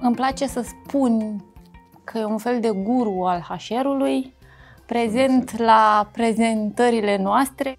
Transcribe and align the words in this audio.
Îmi 0.00 0.14
place 0.14 0.46
să 0.46 0.60
spun 0.60 1.44
că 2.04 2.18
e 2.18 2.24
un 2.24 2.38
fel 2.38 2.60
de 2.60 2.70
guru 2.70 3.22
al 3.22 3.40
HR-ului, 3.40 4.34
prezent 4.86 5.58
la 5.58 6.10
prezentările 6.12 7.16
noastre. 7.16 7.78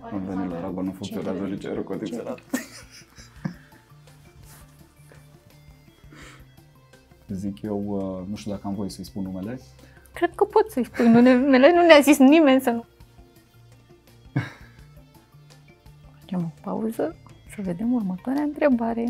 Am 0.00 0.22
venit 0.24 0.50
la 0.50 0.60
Raba, 0.60 0.82
nu 0.82 0.92
funcționează 0.92 1.44
nici 1.44 1.64
aerul 1.64 1.84
condiționat. 1.84 2.38
Zic 7.28 7.62
eu, 7.62 7.84
uh, 7.86 8.28
nu 8.28 8.36
știu 8.36 8.50
dacă 8.50 8.66
am 8.66 8.74
voie 8.74 8.88
să-i 8.88 9.04
spun 9.04 9.22
numele. 9.22 9.60
Cred 10.14 10.34
că 10.34 10.44
pot 10.44 10.70
să-i 10.70 10.84
spui 10.84 11.08
numele, 11.08 11.72
nu 11.72 11.86
ne-a 11.86 12.00
zis 12.00 12.18
nimeni 12.18 12.60
să 12.60 12.70
nu. 12.70 12.84
Facem 16.20 16.40
o 16.44 16.50
pauză 16.62 17.16
să 17.54 17.62
vedem 17.62 17.92
următoarea 17.92 18.42
întrebare. 18.42 19.04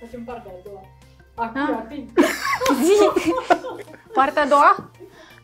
Facem 0.00 0.24
partea 0.24 0.50
a 0.50 0.54
doua. 0.64 0.82
Acum, 1.34 1.60
acum. 1.60 2.08
Zi! 2.84 2.92
Partea 4.14 4.42
a 4.42 4.46
doua? 4.46 4.90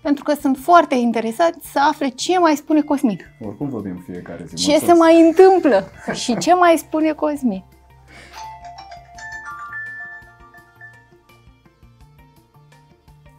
Pentru 0.02 0.24
că 0.24 0.34
sunt 0.40 0.56
foarte 0.56 0.94
interesați 0.94 1.70
să 1.70 1.78
afle 1.88 2.08
ce 2.08 2.38
mai 2.38 2.56
spune 2.56 2.80
Cosmin. 2.82 3.20
Oricum 3.46 3.68
vorbim 3.68 4.02
fiecare 4.06 4.44
zi. 4.46 4.54
Ce 4.54 4.62
se 4.62 4.70
mulțumesc. 4.70 4.98
mai 4.98 5.20
întâmplă 5.26 5.88
și 6.12 6.36
ce 6.38 6.54
mai 6.54 6.76
spune 6.76 7.12
Cosmin. 7.12 7.64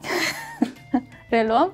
Reluăm? 1.29 1.71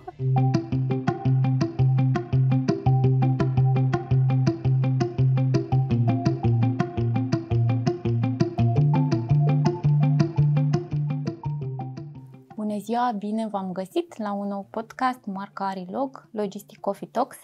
Bună 13.05 13.17
ziua, 13.17 13.31
bine 13.31 13.47
v-am 13.47 13.71
găsit 13.71 14.17
la 14.17 14.33
un 14.33 14.47
nou 14.47 14.67
podcast 14.69 15.19
marca 15.25 15.67
Arilog, 15.67 16.27
Logistic 16.31 16.79
Coffee 16.79 17.07
Talks. 17.11 17.37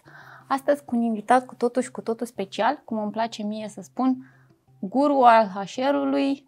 Astăzi 0.47 0.85
cu 0.85 0.95
un 0.95 1.01
invitat 1.01 1.45
cu 1.45 1.55
totul 1.55 1.81
și 1.81 1.91
cu 1.91 2.01
totul 2.01 2.25
special, 2.25 2.81
cum 2.85 2.97
îmi 2.97 3.11
place 3.11 3.43
mie 3.43 3.67
să 3.67 3.81
spun, 3.81 4.17
guru 4.79 5.13
al 5.13 5.45
HR-ului, 5.45 6.43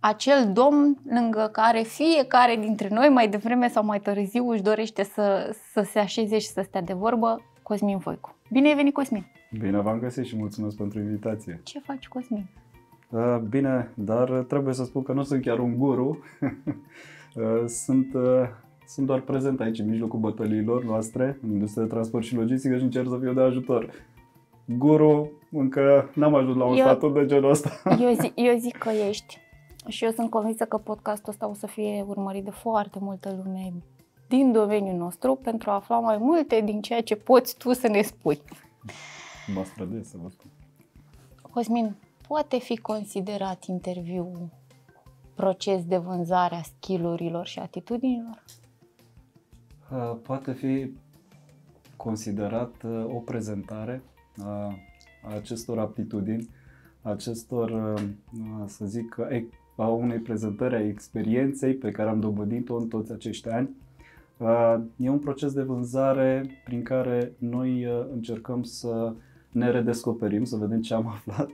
acel 0.00 0.52
domn 0.52 0.98
lângă 1.08 1.48
care 1.52 1.82
fiecare 1.82 2.56
dintre 2.56 2.88
noi, 2.88 3.08
mai 3.08 3.28
devreme 3.28 3.68
sau 3.68 3.84
mai 3.84 4.00
târziu, 4.00 4.50
își 4.50 4.62
dorește 4.62 5.02
să, 5.02 5.56
să 5.72 5.82
se 5.82 5.98
așeze 5.98 6.38
și 6.38 6.48
să 6.48 6.62
stea 6.62 6.82
de 6.82 6.92
vorbă, 6.92 7.40
Cosmin 7.62 7.98
Voicu. 7.98 8.34
Bine 8.50 8.68
ai 8.68 8.74
venit, 8.74 8.94
Cosmin! 8.94 9.26
Bine 9.58 9.80
v-am 9.80 9.98
găsit 9.98 10.24
și 10.24 10.36
mulțumesc 10.36 10.76
pentru 10.76 10.98
invitație. 10.98 11.60
Ce 11.64 11.78
faci, 11.78 12.08
Cosmin? 12.08 12.46
Uh, 13.10 13.38
Bine, 13.48 13.90
dar 13.94 14.44
trebuie 14.48 14.74
să 14.74 14.84
spun 14.84 15.02
că 15.02 15.12
nu 15.12 15.22
sunt 15.22 15.42
chiar 15.42 15.58
un 15.58 15.76
guru. 15.76 16.18
Uh, 17.36 17.64
sunt, 17.66 18.14
uh, 18.14 18.22
sunt 18.86 19.06
doar 19.06 19.20
prezent 19.20 19.60
aici, 19.60 19.78
în 19.78 19.88
mijlocul 19.88 20.18
bătăliilor 20.18 20.84
noastre, 20.84 21.38
în 21.42 21.50
industria 21.50 21.82
de 21.82 21.88
transport 21.88 22.24
și 22.24 22.34
logistică 22.34 22.76
și 22.76 22.82
încerc 22.82 23.08
să 23.08 23.18
fiu 23.20 23.32
de 23.32 23.40
ajutor. 23.40 23.90
Guru, 24.64 25.30
încă 25.50 26.10
n-am 26.14 26.34
ajuns 26.34 26.56
la 26.56 26.64
un 26.64 26.76
Eu- 26.76 26.84
statut 26.84 27.14
de 27.14 27.26
genul 27.26 27.50
ăsta. 27.50 27.70
Eu, 28.00 28.12
zi, 28.12 28.32
eu 28.48 28.58
zic 28.58 28.76
că 28.76 28.90
ești 29.08 29.38
și 29.88 30.04
eu 30.04 30.10
sunt 30.10 30.30
convinsă 30.30 30.64
că 30.64 30.76
podcastul 30.76 31.32
ăsta 31.32 31.48
o 31.48 31.54
să 31.54 31.66
fie 31.66 32.04
urmărit 32.08 32.44
de 32.44 32.50
foarte 32.50 32.98
multă 33.00 33.42
lume 33.44 33.72
din 34.28 34.52
domeniul 34.52 34.96
nostru 34.96 35.34
pentru 35.34 35.70
a 35.70 35.74
afla 35.74 35.98
mai 35.98 36.16
multe 36.18 36.60
din 36.60 36.80
ceea 36.80 37.02
ce 37.02 37.16
poți 37.16 37.56
tu 37.56 37.72
să 37.72 37.88
ne 37.88 38.02
spui. 38.02 38.40
Mă 39.54 39.64
străduiesc 39.64 40.10
să 40.10 40.16
vă 40.22 40.28
spun. 40.28 40.50
Cosmin, 41.50 41.96
poate 42.28 42.58
fi 42.58 42.76
considerat 42.76 43.64
interviu 43.64 44.50
proces 45.36 45.84
de 45.84 45.96
vânzare 45.96 46.54
a 46.54 46.62
skillurilor 46.62 47.46
și 47.46 47.58
atitudinilor? 47.58 48.42
Uh, 49.92 50.16
Poate 50.22 50.52
fi 50.52 50.90
considerat 51.96 52.82
uh, 52.82 53.04
o 53.14 53.18
prezentare 53.18 54.02
a 54.42 54.74
a 55.26 55.34
acestor 55.34 55.78
aptitudini, 55.78 56.48
a 57.02 57.10
acestor, 57.10 57.70
uh, 57.70 58.02
uh, 58.32 58.64
să 58.66 58.86
zic, 58.86 59.16
e- 59.30 59.44
a 59.76 59.88
unei 59.88 60.18
prezentări 60.18 60.74
a 60.74 60.86
experienței 60.86 61.74
pe 61.74 61.90
care 61.90 62.08
am 62.08 62.20
dobândit-o 62.20 62.76
în 62.76 62.88
toți 62.88 63.12
acești 63.12 63.48
ani. 63.48 63.70
Uh, 64.36 64.76
E 64.96 65.08
un 65.08 65.18
proces 65.18 65.52
de 65.52 65.62
vânzare 65.62 66.46
prin 66.64 66.82
care 66.82 67.32
noi 67.38 67.86
uh, 67.86 68.06
încercăm 68.12 68.62
să 68.62 69.12
ne 69.50 69.70
redescoperim, 69.70 70.44
să 70.44 70.56
vedem 70.56 70.80
ce 70.80 70.94
am 70.94 71.06
aflat 71.16 71.48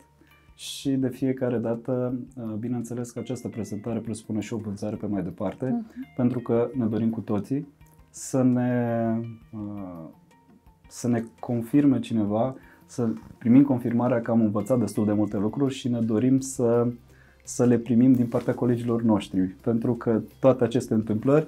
și 0.55 0.91
de 0.91 1.09
fiecare 1.09 1.59
dată, 1.59 2.15
uh, 2.37 2.53
bineînțeles 2.59 3.11
că 3.11 3.19
această 3.19 3.49
prezentare 3.49 3.99
presupune 3.99 4.41
și 4.41 4.53
o 4.53 4.57
vânzare 4.57 4.97
pe 4.97 5.07
mai 5.07 5.23
departe, 5.23 5.67
Mhm. 5.67 6.07
pentru 6.17 6.41
că 6.41 6.71
ne 6.75 6.87
dorim 6.87 7.11
cu 7.11 7.21
toții 7.21 7.67
să 8.11 8.43
ne, 8.43 9.07
uh, 9.53 10.05
să 10.89 11.09
ne 11.09 11.25
confirme 11.41 12.01
cineva, 12.01 12.57
să 12.87 13.09
primim 13.39 13.63
confirmarea 13.65 14.21
că 14.21 14.31
am 14.31 14.41
învățat 14.41 14.79
destul 14.79 15.05
de 15.05 15.13
multe 15.13 15.37
lucruri 15.37 15.75
și 15.75 15.89
ne 15.89 16.01
dorim 16.01 16.41
să, 16.41 16.87
să 17.45 17.65
le 17.65 17.79
primim 17.79 18.13
din 18.13 18.27
partea 18.27 18.55
colegilor 18.55 19.03
noștri, 19.03 19.41
pentru 19.41 19.95
că 19.95 20.21
toate 20.41 20.65
aceste 20.65 20.95
întâmplări 20.95 21.47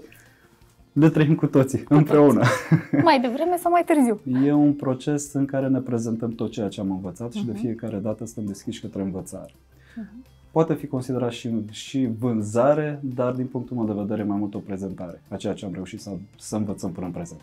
le 0.95 1.09
trăim 1.11 1.35
cu 1.35 1.47
toții, 1.47 1.85
împreună. 1.89 2.43
Mai 3.03 3.21
devreme 3.21 3.57
sau 3.57 3.71
mai 3.71 3.85
târziu? 3.85 4.21
E 4.45 4.53
un 4.53 4.75
proces 4.75 5.33
în 5.33 5.45
care 5.47 5.69
ne 5.69 5.79
prezentăm 5.81 6.31
tot 6.31 6.51
ceea 6.51 6.69
ce 6.69 6.81
am 6.81 6.91
învățat 6.91 7.33
și 7.33 7.45
de 7.45 7.51
Mhm. 7.53 7.61
fiecare 7.61 7.97
dată 7.99 8.25
suntem 8.25 8.45
deschiși 8.45 8.81
către 8.81 9.03
învățare. 9.03 9.55
Mhm. 9.97 10.25
Poate 10.51 10.75
fi 10.75 10.87
considerat 10.87 11.31
și, 11.31 11.51
și 11.71 12.09
vânzare, 12.19 13.01
dar 13.03 13.33
din 13.33 13.47
punctul 13.47 13.77
meu 13.77 13.87
de 13.87 14.01
vedere 14.01 14.23
mai 14.23 14.37
mult 14.39 14.55
o 14.55 14.59
prezentare 14.59 15.23
a 15.29 15.37
ceea 15.37 15.55
ce 15.55 15.65
am 15.65 15.73
reușit 15.73 16.01
să, 16.01 16.11
să 16.39 16.57
învățăm 16.57 16.93
până 16.93 17.07
în 17.07 17.13
prezent. 17.13 17.41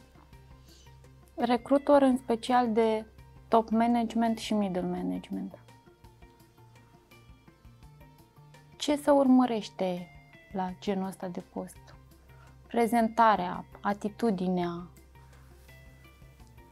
Recrutor 1.35 2.01
în 2.01 2.17
special 2.17 2.73
de 2.73 3.05
top 3.47 3.69
management 3.69 4.37
și 4.37 4.53
middle 4.53 4.81
management. 4.81 5.53
Ce 8.77 8.95
să 8.97 9.11
urmărește 9.11 10.07
la 10.53 10.69
genul 10.81 11.07
ăsta 11.07 11.27
de 11.27 11.43
post? 11.53 11.90
Prezentarea, 12.71 13.65
atitudinea. 13.81 14.87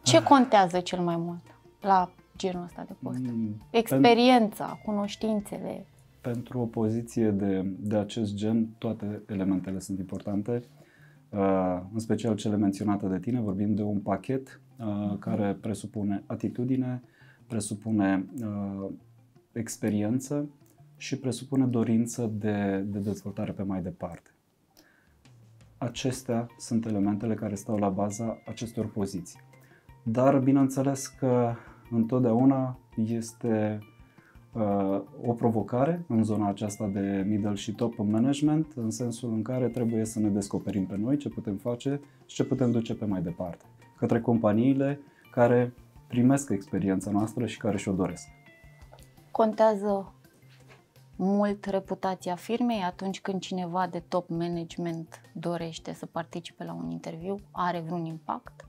Ce 0.04 0.24
contează 0.24 0.80
cel 0.80 1.00
mai 1.00 1.18
mult 1.18 1.42
la 1.82 2.12
genul 2.38 2.64
ăsta 2.64 2.84
de 2.88 2.96
post? 3.04 3.20
Mm, 3.20 3.56
Experiența, 3.72 4.80
cunoștințele. 4.86 5.86
Pentru 6.22 6.60
o 6.60 6.66
poziție 6.66 7.32
de, 7.32 7.62
de 7.80 7.96
acest 7.96 8.34
gen, 8.34 8.68
toate 8.78 9.24
elementele 9.28 9.80
sunt 9.80 10.00
importante, 10.00 10.64
uh, 11.30 11.82
în 11.94 12.00
special 12.00 12.36
cele 12.36 12.56
menționate 12.56 13.08
de 13.08 13.20
tine. 13.20 13.40
Vorbim 13.40 13.76
de 13.76 13.82
un 13.82 14.00
pachet 14.00 14.62
uh, 14.78 15.18
care 15.20 15.58
presupune 15.62 16.24
atitudine, 16.26 17.02
presupune 17.48 18.26
uh, 18.42 18.90
experiență 19.52 20.50
și 20.98 21.20
presupune 21.20 21.66
dorință 21.66 22.32
de, 22.34 22.86
de 22.88 23.00
dezvoltare 23.00 23.52
pe 23.52 23.64
mai 23.64 23.82
departe. 23.82 24.30
Acestea 25.80 26.48
sunt 26.58 26.86
elementele 26.86 27.34
care 27.34 27.56
stau 27.56 27.78
la 27.78 27.90
baza 27.90 28.42
acestor 28.46 28.86
poziții. 28.86 29.40
Dar 30.04 30.40
bineînțeles 30.40 31.08
că 31.08 31.54
întotdeauna 31.92 32.80
este 32.96 33.80
uh, 34.54 35.02
o 35.26 35.34
provocare 35.34 36.06
în 36.08 36.24
zona 36.24 36.48
aceasta 36.48 36.88
de 36.88 37.24
middle 37.28 37.54
și 37.54 37.72
top 37.72 37.98
management, 37.98 38.74
în 38.76 38.92
sensul 38.92 39.32
în 39.34 39.42
care 39.42 39.68
trebuie 39.68 40.06
să 40.06 40.20
ne 40.20 40.30
descoperim 40.30 40.86
pe 40.86 40.98
noi 40.98 41.18
ce 41.18 41.30
putem 41.30 41.56
face 41.56 42.02
și 42.26 42.36
ce 42.36 42.44
putem 42.44 42.72
duce 42.72 42.96
pe 42.96 43.06
mai 43.06 43.22
departe, 43.22 43.66
către 43.98 44.22
companiile 44.22 45.00
care 45.32 45.74
primesc 46.08 46.50
experiența 46.50 47.12
noastră 47.12 47.46
și 47.46 47.58
care 47.58 47.78
și-o 47.78 47.94
doresc. 47.94 48.28
Contează 49.32 50.14
mult 51.22 51.66
reputația 51.66 52.36
firmei 52.36 52.82
atunci 52.82 53.22
când 53.22 53.40
cineva 53.40 53.88
de 53.88 54.04
top 54.08 54.30
management 54.30 55.22
dorește 55.34 55.94
să 55.94 56.06
participe 56.06 56.64
la 56.64 56.74
un 56.74 56.92
interviu, 56.92 57.40
are 57.52 57.80
vreun 57.80 58.06
impact? 58.06 58.64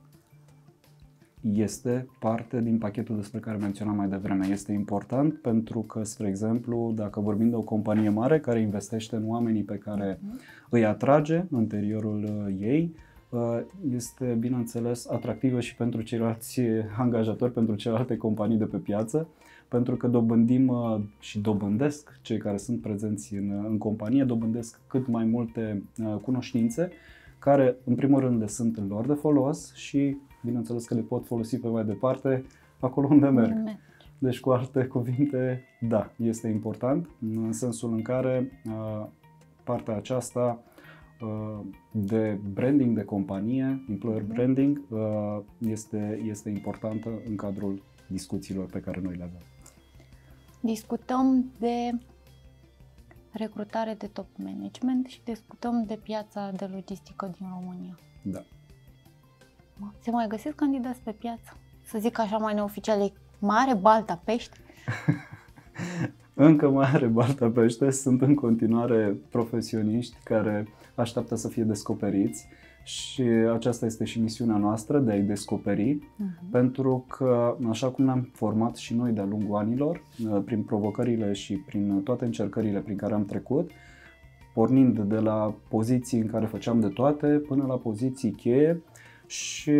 este 1.55 2.08
parte 2.19 2.61
din 2.61 2.79
pachetul 2.79 3.17
despre 3.17 3.38
care 3.38 3.56
menționam 3.56 3.97
mai 3.97 4.08
devreme. 4.08 4.47
Este 4.47 4.73
important 4.73 5.35
pentru 5.35 5.81
că, 5.81 6.05
spre 6.05 6.29
exemplu, 6.29 6.93
dacă 6.94 7.20
vorbim 7.20 7.49
de 7.49 7.56
o 7.56 7.62
companie 7.62 8.08
mare 8.08 8.41
care 8.41 8.61
investește 8.61 9.17
în 9.17 9.29
oamenii 9.29 9.62
pe 9.62 9.76
care 9.76 10.20
îi 10.70 10.85
atrage 10.85 11.44
în 11.50 11.61
interiorul 11.61 12.23
uh, 12.23 12.55
ei, 12.61 12.94
uh, 13.29 13.61
este, 13.94 14.37
bineînțeles, 14.38 15.08
atractivă 15.08 15.61
și 15.61 15.76
pentru 15.76 16.02
ceilalți 16.02 16.61
angajatori, 16.99 17.52
pentru 17.52 17.75
celelalte 17.75 18.17
companii 18.17 18.58
de 18.58 18.67
pe 18.67 18.76
piață, 18.76 19.29
pentru 19.70 19.96
că 19.96 20.06
dobândim 20.06 20.69
uh, 20.69 21.00
și 21.19 21.40
dobândesc 21.40 22.19
cei 22.22 22.38
care 22.38 22.56
sunt 22.56 22.81
prezenți 22.81 23.34
în, 23.34 23.50
uh, 23.50 23.64
în 23.69 23.78
companie, 23.78 24.25
dobândesc 24.25 24.81
cât 24.87 25.06
mai 25.06 25.25
multe 25.25 25.82
uh, 25.99 26.17
cunoștințe 26.22 26.90
care, 27.38 27.76
în 27.84 27.94
primul 27.94 28.20
rând, 28.20 28.40
le 28.40 28.46
sunt 28.46 28.76
în 28.76 28.87
lor 28.88 29.06
de 29.06 29.14
folos 29.14 29.75
și, 29.75 30.17
bineînțeles, 30.44 30.87
că 30.87 30.94
le 30.94 31.00
pot 31.00 31.26
folosi 31.26 31.58
pe 31.58 31.69
mai 31.69 31.84
departe 31.84 32.44
acolo 32.81 33.06
unde 33.11 33.28
merg. 33.28 33.55
Merg. 33.55 33.78
Deci, 34.19 34.40
cu 34.40 34.50
alte 34.50 34.84
cuvinte, 34.84 35.64
da, 35.81 36.11
este 36.16 36.49
important, 36.49 37.08
în 37.20 37.52
sensul 37.52 37.93
în 37.93 38.02
care 38.02 38.61
uh, 38.66 39.06
partea 39.64 39.96
aceasta 39.96 40.62
uh, 41.20 41.61
de 41.90 42.38
branding 42.52 42.96
de 42.96 43.05
companie, 43.05 43.84
employer 43.88 44.23
branding, 44.23 44.81
uh, 44.88 45.38
este, 45.58 46.20
este 46.26 46.49
importantă 46.49 47.08
în 47.28 47.37
cadrul 47.37 47.82
discuțiilor 48.08 48.66
pe 48.66 48.81
care 48.81 49.00
noi 49.02 49.14
le 49.14 49.23
avem. 49.23 49.50
Discutăm 50.61 51.53
de 51.59 51.91
recrutare 53.33 53.95
de 53.99 54.07
top 54.07 54.27
management 54.37 55.07
și 55.07 55.21
discutăm 55.25 55.85
de 55.87 55.99
piața 56.03 56.51
de 56.57 56.65
logistică 56.65 57.33
din 57.39 57.47
România. 57.59 57.99
Da. 58.23 58.45
Se 60.03 60.11
mai 60.11 60.27
găsesc 60.29 60.55
candidați 60.55 61.01
pe 61.01 61.12
piață? 61.12 61.57
Să 61.85 61.99
zic 61.99 62.19
așa 62.19 62.37
mai 62.37 62.55
neoficial, 62.55 63.01
e 63.01 63.12
mare 63.39 63.75
balta 63.75 64.21
pești? 64.25 64.61
Încă 66.35 66.69
mai 66.69 66.91
are 66.93 67.07
balta 67.07 67.51
pește, 67.51 67.91
sunt 67.91 68.23
în 68.23 68.35
continuare 68.35 69.17
profesioniști 69.31 70.17
care 70.25 70.69
așteaptă 70.95 71.35
să 71.35 71.49
fie 71.49 71.62
descoperiți 71.62 72.49
și 72.82 73.23
aceasta 73.53 73.87
este 73.87 74.05
și 74.05 74.21
misiunea 74.21 74.56
noastră 74.56 74.99
de 74.99 75.11
a-i 75.11 75.23
descoperi, 75.23 75.99
uh-huh. 75.99 76.50
pentru 76.50 77.05
că 77.09 77.56
așa 77.69 77.88
cum 77.88 78.05
ne-am 78.05 78.29
format 78.32 78.77
și 78.77 78.94
noi 78.94 79.12
de-a 79.12 79.25
lungul 79.25 79.56
anilor, 79.56 80.03
uh, 80.31 80.43
prin 80.44 80.62
provocările 80.62 81.32
și 81.32 81.56
prin 81.56 82.00
toate 82.03 82.25
încercările 82.25 82.81
prin 82.81 82.97
care 82.97 83.15
am 83.15 83.25
trecut, 83.25 83.71
pornind 84.55 84.99
de 84.99 85.19
la 85.19 85.55
poziții 85.69 86.21
în 86.21 86.27
care 86.27 86.47
făceam 86.47 86.81
de 86.81 86.88
toate 86.88 87.27
până 87.27 87.65
la 87.67 87.75
poziții 87.75 88.31
cheie 88.31 88.83
și 89.26 89.73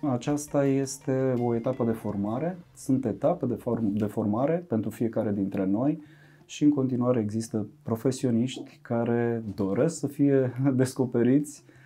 aceasta 0.00 0.66
este 0.66 1.34
o 1.38 1.54
etapă 1.54 1.84
de 1.84 1.90
formare, 1.90 2.58
sunt 2.74 3.04
etape 3.04 3.46
de, 3.46 3.54
form- 3.54 3.92
de 3.92 4.04
formare 4.06 4.64
pentru 4.68 4.90
fiecare 4.90 5.32
dintre 5.32 5.64
noi 5.66 6.02
și 6.44 6.64
în 6.64 6.70
continuare 6.70 7.20
există 7.20 7.66
profesioniști 7.82 8.78
care 8.82 9.42
doresc 9.54 9.98
să 9.98 10.06
fie 10.06 10.52
descoperiți, 10.74 11.64
uh, 11.66 11.78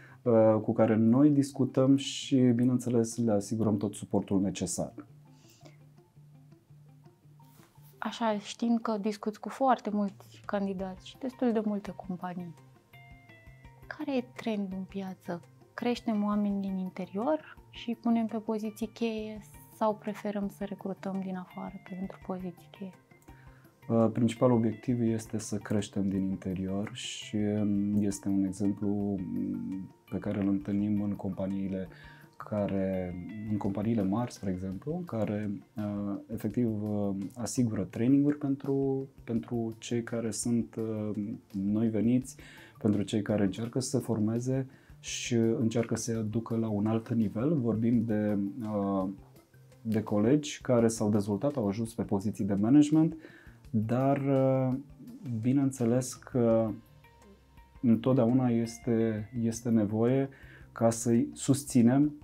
cu 0.63 0.73
care 0.73 0.95
noi 0.95 1.31
discutăm 1.31 1.97
și, 1.97 2.37
bineînțeles, 2.37 3.17
le 3.17 3.33
asigurăm 3.33 3.77
tot 3.77 3.95
suportul 3.95 4.41
necesar. 4.41 4.93
Așa, 7.99 8.39
știind 8.39 8.81
că 8.81 8.97
discuți 9.01 9.41
cu 9.41 9.49
foarte 9.49 9.91
mulți 9.91 10.43
candidați 10.47 11.09
și 11.09 11.19
destul 11.19 11.53
de 11.53 11.61
multe 11.65 11.95
companii, 12.07 12.55
care 13.87 14.17
e 14.17 14.25
trendul 14.37 14.79
în 14.79 14.85
piață? 14.85 15.41
Creștem 15.75 16.25
oameni 16.25 16.61
din 16.61 16.79
interior 16.79 17.59
și 17.71 17.99
punem 18.01 18.27
pe 18.27 18.39
poziții 18.39 18.87
cheie 18.87 19.41
sau 19.77 19.95
preferăm 19.95 20.49
să 20.49 20.65
recrutăm 20.65 21.21
din 21.21 21.37
afară 21.37 21.75
pentru 21.89 22.19
poziții 22.27 22.69
cheie? 22.71 23.04
Uh, 23.89 24.11
principalul 24.13 24.57
obiectiv 24.57 25.01
este 25.01 25.39
să 25.39 25.57
creștem 25.57 26.09
din 26.09 26.23
interior 26.23 26.91
și 26.93 27.37
um, 27.37 28.03
este 28.03 28.29
un 28.29 28.45
exemplu 28.45 28.89
um, 28.89 29.91
pe 30.11 30.19
care 30.19 30.41
îl 30.41 30.49
întâlnim 30.49 31.03
în 31.03 31.11
companiile 31.11 31.89
care, 32.37 33.15
în 33.51 33.57
companiile 33.57 34.03
mari, 34.03 34.33
spre 34.33 34.51
exemplu, 34.51 35.03
care 35.07 35.51
uh, 35.77 36.19
efectiv 36.33 36.83
uh, 36.83 37.15
asigură 37.35 37.83
traininguri 37.83 38.39
pentru, 38.39 39.09
pentru 39.25 39.75
cei 39.79 40.03
care 40.03 40.31
sunt 40.31 40.77
noi 41.53 41.89
veniți, 41.89 42.37
pentru 42.79 43.03
cei 43.03 43.23
care 43.23 43.45
încearcă 43.45 43.81
să 43.81 43.89
se 43.89 43.99
formeze 43.99 44.67
și 45.01 45.35
încearcă 45.35 45.97
să 45.97 46.03
se 46.03 46.19
aducă 46.19 46.57
la 46.57 46.69
un 46.69 46.87
alt 46.87 47.13
nivel. 47.13 47.55
Vorbim 47.55 48.05
de, 48.05 48.39
de 49.83 50.03
colegi 50.03 50.61
care 50.63 50.89
s-au 50.89 51.11
dezvoltat, 51.11 51.57
au 51.57 51.69
ajuns 51.69 51.95
pe 51.95 52.03
poziții 52.03 52.45
de 52.45 52.55
management, 52.55 53.17
dar 53.77 54.21
bineînțeles 55.41 56.15
că 56.15 56.71
întotdeauna 57.83 58.49
este, 58.49 59.31
este 59.43 59.69
nevoie 59.69 60.29
ca 60.73 60.91
să-i 60.91 61.29
susținem 61.33 62.15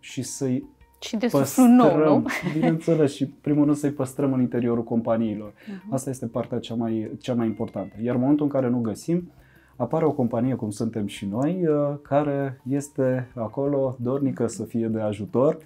și 0.00 0.22
să-i 0.22 0.64
și 1.00 1.16
de 1.16 1.26
păstrăm, 1.26 1.66
nou, 1.66 1.96
nu? 1.96 2.24
bineînțeles, 2.54 3.14
și 3.14 3.26
primul 3.26 3.64
rând 3.64 3.76
să-i 3.76 3.90
păstrăm 3.90 4.32
în 4.32 4.40
interiorul 4.40 4.84
companiilor. 4.84 5.52
Uh-huh. 5.52 5.90
Asta 5.90 6.10
este 6.10 6.26
partea 6.26 6.58
cea 6.58 6.74
mai, 6.74 7.10
cea 7.20 7.34
mai 7.34 7.46
importantă. 7.46 7.94
Iar 8.02 8.14
în 8.14 8.20
momentul 8.20 8.44
în 8.44 8.50
care 8.50 8.68
nu 8.68 8.78
găsim, 8.78 9.30
apare 9.76 10.04
o 10.04 10.12
companie 10.12 10.54
cum 10.54 10.70
suntem 10.70 11.06
și 11.06 11.26
noi, 11.26 11.66
uh, 11.66 11.96
care 12.02 12.60
este 12.68 13.30
acolo 13.34 13.96
dornică 14.00 14.46
să 14.46 14.64
fie 14.64 14.86
de 14.86 15.00
ajutor 15.00 15.58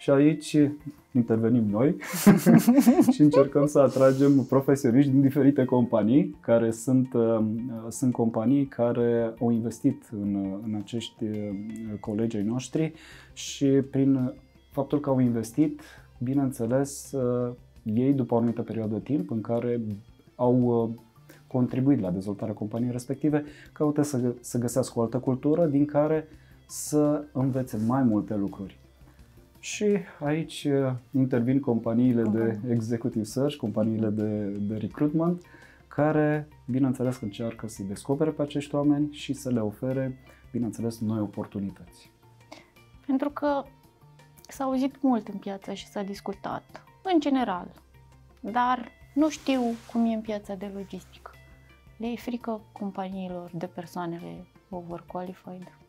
și 0.00 0.10
aici 0.10 0.56
intervenim 1.12 1.64
noi 1.70 1.96
și 3.12 3.20
încercăm 3.20 3.66
să 3.66 3.78
atragem 3.78 4.44
profesioniști 4.48 5.10
din 5.10 5.20
diferite 5.20 5.64
companii, 5.64 6.36
care 6.40 6.70
sunt, 6.70 7.12
uh, 7.14 7.44
sunt 7.88 8.12
companii 8.12 8.66
care 8.66 9.34
au 9.40 9.50
investit 9.50 10.08
în, 10.12 10.58
în 10.64 10.74
acești 10.74 11.24
uh, 11.24 11.98
colegi 12.00 12.36
ai 12.36 12.42
noștri 12.42 12.92
și 13.32 13.66
prin 13.66 14.32
faptul 14.70 15.00
că 15.00 15.10
au 15.10 15.18
investit, 15.18 15.80
bineînțeles, 16.18 17.14
ei 17.82 18.12
după 18.12 18.34
o 18.34 18.36
anumită 18.36 18.62
perioadă 18.62 18.94
de 18.94 19.00
timp 19.00 19.30
în 19.30 19.40
care 19.40 19.80
au 20.34 20.90
contribuit 21.46 22.00
la 22.00 22.10
dezvoltarea 22.10 22.54
companiei 22.54 22.90
respective, 22.90 23.44
caută 23.72 24.02
să, 24.02 24.34
să 24.40 24.58
găsească 24.58 24.98
o 24.98 25.02
altă 25.02 25.18
cultură 25.18 25.66
din 25.66 25.84
care 25.84 26.28
să 26.66 27.24
învețe 27.32 27.78
mai 27.86 28.02
multe 28.02 28.36
lucruri. 28.36 28.79
Și 29.60 29.98
aici 30.20 30.64
uh, 30.64 30.92
intervin 31.10 31.60
companiile 31.60 32.22
de 32.22 32.58
executive 32.68 33.24
search, 33.24 33.56
companiile 33.56 34.08
de, 34.08 34.44
de 34.46 34.76
recruitment, 34.76 35.42
care, 35.88 36.48
bineînțeles, 36.66 37.20
încearcă 37.20 37.68
să-i 37.68 37.84
descopere 37.84 38.30
pe 38.30 38.42
acești 38.42 38.74
oameni 38.74 39.12
și 39.12 39.32
să 39.32 39.50
le 39.50 39.60
ofere, 39.60 40.18
bineînțeles, 40.52 41.00
noi 41.00 41.20
oportunități. 41.20 42.10
Pentru 43.06 43.30
că 43.30 43.64
s-a 44.48 44.64
auzit 44.64 45.02
mult 45.02 45.28
în 45.28 45.38
piață 45.38 45.72
și 45.72 45.86
s-a 45.86 46.02
discutat, 46.02 46.84
în 47.02 47.20
general, 47.20 47.70
dar 48.40 48.88
nu 49.14 49.28
știu 49.28 49.60
cum 49.92 50.04
e 50.04 50.14
în 50.14 50.20
piața 50.20 50.54
de 50.54 50.70
logistică. 50.74 51.30
Le 51.96 52.06
e 52.06 52.16
frică 52.16 52.60
companiilor 52.72 53.50
de 53.54 53.66
persoanele 53.66 54.46
overqualified? 54.68 55.79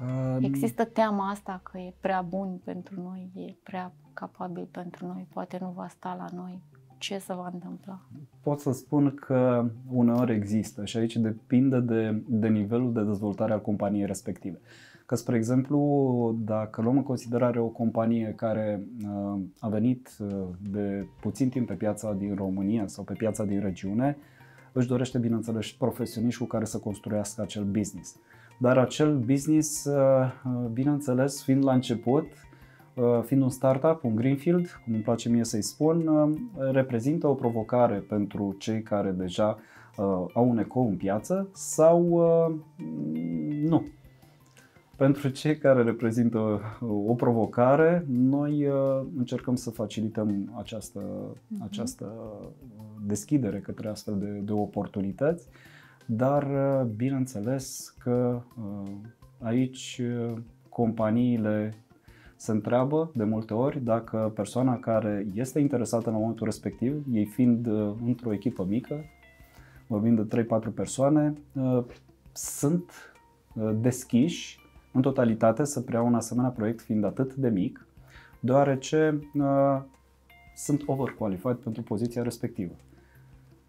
Um... 0.00 0.44
Există 0.44 0.84
teama 0.84 1.30
asta 1.30 1.60
că 1.62 1.78
e 1.78 1.94
prea 2.00 2.22
bun 2.22 2.60
pentru 2.64 3.00
noi, 3.00 3.30
e 3.34 3.54
prea 3.62 3.92
capabil 4.12 4.68
pentru 4.70 5.06
noi, 5.06 5.26
poate 5.32 5.58
nu 5.60 5.72
va 5.76 5.88
sta 5.88 6.14
la 6.18 6.36
noi. 6.36 6.62
Ce 6.98 7.18
se 7.18 7.34
va 7.34 7.50
întâmpla? 7.52 8.00
Pot 8.42 8.60
să 8.60 8.72
spun 8.72 9.14
că 9.14 9.70
uneori 9.90 10.34
există 10.34 10.84
și 10.84 10.96
aici 10.96 11.16
depinde 11.16 11.80
de, 11.80 12.22
de 12.26 12.48
nivelul 12.48 12.92
de 12.92 13.02
dezvoltare 13.02 13.52
al 13.52 13.60
companiei 13.60 14.06
respective. 14.06 14.60
Că, 15.06 15.14
spre 15.14 15.36
exemplu, 15.36 16.36
dacă 16.40 16.82
luăm 16.82 16.96
în 16.96 17.02
considerare 17.02 17.60
o 17.60 17.66
companie 17.66 18.32
care 18.36 18.82
uh, 19.04 19.40
a 19.58 19.68
venit 19.68 20.10
uh, 20.18 20.28
de 20.70 21.06
puțin 21.20 21.48
timp 21.48 21.66
pe 21.66 21.74
piața 21.74 22.12
din 22.12 22.34
România 22.34 22.86
sau 22.86 23.04
pe 23.04 23.12
piața 23.12 23.44
din 23.44 23.60
regiune, 23.60 24.16
uh, 24.18 24.24
își 24.78 24.88
dorește, 24.88 25.18
bineînțeles, 25.18 25.72
profesioniști 25.72 26.40
cu 26.40 26.46
care 26.46 26.64
să 26.64 26.78
construiască 26.78 27.42
acel 27.42 27.64
business. 27.64 28.16
Dar 28.60 28.78
acel 28.78 29.18
business, 29.18 29.84
uh, 29.84 29.94
uh, 30.44 30.68
bineînțeles, 30.72 31.42
fiind 31.42 31.64
la 31.64 31.72
început, 31.72 32.26
uh, 32.94 33.20
fiind 33.24 33.42
un 33.42 33.50
startup, 33.50 34.04
un 34.04 34.14
greenfield, 34.14 34.80
cum 34.84 34.94
îmi 34.94 35.02
place 35.02 35.28
mie 35.28 35.44
să-i 35.44 35.62
spun, 35.62 36.10
reprezintă 36.70 37.26
o 37.26 37.34
provocare 37.34 37.96
pentru 37.96 38.56
cei 38.58 38.82
care 38.82 39.10
deja 39.10 39.58
au 40.32 40.48
un 40.48 40.58
ecou 40.58 40.88
în 40.88 40.96
piață 40.96 41.48
sau 41.52 42.00
nu. 43.64 43.86
Pentru 44.96 45.28
cei 45.28 45.56
care 45.58 45.82
reprezintă 45.82 46.60
o 47.06 47.14
provocare, 47.14 48.04
noi 48.08 48.68
încercăm 49.16 49.54
să 49.54 49.70
facilităm 49.70 50.52
această, 50.58 51.00
uh-huh. 51.00 51.64
această 51.64 52.12
deschidere 53.06 53.58
către 53.58 53.88
astfel 53.88 54.18
de, 54.18 54.26
de 54.26 54.52
oportunități, 54.52 55.48
dar 56.10 56.42
uh, 56.42 56.86
bineînțeles 56.96 57.94
că 57.98 58.42
uh, 58.58 58.90
aici 59.40 60.00
uh, 60.02 60.38
companiile 60.68 61.74
se 62.36 62.50
întreabă 62.50 63.10
de 63.14 63.24
multe 63.24 63.54
ori 63.54 63.84
dacă 63.84 64.32
persoana 64.34 64.78
care 64.78 65.26
este 65.34 65.58
interesată 65.58 66.08
în 66.08 66.14
momentul 66.14 66.44
respectiv, 66.44 67.04
ei 67.12 67.24
fiind 67.24 67.66
într-o 68.06 68.32
echipă 68.32 68.64
mică, 68.64 69.04
vorbim 69.86 70.14
de 70.14 70.46
3-4 70.70 70.74
persoane, 70.74 71.34
sunt 72.32 72.92
deschiși 73.80 74.58
în 74.92 75.02
totalitate 75.02 75.64
să 75.64 75.80
preia 75.80 76.02
un 76.02 76.14
asemenea 76.14 76.50
proiect 76.50 76.80
fiind 76.80 77.04
atât 77.04 77.34
de 77.34 77.48
mic, 77.48 77.86
deoarece 78.40 79.20
sunt 80.54 80.82
overqualified 80.86 81.56
pentru 81.56 81.82
poziția 81.82 82.22
respectivă. 82.22 82.74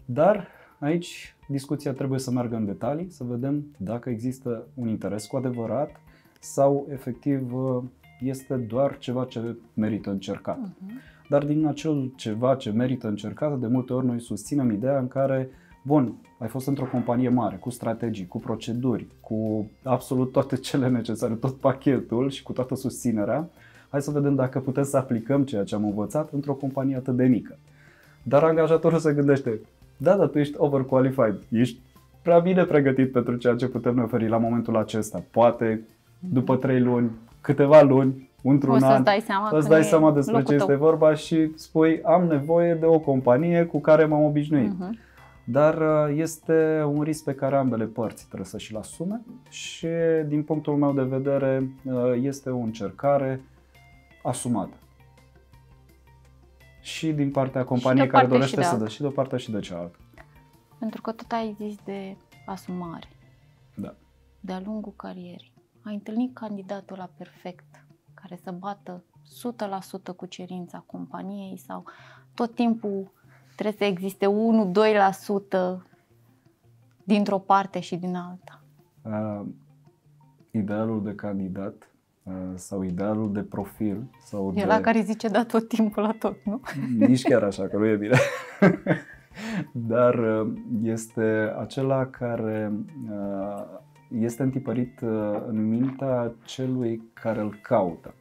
Dar 0.06 0.48
aici 0.80 1.36
discuția 1.48 1.94
trebuie 1.94 2.20
să 2.20 2.32
meargă 2.32 2.56
în 2.56 2.66
detalii, 2.66 3.10
să 3.10 3.24
vedem 3.24 3.66
dacă 3.78 4.10
există 4.10 4.68
un 4.74 4.88
interes 4.88 5.26
cu 5.26 5.38
adevărat 5.38 5.90
sau 6.40 6.88
efectiv 6.92 7.52
este 8.20 8.56
doar 8.56 8.98
ceva 8.98 9.24
ce 9.24 9.56
merită 9.74 10.10
încercat. 10.10 10.58
Uh-huh. 10.58 11.28
Dar 11.30 11.46
din 11.46 11.66
acel 11.66 12.14
ceva 12.16 12.56
ce 12.56 12.72
merită 12.72 13.08
încercat, 13.08 13.60
de 13.60 13.68
multe 13.68 13.94
ori 13.94 14.06
noi 14.06 14.20
susținem 14.20 14.72
ideea 14.72 15.00
în 15.00 15.08
care 15.08 15.50
Bun, 15.82 16.16
ai 16.38 16.48
fost 16.48 16.68
într-o 16.68 16.86
companie 16.86 17.30
mare, 17.30 17.56
cu 17.56 17.70
strategii, 17.70 18.28
cu 18.28 18.40
proceduri, 18.40 19.08
cu 19.20 19.70
absolut 19.84 20.32
toate 20.32 20.56
cele 20.68 20.90
necesare, 20.90 21.34
tot 21.34 21.56
pachetul 21.56 22.30
și 22.30 22.44
cu 22.44 22.52
toată 22.54 22.76
susținerea. 22.76 23.50
Hai 23.90 24.02
să 24.02 24.12
vedem 24.12 24.36
dacă 24.36 24.60
putem 24.60 24.84
să 24.84 24.98
aplicăm 24.98 25.44
ceea 25.44 25.64
ce 25.64 25.76
am 25.76 25.84
învățat 25.84 26.32
într-o 26.32 26.54
companie 26.54 26.96
atât 26.96 27.16
de 27.16 27.26
mică. 27.26 27.58
Dar 28.24 28.44
angajatorul 28.44 29.00
se 29.00 29.14
gândește, 29.14 29.60
da, 30.02 30.16
dar 30.16 30.28
tu 30.28 30.40
ești 30.40 30.56
overqualified, 30.58 31.40
ești 31.50 31.80
prea 32.22 32.40
bine 32.40 32.64
pregătit 32.64 33.12
pentru 33.12 33.36
ceea 33.36 33.56
ce 33.56 33.68
putem 33.68 33.96
ne 33.96 34.02
oferi 34.02 34.28
la 34.28 34.38
momentul 34.38 34.78
acesta. 34.78 35.24
Poate 35.32 35.86
după 36.20 36.56
trei 36.56 36.80
luni, 36.80 37.12
câteva 37.42 37.82
luni, 37.82 38.30
într-un 38.44 38.84
o 38.84 38.86
an, 38.86 39.04
dai 39.04 39.24
seama, 39.26 39.50
îți 39.52 39.68
că 39.68 39.74
dai 39.74 39.80
e 39.80 39.84
seama 39.84 40.12
despre 40.12 40.34
locul 40.34 40.48
ce 40.48 40.56
este 40.56 40.68
tău. 40.68 40.78
vorba 40.78 41.14
și 41.14 41.52
spui 41.56 42.02
am 42.04 42.24
nevoie 42.24 42.74
de 42.74 42.86
o 42.86 43.00
companie 43.00 43.64
cu 43.64 43.80
care 43.80 44.06
m-am 44.06 44.24
obișnuit. 44.24 44.72
Mhm. 44.80 45.00
Dar 45.44 45.78
uh, 45.78 46.16
este 46.16 46.84
un 46.94 47.02
risc 47.02 47.24
pe 47.24 47.34
care 47.34 47.56
ambele 47.56 47.86
părți 47.86 48.26
trebuie 48.26 48.48
să 48.48 48.58
și-l 48.58 48.78
asume 48.78 49.22
și 49.50 49.88
din 50.28 50.44
punctul 50.44 50.76
meu 50.76 50.94
de 50.94 51.02
vedere 51.02 51.70
uh, 51.84 51.94
este 52.22 52.50
o 52.50 52.58
încercare 52.58 53.42
asumată. 54.24 54.74
Și 56.82 57.12
din 57.12 57.32
partea 57.32 57.64
companiei 57.64 58.04
de 58.04 58.10
o 58.10 58.12
care 58.12 58.28
parte 58.28 58.38
dorește 58.38 58.56
și 58.56 58.56
de 58.56 58.64
să 58.64 58.70
alta. 58.74 58.84
dă 58.84 58.90
și 58.90 59.02
de 59.02 59.08
o 59.08 59.10
parte 59.10 59.38
și 59.38 59.52
de 59.52 59.60
cealaltă. 59.60 59.98
Pentru 60.80 61.02
că 61.02 61.12
tot 61.12 61.32
ai 61.32 61.56
zis 61.58 61.76
de 61.86 62.18
asumare. 62.46 63.08
Da. 63.76 63.96
De-a 64.40 64.62
lungul 64.66 64.94
carierei. 64.96 65.54
Ai 65.82 65.94
întâlnit 65.94 66.34
candidatul 66.34 66.98
la 66.98 67.10
perfect, 67.18 67.86
care 68.14 68.40
să 68.44 68.52
bată 68.52 69.04
100% 70.12 70.16
cu 70.16 70.26
cerința 70.26 70.84
companiei 70.86 71.58
sau 71.58 71.84
tot 72.34 72.56
timpul 72.56 73.12
trebuie 73.56 73.78
să 73.78 73.84
existe 73.84 74.26
1-2% 74.26 75.84
dintr-o 77.04 77.40
parte 77.40 77.80
și 77.80 77.96
din 77.96 78.16
alta. 78.16 78.64
Uh, 79.02 79.48
idealul 80.52 81.04
de 81.04 81.16
candidat 81.16 81.74
uh, 81.74 81.99
sau 82.56 82.84
idealul 82.84 83.34
de 83.34 83.42
profil 83.42 84.04
sau 84.24 84.54
E 84.56 84.60
de... 84.60 84.66
la 84.66 84.82
care 84.82 85.02
zice 85.02 85.28
da 85.28 85.44
tot 85.44 85.68
timpul 85.68 86.04
la 86.04 86.16
tot, 86.20 86.36
nu? 86.44 86.62
Nici 86.98 87.24
chiar 87.24 87.44
așa, 87.44 87.68
că 87.68 87.78
nu 87.78 87.86
e 87.86 87.96
bine. 87.96 88.18
Dar 89.72 90.16
uh, 90.16 90.54
este 90.84 91.54
acela 91.60 92.06
care 92.06 92.72
uh, 93.10 93.64
este 94.20 94.44
întipărit 94.44 95.02
uh, 95.02 95.42
în 95.48 95.68
mintea 95.68 96.34
celui 96.46 97.02
care 97.14 97.40
îl 97.40 97.60
caută. 97.62 98.14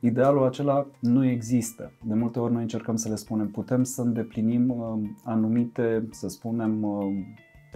Idealul 0.00 0.44
acela 0.44 0.86
nu 1.00 1.24
există. 1.24 1.92
De 2.04 2.14
multe 2.14 2.38
ori 2.38 2.52
noi 2.52 2.62
încercăm 2.62 2.96
să 2.96 3.08
le 3.08 3.14
spunem, 3.14 3.48
putem 3.48 3.82
să 3.82 4.00
îndeplinim 4.00 4.68
uh, 4.70 5.08
anumite, 5.24 6.08
să 6.10 6.28
spunem, 6.28 6.82
uh, 6.82 7.06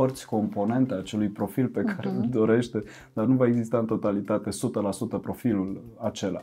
părți 0.00 0.26
componente 0.26 0.94
a 0.94 0.98
acelui 0.98 1.28
profil 1.28 1.68
pe 1.68 1.82
care 1.82 2.08
Mhm. 2.08 2.20
îl 2.20 2.28
dorește, 2.28 2.82
dar 3.12 3.26
nu 3.26 3.34
va 3.34 3.46
exista 3.46 3.78
în 3.78 3.86
totalitate 3.86 4.50
100% 4.50 5.18
profilul 5.18 5.82
acela 5.98 6.40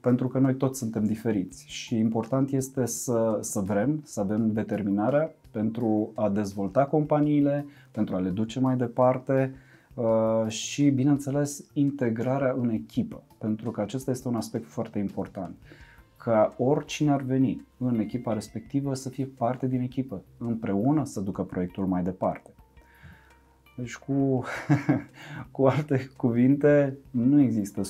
pentru 0.00 0.28
că 0.28 0.38
noi 0.38 0.54
toți 0.54 0.78
suntem 0.78 1.04
diferiți 1.04 1.64
și 1.66 1.96
important 1.98 2.50
este 2.50 2.86
să, 2.86 3.38
să 3.40 3.60
vrem, 3.60 4.00
să 4.04 4.20
avem 4.20 4.52
determinarea 4.52 5.34
pentru 5.50 6.12
a 6.14 6.28
dezvolta 6.28 6.84
companiile, 6.84 7.66
pentru 7.90 8.14
a 8.14 8.18
le 8.18 8.28
duce 8.28 8.60
mai 8.60 8.76
departe 8.76 9.54
uh, 9.94 10.44
și, 10.48 10.90
bineînțeles, 10.90 11.64
integrarea 11.72 12.54
în 12.60 12.70
echipă, 12.70 13.22
pentru 13.38 13.70
că 13.70 13.80
acesta 13.80 14.10
este 14.10 14.28
un 14.28 14.34
aspect 14.34 14.66
foarte 14.66 14.98
important. 14.98 15.54
Ca 16.16 16.54
oricine 16.58 17.10
ar 17.10 17.22
veni 17.22 17.66
în 17.78 17.98
echipa 17.98 18.32
respectivă 18.32 18.94
să 18.94 19.08
fie 19.08 19.28
parte 19.36 19.66
din 19.66 19.80
echipă, 19.80 20.22
împreună 20.38 21.04
să 21.04 21.20
ducă 21.20 21.42
proiectul 21.42 21.86
mai 21.86 22.02
departe. 22.02 22.50
Deci 23.78 23.96
cu, 23.96 24.44
cu 25.50 25.66
alte 25.66 26.10
cuvinte, 26.16 26.96
nu 27.10 27.40
există 27.40 27.80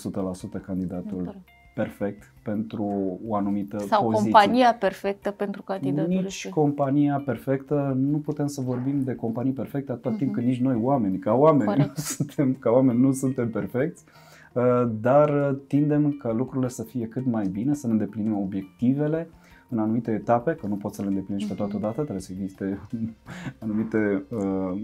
100% 0.59 0.61
candidatul 0.67 1.37
perfect 1.75 2.33
pentru 2.43 3.19
o 3.27 3.35
anumită 3.35 3.79
Sau 3.79 4.03
poziție. 4.05 4.31
compania 4.31 4.75
perfectă 4.75 5.31
pentru 5.31 5.63
candidatul 5.63 6.09
Nici 6.09 6.23
respectiv. 6.23 6.51
compania 6.53 7.23
perfectă, 7.25 7.97
nu 7.99 8.19
putem 8.19 8.47
să 8.47 8.61
vorbim 8.61 9.03
de 9.03 9.15
companii 9.15 9.53
perfecte 9.53 9.93
atâta 9.93 10.09
timp 10.11 10.21
Mhm. 10.31 10.33
cât 10.33 10.45
nici 10.45 10.61
noi 10.61 10.79
oameni, 10.83 11.19
ca 11.19 11.33
oameni, 11.35 11.65
Corect. 11.71 11.89
nu 11.89 11.95
suntem, 12.17 12.55
ca 12.59 12.71
oameni 12.71 13.01
nu 13.01 13.13
suntem 13.13 13.51
perfecți, 13.51 14.05
uh, 14.53 14.91
dar 15.01 15.57
tindem 15.67 16.11
ca 16.13 16.33
lucrurile 16.33 16.69
să 16.69 16.83
fie 16.83 17.07
cât 17.07 17.27
mai 17.27 17.47
bine, 17.47 17.75
să 17.75 17.87
ne 17.87 17.93
îndeplinim 17.93 18.39
obiectivele 18.39 19.29
în 19.71 19.79
anumite 19.79 20.11
etape, 20.11 20.55
că 20.55 20.67
nu 20.67 20.75
poți 20.77 20.97
să 20.97 21.03
le 21.03 21.09
îndeplinești 21.09 21.49
pe 21.49 21.55
toată 21.55 21.73
Mhm. 21.73 21.83
dată, 21.83 21.95
trebuie 22.01 22.21
să 22.21 22.33
existe 22.33 22.79
anumite 23.63 24.23
uh, 24.31 24.39
uh, 24.41 24.79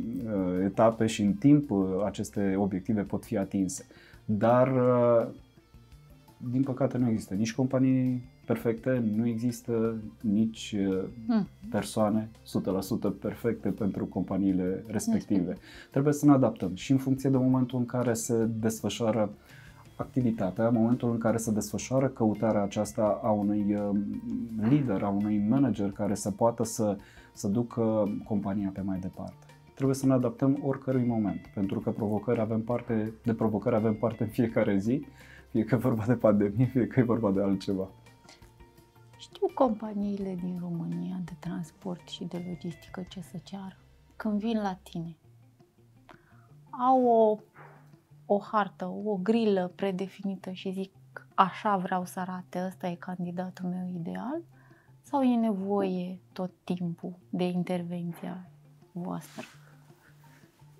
etape 0.64 1.06
și 1.06 1.22
în 1.22 1.32
timp 1.32 1.70
uh, 1.70 1.78
aceste 2.04 2.54
obiective 2.58 3.00
pot 3.02 3.24
fi 3.24 3.36
atinse. 3.36 3.86
Dar 4.24 4.68
uh, 4.72 5.26
din 6.50 6.62
păcate 6.62 6.98
nu 6.98 7.08
există 7.08 7.34
nici 7.34 7.54
companii 7.54 8.32
perfecte, 8.46 9.02
nu 9.16 9.26
există 9.26 9.96
nici 10.20 10.74
uh, 10.78 11.04
Hmm. 11.26 11.48
persoane 11.70 12.28
100% 12.44 13.10
perfecte 13.20 13.68
pentru 13.68 14.04
companiile 14.06 14.82
respective. 14.86 15.56
Trebuie 15.90 16.12
să 16.12 16.26
ne 16.26 16.32
adaptăm 16.32 16.70
și 16.74 16.92
în 16.92 16.98
funcție 16.98 17.30
de 17.30 17.36
momentul 17.36 17.78
în 17.78 17.86
care 17.86 18.12
se 18.12 18.44
desfășoară 18.60 19.30
activitatea, 19.96 20.70
momentul 20.70 21.10
în 21.10 21.18
care 21.18 21.36
se 21.36 21.50
desfășoară 21.50 22.08
căutarea 22.08 22.62
aceasta 22.62 23.20
a 23.22 23.30
unui 23.30 23.74
uh, 23.74 23.96
lider, 24.68 25.02
a 25.02 25.08
unui 25.08 25.46
manager 25.48 25.92
care 25.92 26.14
să 26.14 26.30
poată 26.30 26.64
să, 26.64 26.96
să 27.32 27.48
ducă 27.48 28.08
compania 28.24 28.70
pe 28.74 28.80
mai 28.80 28.98
departe. 28.98 29.46
Trebuie 29.74 29.96
să 29.96 30.06
ne 30.06 30.12
adaptăm 30.12 30.58
oricărui 30.62 31.06
moment, 31.06 31.50
pentru 31.54 31.80
că 31.80 31.90
provocări 31.90 32.40
avem 32.40 32.62
parte, 32.62 33.12
de 33.22 33.34
provocări 33.34 33.74
avem 33.74 33.94
parte 33.94 34.22
în 34.22 34.28
fiecare 34.28 34.78
zi, 34.78 35.06
fie 35.50 35.64
că 35.64 35.74
e 35.74 35.78
vorba 35.78 36.04
de 36.06 36.14
pandemie, 36.14 36.66
fie 36.66 36.86
că 36.86 37.00
e 37.00 37.02
vorba 37.02 37.30
de 37.30 37.42
altceva. 37.42 37.88
Știu 39.16 39.46
companiile 39.54 40.38
din 40.42 40.58
România 40.60 41.20
de 41.24 41.32
transport 41.38 42.08
și 42.08 42.24
de 42.24 42.44
logistică 42.48 43.04
ce 43.08 43.20
să 43.20 43.36
ceară. 43.42 43.76
Când 44.16 44.38
vin 44.38 44.56
la 44.62 44.78
tine, 44.82 45.16
au 46.70 47.04
o, 47.04 47.38
o 48.26 48.38
hartă, 48.38 48.86
o 48.86 49.16
grilă 49.22 49.72
predefinită 49.74 50.50
și 50.50 50.72
zic 50.72 50.92
așa 51.34 51.76
vreau 51.76 52.04
să 52.04 52.20
arate, 52.20 52.64
ăsta 52.66 52.86
e 52.86 52.94
candidatul 52.94 53.68
meu 53.68 53.88
ideal? 54.00 54.40
Sau 55.02 55.22
e 55.22 55.36
nevoie 55.36 56.18
tot 56.32 56.50
timpul 56.64 57.12
de 57.30 57.44
intervenția 57.44 58.50
voastră? 58.92 59.44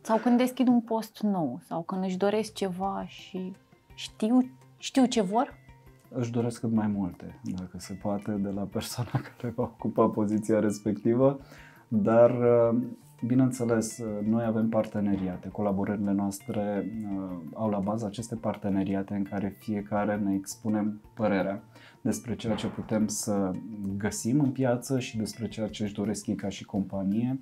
Sau 0.00 0.18
când 0.18 0.38
deschid 0.38 0.68
un 0.68 0.80
post 0.80 1.20
nou, 1.20 1.60
sau 1.66 1.82
când 1.82 2.04
își 2.04 2.16
doresc 2.16 2.52
ceva 2.52 3.04
și 3.06 3.52
știu, 3.94 4.50
știu 4.78 5.06
ce 5.06 5.20
vor? 5.20 5.62
Își 6.08 6.30
doresc 6.30 6.60
cât 6.60 6.72
mai 6.72 6.86
multe, 6.86 7.40
dacă 7.42 7.78
se 7.78 7.94
poate, 7.94 8.32
de 8.32 8.48
la 8.48 8.62
persoana 8.62 9.10
care 9.36 9.52
va 9.56 9.62
ocupa 9.62 10.08
poziția 10.08 10.60
respectivă, 10.60 11.40
dar, 11.88 12.30
uh, 12.30 12.82
bineînțeles, 13.26 13.98
uh, 13.98 14.26
noi 14.26 14.44
avem 14.44 14.68
parteneriate. 14.68 15.48
Colaborările 15.48 16.12
noastre 16.12 16.84
uh, 16.86 17.36
au 17.54 17.70
la 17.70 17.78
bază 17.78 18.06
aceste 18.06 18.34
parteneriate 18.34 19.14
în 19.14 19.22
care 19.22 19.56
fiecare 19.58 20.16
ne 20.16 20.34
expunem 20.34 21.00
părerea 21.14 21.62
despre 22.00 22.36
ceea 22.36 22.54
ce 22.54 22.66
putem 22.66 23.06
să 23.06 23.50
găsim 23.96 24.40
în 24.40 24.50
piață 24.50 24.98
și 24.98 25.16
despre 25.16 25.48
ceea 25.48 25.68
ce 25.68 25.82
își 25.82 25.94
doresc 25.94 26.26
ei 26.26 26.34
ca 26.34 26.48
și 26.48 26.64
companie. 26.64 27.40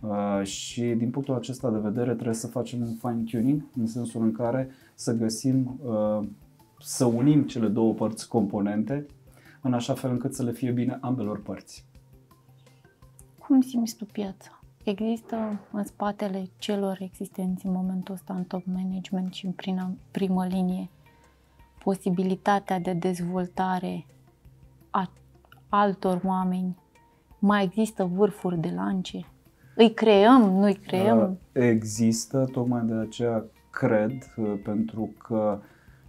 Uh, 0.00 0.42
și 0.42 0.82
din 0.82 1.10
punctul 1.10 1.34
acesta 1.34 1.70
de 1.70 1.78
vedere 1.78 2.12
trebuie 2.12 2.34
să 2.34 2.46
facem 2.46 2.80
un 2.80 2.94
fine-tuning 2.94 3.64
în 3.76 3.86
sensul 3.86 4.22
în 4.22 4.32
care 4.32 4.70
să 4.94 5.12
găsim 5.12 5.80
uh, 5.84 6.28
să 6.78 7.04
unim 7.04 7.42
cele 7.42 7.68
două 7.68 7.94
părți 7.94 8.28
componente 8.28 9.06
în 9.60 9.72
așa 9.72 9.94
fel 9.94 10.10
încât 10.10 10.34
să 10.34 10.42
le 10.42 10.52
fie 10.52 10.70
bine 10.70 10.98
ambelor 11.00 11.42
părți. 11.42 11.86
Cum 13.38 13.60
simți 13.60 13.96
tu 13.96 14.04
piața? 14.04 14.61
Există 14.84 15.60
în 15.72 15.84
spatele 15.84 16.44
celor 16.58 16.96
existenți 17.00 17.66
în 17.66 17.72
momentul 17.72 18.14
ăsta 18.14 18.34
în 18.34 18.44
top 18.44 18.62
management 18.64 19.32
și 19.32 19.46
în 19.46 19.52
prin- 19.52 19.98
primă 20.10 20.46
linie 20.46 20.90
posibilitatea 21.84 22.78
de 22.78 22.92
dezvoltare 22.92 24.06
a 24.90 25.10
altor 25.68 26.20
oameni? 26.24 26.76
Mai 27.38 27.64
există 27.64 28.04
vârfuri 28.04 28.58
de 28.58 28.72
lance? 28.74 29.26
Îi 29.76 29.92
creăm, 29.94 30.42
nu-i 30.50 30.74
creăm? 30.74 31.18
Uh, 31.20 31.62
Există, 31.62 32.44
tocmai 32.52 32.82
de 32.84 32.94
aceea 32.94 33.44
cred, 33.70 34.34
uh, 34.36 34.60
pentru 34.64 35.14
că 35.18 35.60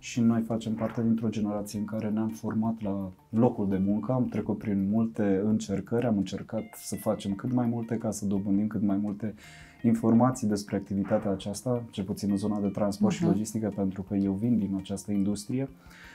și 0.04 0.22
noi 0.22 0.42
facem 0.42 0.74
parte 0.74 1.02
dintr-o 1.02 1.30
generație 1.30 1.80
în 1.80 1.86
care 1.86 2.10
ne-am 2.10 2.30
format 2.30 2.82
la 2.82 3.12
locul 3.30 3.70
de 3.70 3.78
muncă, 3.78 4.12
am 4.12 4.26
trecut 4.26 4.58
prin 4.58 4.90
multe 4.90 5.42
încercări, 5.46 6.06
am 6.06 6.18
încercat 6.18 6.64
să 6.76 6.96
facem 6.96 7.34
cât 7.34 7.52
mai 7.54 7.66
multe 7.66 7.96
ca 7.98 8.12
să 8.12 8.26
dobândim 8.26 8.68
cât 8.68 8.82
mai 8.82 8.98
multe 8.98 9.34
informații 9.82 10.48
despre 10.48 10.76
activitatea 10.76 11.32
aceasta, 11.32 11.84
cel 11.92 12.04
puțin 12.04 12.32
în 12.32 12.38
zona 12.38 12.60
de 12.60 12.68
transport 12.68 13.14
și 13.14 13.22
Mhm. 13.24 13.32
logistică, 13.32 13.72
pentru 13.76 14.02
că 14.02 14.16
eu 14.16 14.32
vin 14.32 14.58
din 14.58 14.76
această 14.78 15.12
industrie 15.12 15.70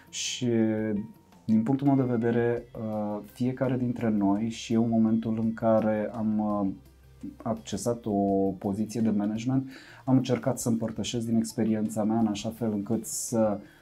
și 0.08 0.48
din 1.44 1.62
punctul 1.62 1.86
meu 1.86 1.96
de 1.96 2.12
vedere, 2.12 2.62
uh, 2.78 3.20
fiecare 3.32 3.76
dintre 3.76 4.08
noi 4.08 4.48
și 4.48 4.72
eu 4.72 4.82
în 4.84 4.90
momentul 4.90 5.38
în 5.40 5.54
care 5.54 6.10
am 6.14 6.38
uh, 6.38 6.68
accesat 7.42 8.04
o 8.04 8.12
poziție 8.58 9.00
de 9.00 9.10
management, 9.10 9.70
am 10.04 10.16
încercat 10.16 10.58
să 10.58 10.68
împărtășesc 10.68 11.26
din 11.26 11.36
experiența 11.36 12.04
mea 12.04 12.18
în 12.18 12.26
așa 12.26 12.50
fel 12.50 12.72
încât 12.72 13.06
să 13.06 13.58
uh, 13.60 13.76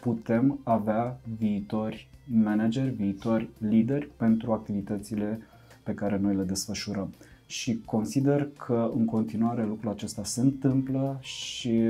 putem 0.00 0.58
avea 0.62 1.20
viitori 1.38 2.08
manageri, 2.24 2.90
viitori 2.90 3.48
lideri 3.58 4.08
pentru 4.16 4.52
activitățile 4.52 5.40
pe 5.82 5.94
care 5.94 6.18
noi 6.18 6.34
le 6.34 6.42
desfășurăm. 6.42 7.14
Și 7.46 7.80
consider 7.84 8.48
că 8.56 8.90
în 8.96 9.04
continuare 9.04 9.64
lucrul 9.64 9.90
acesta 9.90 10.24
se 10.24 10.40
întâmplă 10.40 11.18
și 11.20 11.82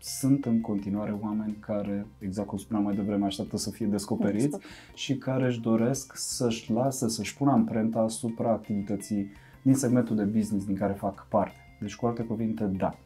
sunt 0.00 0.44
în 0.44 0.60
continuare 0.60 1.18
oameni 1.22 1.56
care, 1.60 2.06
exact 2.18 2.48
cum 2.48 2.58
spuneam 2.58 2.84
mai 2.84 2.94
devreme, 2.94 3.24
așteaptă 3.24 3.56
să 3.56 3.70
fie 3.70 3.86
descoperiți 3.86 4.44
exact. 4.44 4.64
și 4.94 5.16
care 5.16 5.46
își 5.46 5.60
doresc 5.60 6.12
să-și 6.16 6.72
lasă, 6.72 7.08
să-și 7.08 7.36
pună 7.36 7.50
amprenta 7.50 7.98
asupra 7.98 8.50
activității 8.50 9.30
din 9.62 9.74
segmentul 9.74 10.16
de 10.16 10.24
business 10.24 10.66
din 10.66 10.76
care 10.76 10.92
fac 10.92 11.26
parte. 11.28 11.58
Deci, 11.80 11.96
cu 11.96 12.06
alte 12.06 12.22
cuvinte, 12.22 12.64
da. 12.64 12.98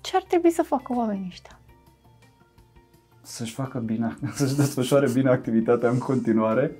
Ce 0.00 0.16
ar 0.16 0.22
trebui 0.22 0.50
să 0.50 0.62
facă 0.62 0.94
oamenii 0.94 1.26
ăștia? 1.28 1.58
Să-și 3.22 3.54
facă 3.54 3.78
bine, 3.78 4.16
să-și 4.34 4.56
desfășoare 4.56 5.10
bine 5.12 5.28
activitatea 5.28 5.90
în 5.90 5.98
continuare, 5.98 6.70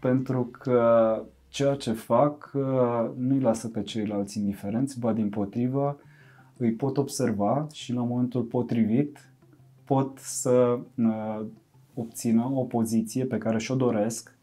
pentru 0.00 0.50
că 0.58 1.22
ceea 1.48 1.74
ce 1.74 1.92
fac 1.92 2.50
uh, 2.54 3.10
nu-i 3.16 3.40
lasă 3.40 3.68
pe 3.68 3.82
ceilalți 3.82 4.38
indiferenți, 4.38 4.98
ba 4.98 5.12
din 5.12 5.28
potrivă, 5.28 6.00
îi 6.56 6.72
pot 6.72 6.96
observa 6.96 7.66
și 7.72 7.92
la 7.92 8.02
momentul 8.02 8.42
potrivit 8.42 9.30
pot 9.84 10.18
să 10.18 10.78
uh, 10.94 11.40
obțină 11.94 12.50
o 12.54 12.62
poziție 12.62 13.24
pe 13.24 13.38
care 13.38 13.58
și-o 13.58 13.74
doresc. 13.74 14.36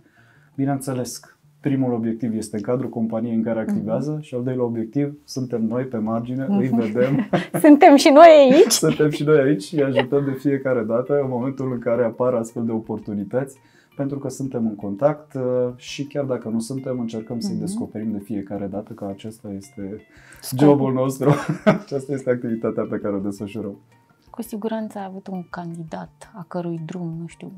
Bineînțeles, 0.56 1.22
primul 1.60 1.94
obiectiv 1.94 2.36
este 2.36 2.56
în 2.56 2.62
cadrul 2.62 2.90
companiei 2.90 3.36
în 3.36 3.44
care 3.44 3.60
activează 3.60 4.18
uh-huh. 4.18 4.22
și 4.22 4.36
al 4.36 4.44
doilea 4.44 4.64
obiectiv 4.64 5.18
suntem 5.24 5.62
noi 5.66 5.84
pe 5.84 5.98
margine, 5.98 6.46
uh-huh. 6.46 6.60
îi 6.60 6.68
vedem. 6.68 7.30
suntem 7.66 7.96
și 7.96 8.10
noi 8.10 8.28
aici. 8.28 8.72
suntem 8.88 9.10
și 9.10 9.24
noi 9.24 9.40
aici 9.40 9.64
și 9.64 9.76
îi 9.76 9.84
ajutăm 9.84 10.26
de 10.26 10.32
fiecare 10.32 10.84
dată 10.84 11.20
în 11.22 11.30
momentul 11.30 11.72
în 11.72 11.80
care 11.80 12.04
apar 12.04 12.34
astfel 12.34 12.66
de 12.66 12.72
oportunități 12.72 13.58
pentru 13.96 14.20
că 14.20 14.30
suntem 14.30 14.66
în 14.66 14.76
contact 14.76 15.34
uh, 15.34 15.42
și 15.76 16.04
chiar 16.04 16.24
dacă 16.24 16.50
nu 16.50 16.60
suntem, 16.60 17.00
încercăm 17.00 17.40
să-i 17.40 17.56
uh-huh. 17.56 17.60
descoperim 17.60 18.12
de 18.12 18.20
fiecare 18.20 18.66
dată 18.66 18.94
că 18.94 19.06
acesta 19.06 19.50
este 19.58 20.06
Scop. 20.42 20.60
jobul 20.60 20.94
nostru, 20.94 21.34
aceasta 21.84 22.14
este 22.14 22.30
activitatea 22.30 22.84
pe 22.90 22.98
care 22.98 23.16
o 23.16 23.20
desfășurăm. 23.20 23.78
Cu 24.30 24.42
siguranță 24.42 24.98
ai 24.98 25.06
avut 25.08 25.28
un 25.28 25.46
candidat 25.50 26.32
a 26.36 26.46
cărui 26.48 26.80
drum, 26.86 27.16
nu 27.20 27.28
știu, 27.28 27.52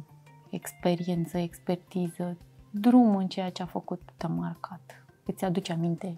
experiență, 0.49 1.37
expertiză, 1.37 2.37
drum 2.71 3.15
în 3.15 3.27
ceea 3.27 3.49
ce 3.49 3.61
a 3.61 3.65
făcut 3.65 4.01
te-a 4.17 4.29
marcat. 4.29 5.03
Îți 5.25 5.45
aduce 5.45 5.71
aminte 5.71 6.17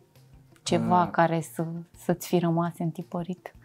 ceva 0.64 1.04
uh, 1.04 1.10
care 1.12 1.42
să, 1.54 1.66
să-ți 1.98 2.28
fi 2.28 2.40
rămas 2.40 2.74
întipărit? 2.78 3.56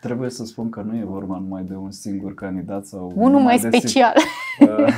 Trebuie 0.00 0.30
să 0.30 0.44
spun 0.44 0.70
că 0.70 0.82
nu 0.82 0.96
e 0.96 1.04
vorba 1.04 1.38
numai 1.38 1.62
de 1.62 1.74
un 1.74 1.90
singur 1.90 2.34
candidat 2.34 2.86
sau 2.86 3.12
unul 3.14 3.40
mai 3.40 3.58
special. 3.58 4.14
Uh, 4.60 4.92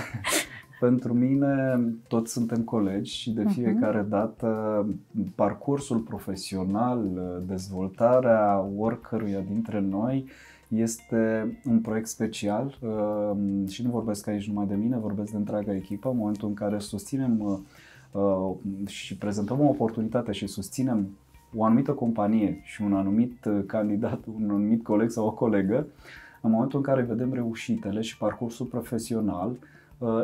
pentru 0.81 1.15
mine 1.15 1.81
toți 2.09 2.33
suntem 2.33 2.63
colegi 2.63 3.13
și 3.13 3.31
de 3.31 3.43
mhm. 3.43 3.53
fiecare 3.53 4.05
uh-huh. 4.05 4.09
dată 4.09 4.87
parcursul 5.35 5.99
profesional, 5.99 7.09
dezvoltarea 7.47 8.67
oricăruia 8.79 9.41
dintre 9.41 9.81
noi 9.81 10.29
este 10.69 11.53
un 11.65 11.81
proiect 11.81 12.07
special 12.07 12.79
uh, 12.81 13.69
și 13.69 13.83
nu 13.83 13.91
vorbesc 13.91 14.27
aici 14.27 14.49
numai 14.49 14.67
de 14.67 14.75
mine, 14.75 14.97
vorbesc 14.97 15.31
de 15.31 15.37
întreaga 15.37 15.75
echipă. 15.75 16.11
În 16.11 16.17
momentul 16.17 16.49
în 16.49 16.55
care 16.55 16.79
susținem 16.79 17.63
uh, 18.13 18.51
și 18.87 19.17
prezentăm 19.17 19.61
o 19.61 19.69
oportunitate 19.69 20.33
și 20.33 20.47
susținem 20.47 21.09
o 21.55 21.65
anumită 21.65 21.93
companie 21.93 22.61
și 22.65 22.83
un 22.83 22.95
anumit 22.95 23.49
candidat, 23.67 24.21
un 24.37 24.51
anumit 24.51 24.85
coleg 24.85 25.11
sau 25.11 25.27
o 25.27 25.33
colegă, 25.33 25.87
în 26.41 26.51
momentul 26.51 26.79
în 26.79 26.85
care 26.85 27.03
vedem 27.03 27.33
reușitele 27.33 28.01
și 28.01 28.19
parcursul 28.19 28.67
profesional, 28.67 29.51
Uh, 29.51 29.76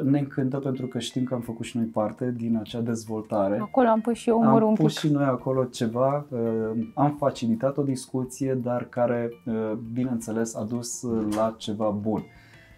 ne 0.02 0.18
încântă 0.18 0.58
pentru 0.58 0.86
că 0.86 0.98
știm 0.98 1.24
că 1.24 1.34
am 1.34 1.40
făcut 1.40 1.64
și 1.64 1.76
noi 1.76 1.86
parte 1.86 2.34
din 2.36 2.56
acea 2.56 2.80
dezvoltare. 2.80 3.58
Acolo 3.58 3.88
am 3.88 4.00
pus 4.00 4.16
și 4.16 4.28
eu 4.28 4.38
umărul 4.38 4.68
un 4.68 4.74
pic. 4.74 4.80
Am 4.80 4.86
pus 4.86 4.98
și 4.98 5.08
noi 5.08 5.24
acolo 5.24 5.64
ceva, 5.64 6.26
uh, 6.28 6.86
am 6.94 7.16
facilitat 7.18 7.76
o 7.76 7.82
discuție, 7.82 8.54
dar 8.54 8.84
care, 8.84 9.30
uh, 9.46 9.72
bineînțeles, 9.92 10.54
a 10.54 10.64
dus 10.64 11.02
la 11.34 11.54
ceva 11.58 11.88
bun. 11.88 12.22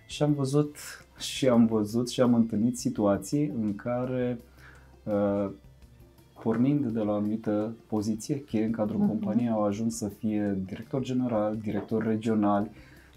Și 0.07 0.23
am 0.23 0.33
văzut 0.33 0.77
și 1.19 1.49
am 1.49 1.67
văzut 1.67 2.11
și 2.11 2.21
am 2.21 2.35
întâlnit 2.35 2.79
situații 2.79 3.53
în 3.63 3.75
care 3.75 4.39
pornind 6.43 6.87
de 6.87 7.01
la 7.01 7.13
o 7.13 7.15
anumită 7.15 7.75
poziție 7.87 8.41
cheie 8.41 8.65
în 8.65 8.71
cadrul 8.71 9.05
uh-huh. 9.05 9.09
companiei 9.09 9.49
au 9.49 9.65
ajuns 9.65 9.97
să 9.97 10.09
fie 10.09 10.59
director 10.67 11.03
general, 11.03 11.57
director 11.63 12.05
regional, 12.05 12.71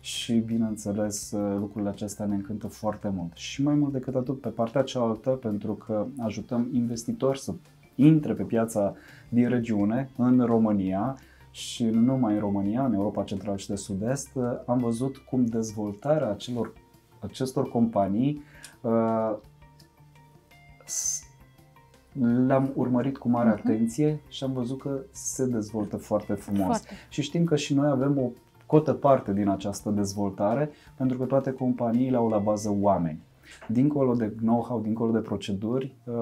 și 0.07 0.33
bineînțeles 0.33 1.31
lucrurile 1.31 1.89
acestea 1.89 2.25
ne 2.25 2.35
încântă 2.35 2.67
foarte 2.67 3.09
mult. 3.15 3.35
Și 3.35 3.63
mai 3.63 3.75
mult 3.75 3.91
decât 3.91 4.15
atât 4.15 4.41
pe 4.41 4.49
partea 4.49 4.81
cealaltă 4.81 5.29
pentru 5.29 5.73
că 5.73 6.05
ajutăm 6.19 6.69
investitori 6.71 7.39
să 7.39 7.53
intre 7.95 8.33
pe 8.33 8.43
piața 8.43 8.95
din 9.29 9.49
regiune, 9.49 10.09
în 10.17 10.39
România 10.39 11.17
și 11.51 11.83
nu 11.83 11.99
numai 11.99 12.33
în 12.33 12.39
România, 12.39 12.85
în 12.85 12.93
Europa 12.93 13.23
Centrală 13.23 13.57
și 13.57 13.67
de 13.67 13.75
Sud-Est, 13.75 14.29
am 14.65 14.77
văzut 14.77 15.17
cum 15.17 15.45
dezvoltarea 15.45 16.29
acelor, 16.29 16.73
acestor 17.19 17.69
companii 17.69 18.41
uh, 18.81 19.35
le-am 22.45 22.71
urmărit 22.75 23.17
cu 23.17 23.29
mare 23.29 23.49
uh-huh. 23.49 23.63
atenție 23.63 24.21
și 24.27 24.43
am 24.43 24.53
văzut 24.53 24.81
că 24.81 24.99
se 25.11 25.45
dezvoltă 25.45 25.97
foarte 25.97 26.33
frumos. 26.33 26.65
Foarte. 26.65 26.87
Și 27.09 27.21
știm 27.21 27.43
că 27.43 27.55
și 27.55 27.73
noi 27.73 27.89
avem 27.89 28.17
o 28.17 28.29
cotă 28.67 28.93
parte 28.93 29.33
din 29.33 29.47
această 29.47 29.89
dezvoltare, 29.89 30.69
pentru 30.97 31.17
că 31.17 31.25
toate 31.25 31.51
companiile 31.51 32.17
au 32.17 32.29
la 32.29 32.37
bază 32.37 32.75
oameni. 32.81 33.19
Dincolo 33.67 34.13
de 34.13 34.33
know-how, 34.41 34.81
dincolo 34.81 35.11
de 35.11 35.19
proceduri, 35.19 35.95
uh, 36.03 36.13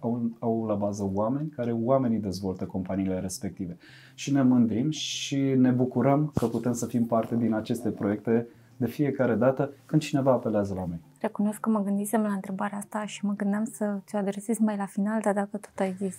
au, 0.00 0.30
au 0.38 0.66
la 0.66 0.74
bază 0.74 1.10
oameni 1.14 1.48
care 1.48 1.72
oamenii 1.72 2.18
dezvoltă 2.18 2.64
companiile 2.64 3.20
respective. 3.20 3.76
Și 4.14 4.32
ne 4.32 4.42
mândrim 4.42 4.90
și 4.90 5.36
ne 5.36 5.70
bucurăm 5.70 6.32
că 6.34 6.46
putem 6.46 6.72
să 6.72 6.86
fim 6.86 7.04
parte 7.04 7.36
din 7.36 7.52
aceste 7.54 7.90
proiecte 7.90 8.46
de 8.76 8.86
fiecare 8.86 9.34
dată 9.34 9.72
când 9.86 10.02
cineva 10.02 10.32
apelează 10.32 10.74
la 10.74 10.84
noi. 10.88 11.00
Recunosc 11.20 11.60
că 11.60 11.70
mă 11.70 11.82
gândisem 11.82 12.22
la 12.22 12.32
întrebarea 12.32 12.78
asta 12.78 13.04
și 13.06 13.26
mă 13.26 13.32
gândeam 13.36 13.64
să 13.64 13.98
ți-o 14.06 14.18
adresez 14.18 14.58
mai 14.58 14.76
la 14.76 14.86
final, 14.86 15.20
dar 15.20 15.34
dacă 15.34 15.56
tot 15.56 15.78
ai 15.78 15.94
zis, 15.98 16.16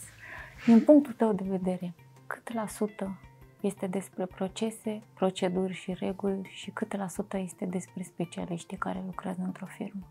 din 0.65 0.79
punctul 0.79 1.13
tău 1.17 1.33
de 1.33 1.45
vedere, 1.49 1.93
cât 2.27 2.53
la 2.53 2.67
sută 2.67 3.17
este 3.63 3.87
despre 3.87 4.25
procese, 4.25 5.01
proceduri 5.13 5.73
și 5.73 5.95
reguli 5.99 6.49
și 6.53 6.71
câte 6.71 6.97
la 6.97 7.07
sută 7.07 7.37
este 7.37 7.65
despre 7.65 8.03
specialiștii 8.03 8.77
care 8.77 9.03
lucrează 9.05 9.41
într-o 9.45 9.65
firmă? 9.65 10.07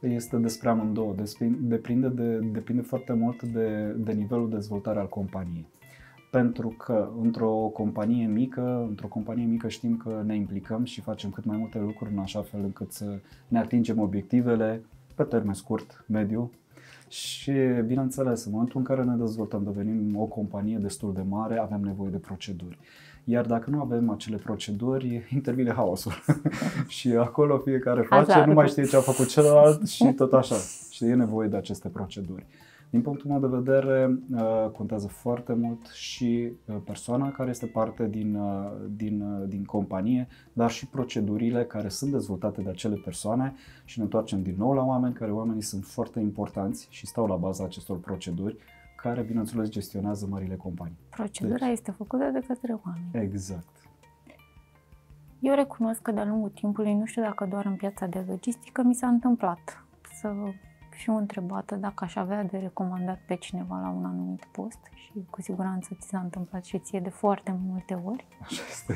Este 0.00 0.36
despre 0.36 0.68
amândouă. 0.68 1.14
Depinde, 1.58 2.08
de, 2.08 2.38
depinde 2.38 2.82
foarte 2.82 3.12
mult 3.12 3.42
de, 3.42 3.94
de 3.96 4.12
nivelul 4.12 4.48
de 4.48 4.54
dezvoltare 4.54 4.98
al 4.98 5.08
companiei. 5.08 5.66
Pentru 6.30 6.68
că 6.68 7.10
într-o 7.20 7.50
companie 7.52 8.26
mică, 8.26 8.86
într-o 8.88 9.06
companie 9.06 9.44
mică 9.44 9.68
știm 9.68 9.96
că 9.96 10.22
ne 10.26 10.36
implicăm 10.36 10.84
și 10.84 11.00
facem 11.00 11.30
cât 11.30 11.44
mai 11.44 11.56
multe 11.56 11.78
lucruri 11.78 12.12
în 12.12 12.18
așa 12.18 12.42
fel 12.42 12.60
încât 12.60 12.92
să 12.92 13.20
ne 13.48 13.58
atingem 13.58 13.98
obiectivele 13.98 14.84
pe 15.14 15.22
termen 15.22 15.54
scurt, 15.54 16.04
mediu 16.08 16.50
și, 17.14 17.52
bineînțeles, 17.86 18.44
în 18.44 18.52
momentul 18.52 18.78
în 18.78 18.84
care 18.84 19.02
ne 19.02 19.14
dezvoltăm, 19.14 19.62
devenim 19.64 20.16
o 20.16 20.24
companie 20.24 20.78
destul 20.78 21.12
de 21.14 21.22
mare, 21.28 21.58
avem 21.58 21.80
nevoie 21.80 22.10
de 22.10 22.16
proceduri. 22.16 22.78
Iar 23.24 23.46
dacă 23.46 23.70
nu 23.70 23.80
avem 23.80 24.10
acele 24.10 24.36
proceduri, 24.36 25.28
intervine 25.34 25.72
haosul. 25.72 26.12
și 26.96 27.08
acolo 27.08 27.58
fiecare 27.58 28.02
face, 28.02 28.30
Hazard. 28.30 28.48
nu 28.48 28.54
mai 28.54 28.68
știe 28.68 28.84
ce 28.84 28.96
a 28.96 29.00
făcut 29.00 29.28
celălalt 29.28 29.88
și 29.88 30.04
tot 30.04 30.32
așa. 30.32 30.56
Și 30.90 31.04
e 31.04 31.14
nevoie 31.14 31.48
de 31.48 31.56
aceste 31.56 31.88
proceduri. 31.88 32.46
Din 32.94 33.02
punctul 33.02 33.30
meu 33.30 33.40
de 33.40 33.56
vedere, 33.56 34.18
uh, 34.34 34.70
contează 34.70 35.06
foarte 35.06 35.52
mult 35.52 35.86
și 35.86 36.52
uh, 36.66 36.76
persoana 36.84 37.30
care 37.30 37.50
este 37.50 37.66
parte 37.66 38.08
din, 38.08 38.34
uh, 38.34 38.72
din, 38.96 39.44
din 39.48 39.64
companie, 39.64 40.28
dar 40.52 40.70
și 40.70 40.86
procedurile 40.86 41.64
care 41.64 41.88
sunt 41.88 42.10
dezvoltate 42.10 42.60
de 42.60 42.70
acele 42.70 42.94
persoane 43.04 43.54
și 43.84 43.98
ne 43.98 44.04
întoarcem 44.04 44.42
din 44.42 44.54
nou 44.58 44.72
la 44.72 44.84
oameni, 44.84 45.14
care 45.14 45.32
oamenii 45.32 45.62
sunt 45.62 45.84
foarte 45.84 46.20
importanți 46.20 46.86
și 46.90 47.06
stau 47.06 47.26
la 47.26 47.36
baza 47.36 47.64
acestor 47.64 47.98
proceduri, 47.98 48.56
care, 48.96 49.22
bineînțeles, 49.22 49.68
gestionează 49.68 50.26
marile 50.30 50.56
companii. 50.56 50.98
Procedura 51.10 51.66
deci, 51.66 51.72
este 51.72 51.90
făcută 51.90 52.30
de 52.32 52.44
către 52.46 52.78
oameni. 52.84 53.24
Exact. 53.24 53.68
Eu 55.40 55.54
recunosc 55.54 56.02
că 56.02 56.12
de-a 56.12 56.24
lungul 56.24 56.50
timpului, 56.50 56.94
nu 56.94 57.04
știu 57.04 57.22
dacă 57.22 57.46
doar 57.50 57.66
în 57.66 57.74
piața 57.74 58.06
de 58.06 58.24
logistică, 58.28 58.82
mi 58.82 58.94
s-a 58.94 59.06
întâmplat 59.06 59.84
să 60.20 60.32
fiu 60.96 61.16
întrebată 61.16 61.74
dacă 61.74 62.04
aș 62.04 62.16
avea 62.16 62.42
de 62.42 62.58
recomandat 62.58 63.20
pe 63.26 63.34
cineva 63.34 63.80
la 63.80 63.88
un 63.88 64.04
anumit 64.04 64.44
post 64.52 64.78
și 64.94 65.12
cu 65.30 65.42
siguranță 65.42 65.96
ți 66.00 66.08
s-a 66.08 66.18
întâmplat 66.18 66.64
și 66.64 66.78
ție 66.78 67.00
de 67.00 67.08
foarte 67.08 67.58
multe 67.66 68.02
ori. 68.04 68.26
Așa 68.42 68.62
este. 68.70 68.94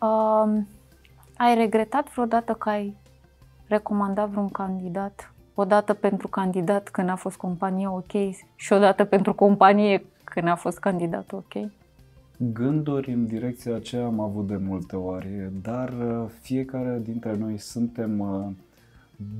Uh, 0.00 0.62
ai 1.36 1.54
regretat 1.54 2.12
vreodată 2.12 2.52
că 2.52 2.68
ai 2.68 2.96
recomandat 3.68 4.28
vreun 4.28 4.48
candidat? 4.48 5.32
O 5.54 5.64
dată 5.64 5.94
pentru 5.94 6.28
candidat 6.28 6.88
când 6.88 7.08
a 7.08 7.14
fost 7.14 7.36
compania 7.36 7.92
ok 7.92 8.12
și 8.54 8.72
o 8.72 8.78
dată 8.78 9.04
pentru 9.04 9.34
companie 9.34 10.04
când 10.24 10.48
a 10.48 10.54
fost 10.54 10.78
candidatul 10.78 11.38
ok? 11.38 11.70
Gânduri 12.36 13.12
în 13.12 13.26
direcția 13.26 13.74
aceea 13.74 14.04
am 14.04 14.20
avut 14.20 14.46
de 14.46 14.56
multe 14.56 14.96
ori, 14.96 15.50
dar 15.62 15.88
uh, 15.88 16.30
fiecare 16.40 17.00
dintre 17.02 17.36
noi 17.36 17.58
suntem 17.58 18.18
uh, 18.18 18.46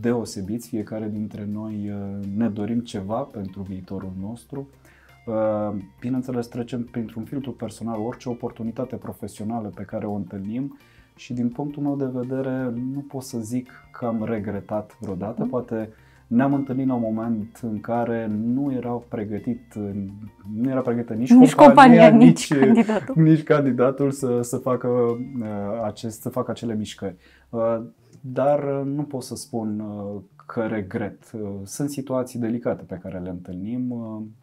deosebiți, 0.01 0.69
fiecare 0.69 1.09
dintre 1.09 1.49
noi 1.53 1.91
uh, 1.91 2.27
ne 2.37 2.49
dorim 2.49 2.81
ceva 2.81 3.21
pentru 3.21 3.63
viitorul 3.63 4.13
nostru. 4.21 4.69
Bineînțeles, 6.01 6.47
trecem 6.47 6.83
printr-un 6.83 7.25
filtru 7.25 7.53
personal 7.53 8.01
orice 8.01 8.29
oportunitate 8.29 8.97
profesională 8.97 9.73
pe 9.75 9.83
care 9.83 10.07
o 10.07 10.15
întâlnim 10.15 10.79
și 11.17 11.33
din 11.33 11.49
punctul 11.49 11.83
meu 11.83 11.97
de 11.97 12.19
vedere 12.19 12.73
nu 12.95 13.01
pot 13.09 13.23
să 13.23 13.39
zic 13.39 13.71
că 13.93 14.07
am 14.07 14.25
regretat 14.25 14.97
vreodată, 15.01 15.43
mm. 15.43 15.49
poate 15.49 15.89
ne-am 16.27 16.55
întâlnit 16.55 16.87
la 16.87 16.95
un 16.95 17.01
moment 17.01 17.61
în 17.63 17.81
care 17.81 18.31
nu 18.45 18.73
erau 18.73 19.05
pregătit, 19.09 19.75
nu 20.55 20.71
era 20.71 20.81
pregătită 20.81 21.15
nici, 21.15 21.31
nici 21.31 21.55
compania, 21.55 22.09
compania 22.09 22.27
nici, 22.27 22.55
nici 22.55 22.59
candidatul, 22.59 23.23
nici 23.31 23.43
candidatul 23.43 24.11
să, 24.11 24.41
să, 24.43 24.57
facă, 24.57 24.89
uh, 24.89 25.83
acest, 25.85 26.21
să 26.21 26.29
facă 26.29 26.51
acele 26.51 26.75
mișcări. 26.75 27.17
Uh, 28.25 28.31
dar 28.33 28.65
nu 28.85 29.03
pot 29.03 29.23
să 29.23 29.37
spun 29.37 29.81
uh, 29.81 30.21
că 30.47 30.67
regret. 30.67 31.31
Sunt 31.65 31.91
situații 31.91 32.39
delicate 32.39 32.83
pe 32.83 33.01
care 33.03 33.19
le 33.19 33.31
întâlnim, 33.31 33.95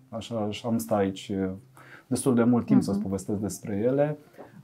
așa 0.10 0.50
am 0.64 0.78
stat 0.78 0.98
aici 0.98 1.32
destul 2.08 2.36
de 2.36 2.44
mult 2.44 2.66
timp 2.66 2.82
uh-huh. 2.82 2.86
să-ți 2.86 2.98
mhm. 2.98 3.08
povestesc 3.08 3.40
despre 3.40 3.76
ele, 3.76 4.18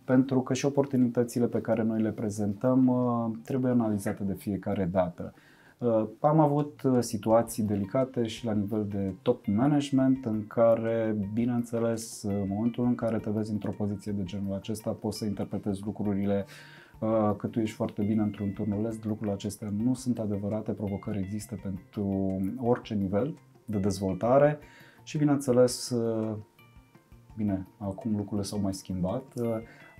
pentru 0.03 0.41
că 0.41 0.53
și 0.53 0.65
oportunitățile 0.65 1.45
pe 1.45 1.61
care 1.61 1.83
noi 1.83 2.01
le 2.01 2.11
prezentăm 2.11 3.39
trebuie 3.43 3.71
analizate 3.71 4.23
de 4.23 4.33
fiecare 4.33 4.89
dată. 4.91 5.33
Uh, 5.77 6.07
am 6.19 6.39
avut 6.39 6.81
uh, 6.83 6.97
situații 6.99 7.63
delicate 7.63 8.25
și 8.25 8.45
la 8.45 8.53
nivel 8.53 8.85
de 8.89 9.13
top 9.21 9.45
management 9.45 10.25
în 10.25 10.47
care, 10.47 11.15
bineînțeles, 11.33 12.23
în 12.23 12.45
momentul 12.47 12.85
în 12.85 12.95
care 12.95 13.17
te 13.17 13.29
vezi 13.29 13.51
într-o 13.51 13.71
poziție 13.71 14.11
de 14.11 14.23
genul 14.23 14.53
acesta, 14.53 14.89
poți 14.91 15.17
să 15.17 15.25
interpretezi 15.25 15.81
lucrurile 15.85 16.45
uh, 16.47 16.76
că 17.37 17.47
tu 17.51 17.59
ești 17.59 17.75
foarte 17.75 18.01
bine 18.01 18.21
într-un 18.21 18.53
turnuleț, 18.53 19.03
lucrurile 19.03 19.35
acestea 19.35 19.73
nu 19.83 19.93
sunt 19.93 20.19
adevărate, 20.19 20.71
provocări 20.71 21.19
există 21.19 21.59
pentru 21.61 22.37
orice 22.61 22.93
nivel 22.93 23.37
de 23.65 23.77
dezvoltare 23.77 24.59
și, 25.03 25.17
bineînțeles, 25.17 25.95
bine, 27.35 27.67
acum 27.77 28.15
lucrurile 28.15 28.47
s-au 28.47 28.59
mai 28.59 28.73
schimbat, 28.73 29.23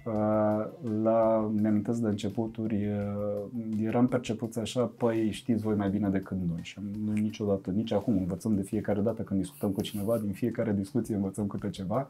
Uh, 0.08 0.66
la, 1.04 1.52
mi 1.54 1.82
de 1.82 2.08
începuturi, 2.08 2.88
uh, 2.88 3.84
eram 3.84 4.08
percepuți 4.08 4.60
așa, 4.60 4.92
păi 4.98 5.32
știți 5.32 5.62
voi 5.62 5.76
mai 5.76 5.90
bine 5.90 6.10
decât 6.10 6.38
noi. 6.38 6.60
Și 6.62 6.80
nu 7.06 7.12
niciodată, 7.12 7.72
nici 7.72 7.92
acum 7.92 8.18
învățăm 8.18 8.56
de 8.56 8.62
fiecare 8.62 9.02
dată 9.02 9.22
când 9.22 9.40
discutăm 9.40 9.72
cu 9.72 9.82
cineva, 9.82 10.18
din 10.18 10.32
fiecare 10.32 10.74
discuție 10.74 11.16
învățăm 11.16 11.48
câte 11.48 11.70
ceva, 11.70 12.10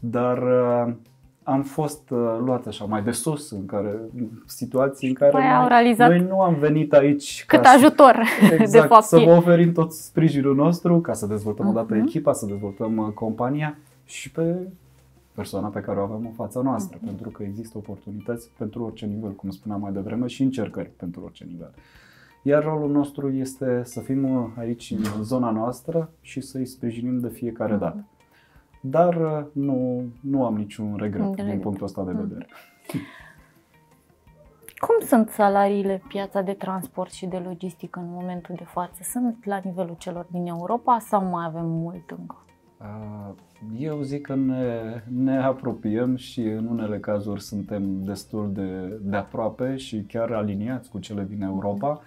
dar 0.00 0.42
uh, 0.42 0.94
am 1.42 1.62
fost 1.62 2.10
luați 2.44 2.68
așa 2.68 2.84
mai 2.84 3.02
de 3.02 3.10
sus, 3.10 3.50
în 3.50 3.66
care 3.66 3.96
situații 4.46 5.08
în 5.08 5.14
care 5.14 5.30
păi 5.30 5.42
noi, 5.42 5.94
noi 6.08 6.26
nu 6.28 6.40
am 6.40 6.54
venit 6.54 6.92
aici 6.92 7.44
cât 7.46 7.60
ca 7.60 7.68
ajutor, 7.68 8.22
exact, 8.42 8.70
de 8.70 8.78
fapt. 8.78 9.02
să 9.02 9.18
vă 9.18 9.30
oferim 9.30 9.72
tot 9.72 9.92
sprijinul 9.92 10.54
nostru 10.54 11.00
ca 11.00 11.12
să 11.12 11.26
dezvoltăm 11.26 11.66
uh-huh. 11.66 11.70
odată 11.70 11.94
echipa, 11.94 12.32
să 12.32 12.46
dezvoltăm 12.46 13.12
compania 13.14 13.78
și 14.04 14.30
pe 14.30 14.56
persoana 15.34 15.68
pe 15.68 15.80
care 15.80 15.98
o 15.98 16.02
avem 16.02 16.26
în 16.26 16.32
fața 16.32 16.60
noastră, 16.60 16.98
mm-hmm. 16.98 17.04
pentru 17.04 17.28
că 17.28 17.42
există 17.42 17.78
oportunități 17.78 18.50
pentru 18.58 18.84
orice 18.84 19.06
nivel, 19.06 19.32
cum 19.32 19.50
spuneam 19.50 19.80
mai 19.80 19.92
devreme, 19.92 20.26
și 20.26 20.42
încercări 20.42 20.90
pentru 20.96 21.20
orice 21.24 21.44
nivel. 21.44 21.74
Iar 22.42 22.64
rolul 22.64 22.90
nostru 22.90 23.30
este 23.30 23.82
să 23.84 24.00
fim 24.00 24.52
aici 24.58 24.90
în 24.90 25.22
zona 25.22 25.50
noastră 25.50 26.10
și 26.20 26.40
să-i 26.40 26.66
sprijinim 26.66 27.20
de 27.20 27.28
fiecare 27.28 27.74
mm-hmm. 27.74 27.78
dată. 27.78 28.04
Dar 28.80 29.16
uh, 29.16 29.46
nu, 29.52 30.04
nu 30.20 30.44
am 30.44 30.56
niciun 30.56 30.96
regret 30.96 31.36
de 31.36 31.42
din 31.42 31.60
punctul 31.60 31.84
ăsta 31.84 32.04
de 32.04 32.10
mm-hmm. 32.10 32.20
vedere. 32.20 32.46
Cum 34.86 35.06
sunt 35.06 35.28
salariile 35.28 36.02
piața 36.08 36.42
de 36.42 36.52
transport 36.52 37.10
și 37.10 37.26
de 37.26 37.36
logistică 37.36 38.00
în 38.00 38.06
momentul 38.10 38.54
de 38.58 38.64
față? 38.64 39.00
Sunt 39.02 39.44
la 39.44 39.60
nivelul 39.64 39.94
celor 39.98 40.26
din 40.30 40.46
Europa 40.46 40.98
sau 40.98 41.24
mai 41.24 41.44
avem 41.44 41.66
mult 41.66 42.10
încă? 42.10 42.44
Eu 43.78 44.00
zic 44.00 44.26
că 44.26 44.34
ne, 44.34 45.02
ne 45.08 45.36
apropiem 45.36 46.16
și 46.16 46.40
în 46.40 46.66
unele 46.66 46.98
cazuri 46.98 47.42
suntem 47.42 48.02
destul 48.02 48.52
de, 48.52 48.98
de 49.02 49.16
aproape 49.16 49.76
și 49.76 50.02
chiar 50.02 50.32
aliniați 50.32 50.90
cu 50.90 50.98
cele 50.98 51.26
din 51.28 51.42
Europa. 51.42 52.00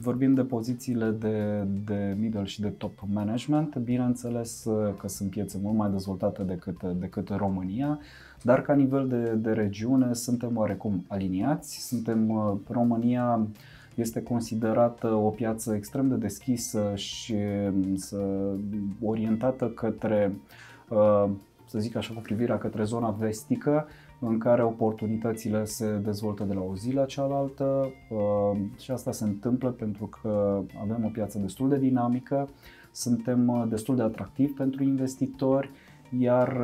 Vorbim 0.00 0.34
de 0.34 0.42
pozițiile 0.42 1.10
de, 1.10 1.66
de 1.84 2.16
middle 2.20 2.44
și 2.44 2.60
de 2.60 2.68
top 2.68 2.92
management, 3.12 3.76
bineînțeles 3.76 4.66
că 4.98 5.08
sunt 5.08 5.30
piețe 5.30 5.58
mult 5.62 5.76
mai 5.76 5.90
dezvoltate 5.90 6.42
decât, 6.42 6.82
decât 6.82 7.28
România, 7.28 7.98
dar 8.42 8.62
ca 8.62 8.74
nivel 8.74 9.08
de, 9.08 9.32
de 9.32 9.50
regiune 9.50 10.14
suntem 10.14 10.56
oarecum 10.56 11.04
aliniați. 11.08 11.86
Suntem 11.86 12.32
România 12.70 13.46
este 14.00 14.22
considerată 14.22 15.06
o 15.06 15.28
piață 15.28 15.74
extrem 15.74 16.08
de 16.08 16.14
deschisă 16.14 16.92
și 16.94 17.34
mm, 17.70 17.98
orientată 19.02 19.66
către, 19.66 20.32
uh, 20.88 21.24
să 21.66 21.78
zic 21.78 21.96
așa, 21.96 22.14
cu 22.14 22.20
privirea 22.20 22.58
către 22.58 22.84
zona 22.84 23.10
vestică, 23.10 23.86
în 24.20 24.38
care 24.38 24.62
oportunitățile 24.62 25.64
se 25.64 25.96
dezvoltă 25.96 26.44
de 26.44 26.54
la 26.54 26.60
o 26.60 26.76
zi 26.76 26.92
la 26.92 27.04
cealaltă 27.04 27.90
uh, 28.10 28.58
și 28.78 28.90
asta 28.90 29.12
se 29.12 29.24
întâmplă 29.24 29.70
pentru 29.70 30.06
că 30.06 30.62
avem 30.82 31.04
o 31.04 31.08
piață 31.08 31.38
destul 31.38 31.68
de 31.68 31.78
dinamică, 31.78 32.48
suntem 32.92 33.48
uh, 33.48 33.64
destul 33.68 33.96
de 33.96 34.02
atractivi 34.02 34.52
pentru 34.52 34.82
investitori, 34.82 35.70
iar 36.18 36.58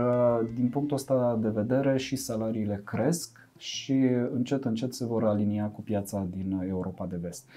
din 0.54 0.68
punctul 0.68 0.96
ăsta 0.96 1.38
de 1.40 1.48
vedere 1.48 1.96
și 1.96 2.16
salariile 2.16 2.82
cresc 2.84 3.48
și 3.58 4.08
încet, 4.32 4.64
încet 4.64 4.94
se 4.94 5.06
vor 5.06 5.24
alinia 5.24 5.66
cu 5.66 5.80
piața 5.80 6.26
din 6.30 6.60
Europa 6.68 7.06
de 7.06 7.16
vest. 7.16 7.48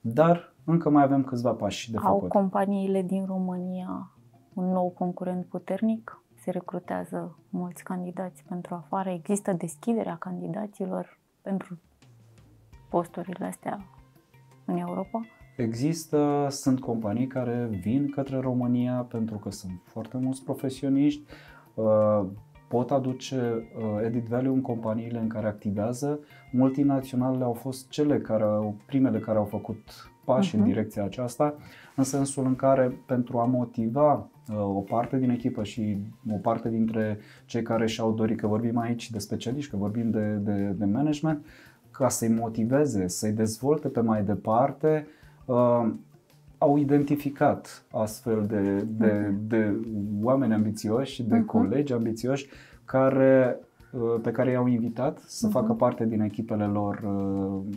Dar 0.00 0.54
încă 0.64 0.90
mai 0.90 1.02
avem 1.02 1.24
câțiva 1.24 1.52
pași 1.52 1.90
de 1.90 1.96
Au 1.96 2.14
făcut. 2.14 2.30
Au 2.30 2.40
companiile 2.40 3.02
din 3.02 3.24
România 3.26 4.10
un 4.54 4.64
nou 4.64 4.88
concurent 4.88 5.46
puternic? 5.46 6.21
Se 6.42 6.50
recrutează 6.50 7.38
mulți 7.50 7.82
candidați 7.82 8.42
pentru 8.48 8.74
afară? 8.74 9.10
Există 9.10 9.52
deschiderea 9.52 10.16
candidaților 10.16 11.18
pentru 11.42 11.78
posturile 12.90 13.46
astea 13.46 13.84
în 14.64 14.76
Europa? 14.76 15.20
Există, 15.56 16.46
sunt 16.50 16.80
companii 16.80 17.26
care 17.26 17.68
vin 17.82 18.10
către 18.10 18.38
România 18.40 19.06
pentru 19.10 19.36
că 19.36 19.50
sunt 19.50 19.80
foarte 19.84 20.16
mulți 20.16 20.44
profesioniști, 20.44 21.22
uh, 21.74 22.24
pot 22.68 22.90
aduce 22.90 23.68
uh, 23.76 24.04
edit 24.04 24.24
value 24.24 24.52
în 24.52 24.62
companiile 24.62 25.18
în 25.18 25.28
care 25.28 25.46
activează. 25.46 26.20
Multinaționalele 26.52 27.44
au 27.44 27.52
fost 27.52 27.88
cele 27.88 28.20
care 28.20 28.42
au, 28.42 28.76
primele 28.86 29.18
care 29.18 29.38
au 29.38 29.44
făcut 29.44 30.10
pași 30.24 30.50
uh-huh. 30.50 30.54
în 30.54 30.60
mhm. 30.60 30.68
direcția 30.68 31.04
aceasta, 31.04 31.54
în 31.96 32.04
sensul 32.04 32.44
în 32.44 32.56
care 32.56 33.02
pentru 33.06 33.38
a 33.38 33.44
motiva 33.44 34.12
uh, 34.14 34.31
o 34.48 34.80
parte 34.80 35.18
din 35.18 35.30
echipă 35.30 35.62
și 35.62 35.96
o 36.30 36.36
parte 36.36 36.68
dintre 36.70 37.18
cei 37.44 37.62
care 37.62 37.86
și-au 37.86 38.12
dorit, 38.12 38.40
că 38.40 38.46
vorbim 38.46 38.78
aici 38.78 39.10
de 39.10 39.18
specialiști, 39.18 39.70
că 39.70 39.76
vorbim 39.76 40.10
de, 40.10 40.32
de, 40.34 40.74
de 40.76 40.84
management, 40.84 41.44
ca 41.90 42.08
să-i 42.08 42.28
motiveze, 42.28 43.08
să-i 43.08 43.32
dezvolte 43.32 43.88
pe 43.88 44.00
mai 44.00 44.24
departe, 44.24 45.06
uh, 45.44 45.92
au 46.58 46.76
identificat 46.76 47.84
astfel 47.90 48.46
de, 48.46 48.86
de, 48.96 49.26
mhm. 49.28 49.48
de 49.48 49.76
oameni 50.22 50.54
ambițioși, 50.54 51.22
de 51.22 51.38
uh-huh. 51.38 51.46
colegi 51.46 51.92
ambițioși 51.92 52.46
care, 52.84 53.58
uh, 53.92 54.20
pe 54.22 54.30
care 54.30 54.50
i-au 54.50 54.66
invitat 54.66 55.18
să 55.18 55.48
uh-huh. 55.48 55.52
facă 55.52 55.72
parte 55.72 56.06
din 56.06 56.20
echipele 56.20 56.64
lor 56.64 57.02
uh, 57.06 57.76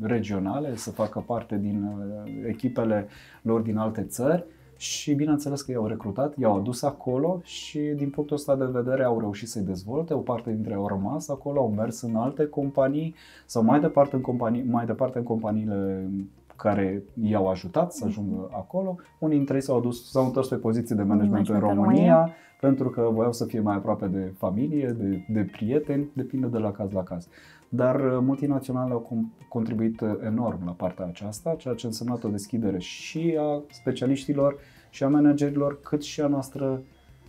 regionale, 0.00 0.76
să 0.76 0.90
facă 0.90 1.24
parte 1.26 1.56
din 1.56 1.82
uh, 1.82 2.32
echipele 2.46 3.06
lor 3.42 3.60
din 3.60 3.76
alte 3.76 4.02
țări 4.02 4.44
și 4.80 5.14
bineînțeles 5.14 5.62
că 5.62 5.70
i-au 5.70 5.86
recrutat, 5.86 6.34
i-au 6.38 6.56
adus 6.56 6.82
acolo 6.82 7.40
și 7.42 7.78
din 7.78 8.10
punctul 8.10 8.36
ăsta 8.36 8.56
de 8.56 8.64
vedere 8.64 9.04
au 9.04 9.20
reușit 9.20 9.48
să-i 9.48 9.62
dezvolte, 9.62 10.14
o 10.14 10.18
parte 10.18 10.52
dintre 10.52 10.72
ei 10.72 10.78
au 10.78 10.86
rămas 10.86 11.28
acolo, 11.28 11.60
au 11.60 11.70
mers 11.70 12.00
în 12.00 12.16
alte 12.16 12.46
companii 12.46 13.14
sau 13.46 13.62
mai 13.62 13.80
departe 13.80 14.16
în 14.16 14.20
companii, 14.20 14.62
mai 14.62 14.86
departe 14.86 15.18
în 15.18 15.24
companiile 15.24 16.08
care 16.56 17.02
i-au 17.22 17.48
ajutat 17.48 17.92
să 17.92 18.04
ajungă 18.06 18.48
acolo. 18.52 18.96
Unii 19.18 19.36
dintre 19.36 19.54
ei 19.54 19.62
s-au, 19.62 19.76
adus, 19.76 20.10
s-au 20.10 20.24
întors 20.24 20.48
pe 20.48 20.56
poziții 20.56 20.96
de 20.96 21.02
management 21.02 21.48
în 21.48 21.58
România, 21.58 21.82
România, 21.82 22.30
pentru 22.60 22.88
că 22.88 23.08
voiau 23.12 23.32
să 23.32 23.44
fie 23.44 23.60
mai 23.60 23.74
aproape 23.74 24.06
de 24.06 24.32
familie, 24.36 24.94
de, 24.98 25.24
de 25.28 25.48
prieteni, 25.52 26.08
depinde 26.12 26.46
de 26.46 26.58
la 26.58 26.72
caz 26.72 26.92
la 26.92 27.02
caz. 27.02 27.28
Dar 27.72 28.00
uh, 28.00 28.18
multinaționale 28.20 28.92
au 28.92 29.28
contribuit 29.48 30.00
uh, 30.00 30.08
enorm 30.24 30.64
la 30.64 30.72
partea 30.72 31.04
aceasta, 31.04 31.54
ceea 31.54 31.74
ce 31.74 31.86
a 31.86 31.88
însemnat 31.88 32.24
o 32.24 32.28
deschidere 32.28 32.78
și 32.78 33.36
a 33.40 33.62
specialiștilor 33.70 34.56
și 34.90 35.04
a 35.04 35.08
managerilor, 35.08 35.80
cât 35.80 36.02
și 36.02 36.20
a 36.20 36.26
noastră 36.26 36.82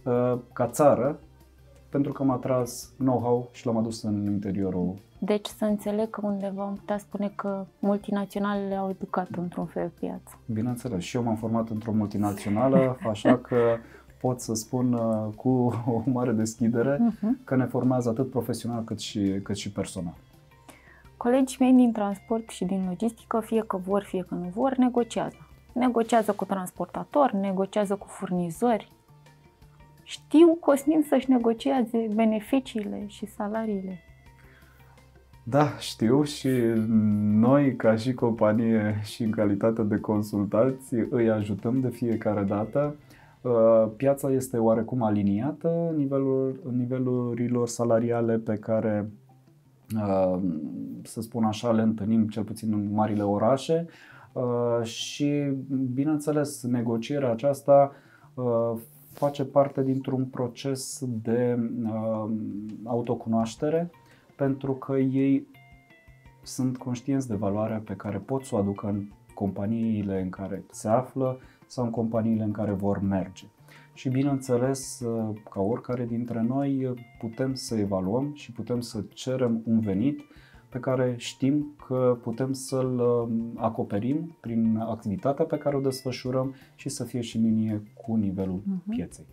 uh, 0.04 0.38
ca 0.54 0.68
țară, 0.68 1.20
pentru 1.90 2.12
că 2.12 2.22
am 2.22 2.30
atras 2.30 2.94
know-how 2.98 3.50
și 3.52 3.66
l-am 3.66 3.78
adus 3.78 4.04
în 4.04 4.26
interiorul 4.26 4.96
deci 5.24 5.46
să 5.46 5.66
înțeleg 5.66 6.10
că 6.10 6.22
undeva 6.24 6.64
am 6.64 6.76
putea 6.76 6.98
spune 6.98 7.32
că 7.36 7.66
multinaționalele 7.80 8.76
au 8.76 8.90
educat 8.90 9.28
într-un 9.38 9.66
fel 9.66 9.92
piața. 10.00 10.40
Bineînțeles, 10.46 11.04
și 11.04 11.16
eu 11.16 11.24
m-am 11.24 11.36
format 11.36 11.70
într-o 11.70 11.92
multinațională, 11.92 12.98
așa 13.12 13.38
că 13.38 13.78
pot 14.22 14.40
să 14.40 14.54
spun 14.54 14.94
uh, 14.94 15.34
cu 15.36 15.50
o 15.96 16.02
mare 16.12 16.32
deschidere 16.32 16.98
Uh-huh. 16.98 17.44
că 17.44 17.56
ne 17.56 17.66
formează 17.66 18.10
atât 18.10 18.30
profesional 18.30 18.84
cât 18.84 19.00
și, 19.00 19.40
cât 19.44 19.56
și 19.56 19.72
personal. 19.72 20.14
Colegii 21.18 21.58
mei 21.60 21.74
din 21.74 21.92
transport 21.92 22.50
și 22.50 22.66
din 22.66 22.86
logistică, 22.88 23.40
fie 23.40 23.64
că 23.68 23.78
vor, 23.78 24.04
fie 24.04 24.26
că 24.28 24.36
nu 24.36 24.50
vor, 24.54 24.76
negociază. 24.76 25.36
Negociază 25.74 26.32
cu 26.32 26.46
transportatori, 26.46 27.36
negociază 27.36 27.96
cu 27.96 28.08
furnizori. 28.08 28.92
Știu, 30.04 30.48
Cosmin, 30.60 31.06
să-și 31.08 31.30
negocieze 31.30 32.08
beneficiile 32.14 33.04
și 33.08 33.26
salariile. 33.26 34.00
Da, 35.44 35.78
știu 35.80 36.24
și 36.24 36.50
noi 37.22 37.76
ca 37.76 37.96
și 37.96 38.14
companie 38.14 39.00
și 39.04 39.24
în 39.24 39.32
calitate 39.32 39.82
de 39.82 39.98
consultați 39.98 40.94
îi 41.10 41.30
ajutăm 41.30 41.80
de 41.80 41.90
fiecare 41.90 42.44
dată. 42.44 42.96
Uh, 43.42 43.92
Piața 43.96 44.32
este 44.32 44.58
oarecum 44.58 45.04
aliniată 45.04 45.88
în 45.90 45.96
nivelul, 45.96 46.60
în 46.64 46.78
nivelurilor 46.78 47.68
salariale 47.68 48.38
pe 48.38 48.56
care, 48.56 49.12
uh, 49.96 50.40
să 51.04 51.22
spun 51.22 51.44
așa, 51.44 51.72
le 51.72 51.82
întâlnim 51.82 52.28
cel 52.28 52.44
puțin 52.44 52.74
în 52.74 52.94
marile 52.94 53.24
orașe. 53.24 53.86
Uh, 54.34 54.84
și, 54.84 55.54
bineînțeles, 55.94 56.64
negocierea 56.64 57.32
aceasta 57.32 57.92
uh, 58.34 58.74
face 59.14 59.44
parte 59.44 59.84
dintr-un 59.84 60.26
proces 60.26 61.04
de 61.22 61.60
uh, 61.84 62.30
autocunoaștere 62.84 63.90
pentru 64.36 64.74
că 64.74 64.98
ei 64.98 65.48
sunt 66.44 66.78
conștienți 66.78 67.28
de 67.28 67.36
valoarea 67.36 67.82
pe 67.86 67.94
care 67.94 68.18
pot 68.18 68.44
să 68.44 68.56
o 68.56 68.58
aducă 68.58 68.88
în 68.88 69.04
companiile 69.34 70.22
în 70.22 70.30
care 70.30 70.64
se 70.72 70.88
află 70.88 71.40
sau 71.72 71.84
în 71.84 71.90
companiile 71.90 72.44
în 72.44 72.52
care 72.52 72.72
vor 72.72 73.00
merge. 73.02 73.46
Și 73.94 74.10
bineînțeles, 74.10 75.02
ca 75.50 75.62
oricare 75.62 76.06
dintre 76.06 76.42
noi, 76.42 76.94
putem 77.20 77.54
să 77.54 77.76
evaluăm 77.76 78.32
și 78.34 78.52
putem 78.52 78.80
să 78.80 79.04
cerem 79.14 79.62
un 79.66 79.80
venit 79.80 80.20
pe 80.70 80.80
care 80.80 81.16
știm 81.18 81.76
că 81.88 82.18
putem 82.22 82.54
să-l 82.54 83.00
um, 83.00 83.52
acoperim 83.56 84.38
prin 84.42 84.78
activitatea 84.78 85.46
pe 85.46 85.58
care 85.58 85.76
o 85.76 85.80
desfășurăm 85.80 86.56
și 86.76 86.90
să 86.90 87.04
fie 87.04 87.22
și 87.22 87.38
în 87.38 87.44
linie 87.44 87.82
cu 88.06 88.16
nivelul 88.16 88.62
Mhm. 88.66 88.90
pieței. 88.90 89.26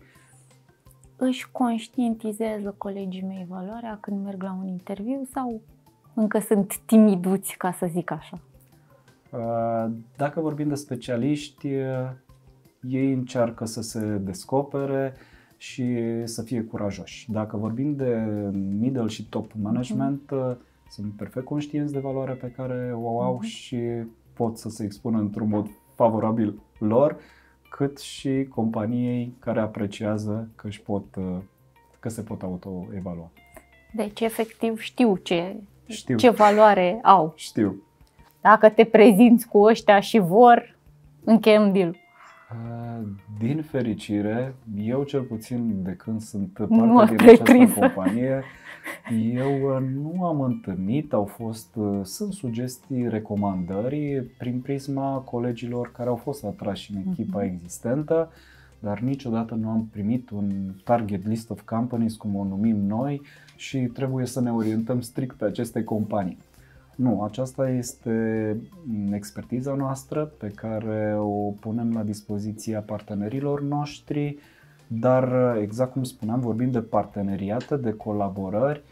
Își 1.17 1.51
conștientizează 1.51 2.73
colegii 2.77 3.23
mei 3.27 3.45
valoarea 3.49 3.97
când 4.01 4.23
merg 4.23 4.43
la 4.43 4.57
un 4.61 4.67
interviu 4.67 5.21
sau 5.33 5.61
încă 6.13 6.39
sunt 6.39 6.77
timiduți, 6.85 7.57
ca 7.57 7.71
să 7.71 7.87
zic 7.91 8.11
așa? 8.11 8.39
Uh, 9.31 9.91
Dacă 10.17 10.39
vorbim 10.39 10.67
de 10.67 10.75
specialiști, 10.75 11.67
uh, 11.67 12.09
ei 12.87 13.11
încearcă 13.13 13.65
să 13.65 13.81
se 13.81 13.99
descopere 13.99 15.13
și 15.57 15.97
să 16.23 16.41
fie 16.41 16.61
curajoși. 16.61 17.31
Dacă 17.31 17.57
vorbim 17.57 17.95
de 17.95 18.15
middle 18.79 19.07
și 19.07 19.29
top 19.29 19.51
management, 19.61 20.31
uh, 20.31 20.55
sunt 20.89 21.11
perfect 21.13 21.45
conștienți 21.45 21.93
de 21.93 21.99
valoarea 21.99 22.33
pe 22.35 22.51
care 22.55 22.91
o 22.95 23.21
au 23.21 23.33
Mhm. 23.33 23.43
și 23.43 23.79
pot 24.33 24.57
să 24.57 24.69
se 24.69 24.83
expună 24.83 25.19
într-un 25.19 25.49
mod 25.49 25.67
favorabil 25.95 26.59
lor, 26.79 27.17
cât 27.69 27.99
și 27.99 28.45
companiei 28.49 29.35
care 29.39 29.59
apreciază 29.59 30.49
că, 30.55 30.67
își 30.67 30.81
pot, 30.81 31.15
uh, 31.17 31.23
că 31.99 32.09
se 32.09 32.21
pot 32.21 32.41
auto-evalua. 32.41 33.29
Deci, 33.93 34.19
efectiv, 34.19 34.79
știu 34.79 35.15
ce, 35.15 35.55
Știu, 35.85 36.15
ce 36.17 36.29
valoare 36.29 36.99
au. 37.03 37.33
știu. 37.35 37.83
Dacă 38.41 38.69
te 38.69 38.83
prezinți 38.83 39.47
cu 39.47 39.59
ăștia 39.59 39.99
și 39.99 40.19
vor, 40.19 40.77
încheiem 41.23 41.71
deal. 41.71 41.95
Uh, 42.51 43.07
Din 43.39 43.61
fericire, 43.61 44.55
eu 44.77 45.03
cel 45.03 45.21
puțin 45.21 45.83
de 45.83 45.91
când 45.91 46.21
sunt 46.21 46.57
Nu 46.69 46.93
parte 46.95 47.15
din 47.15 47.17
te-ai 47.17 47.29
această 47.33 47.43
prins. 47.53 47.73
companie, 47.73 48.43
eu 49.33 49.75
uh, 49.75 49.87
nu 49.93 50.25
am 50.25 50.41
întâlnit, 50.41 51.13
au 51.13 51.25
fost, 51.25 51.75
uh, 51.75 51.99
sunt 52.03 52.33
sugestii, 52.33 53.09
recomandări 53.09 54.23
prin 54.37 54.59
prisma 54.59 55.17
colegilor 55.17 55.91
care 55.91 56.09
au 56.09 56.15
fost 56.15 56.43
atrași 56.43 56.93
în 56.95 57.01
echipa 57.11 57.43
Mhm. 57.43 57.53
existentă, 57.53 58.31
dar 58.79 58.99
niciodată 58.99 59.55
nu 59.55 59.69
am 59.69 59.87
primit 59.91 60.29
un 60.29 60.51
target 60.83 61.27
list 61.27 61.49
of 61.49 61.61
companies, 61.61 62.15
cum 62.15 62.35
o 62.35 62.43
numim 62.43 62.75
noi, 62.85 63.21
și 63.55 63.77
trebuie 63.77 64.25
să 64.25 64.41
ne 64.41 64.51
orientăm 64.51 65.01
strict 65.01 65.35
pe 65.35 65.45
aceste 65.45 65.83
companii. 65.83 66.37
Nu, 66.99 67.23
aceasta 67.23 67.69
este 67.69 68.11
mm, 68.83 69.13
expertiza 69.13 69.73
noastră 69.73 70.25
pe 70.25 70.47
care 70.47 71.15
o 71.17 71.51
punem 71.59 71.93
la 71.93 72.03
dispoziția 72.03 72.79
partenerilor 72.79 73.61
noștri, 73.61 74.37
dar 74.87 75.57
exact 75.61 75.91
cum 75.91 76.03
spuneam, 76.03 76.39
vorbim 76.39 76.71
de 76.71 76.81
parteneriate, 76.81 77.75
de 77.75 77.91
colaborări, 77.91 78.83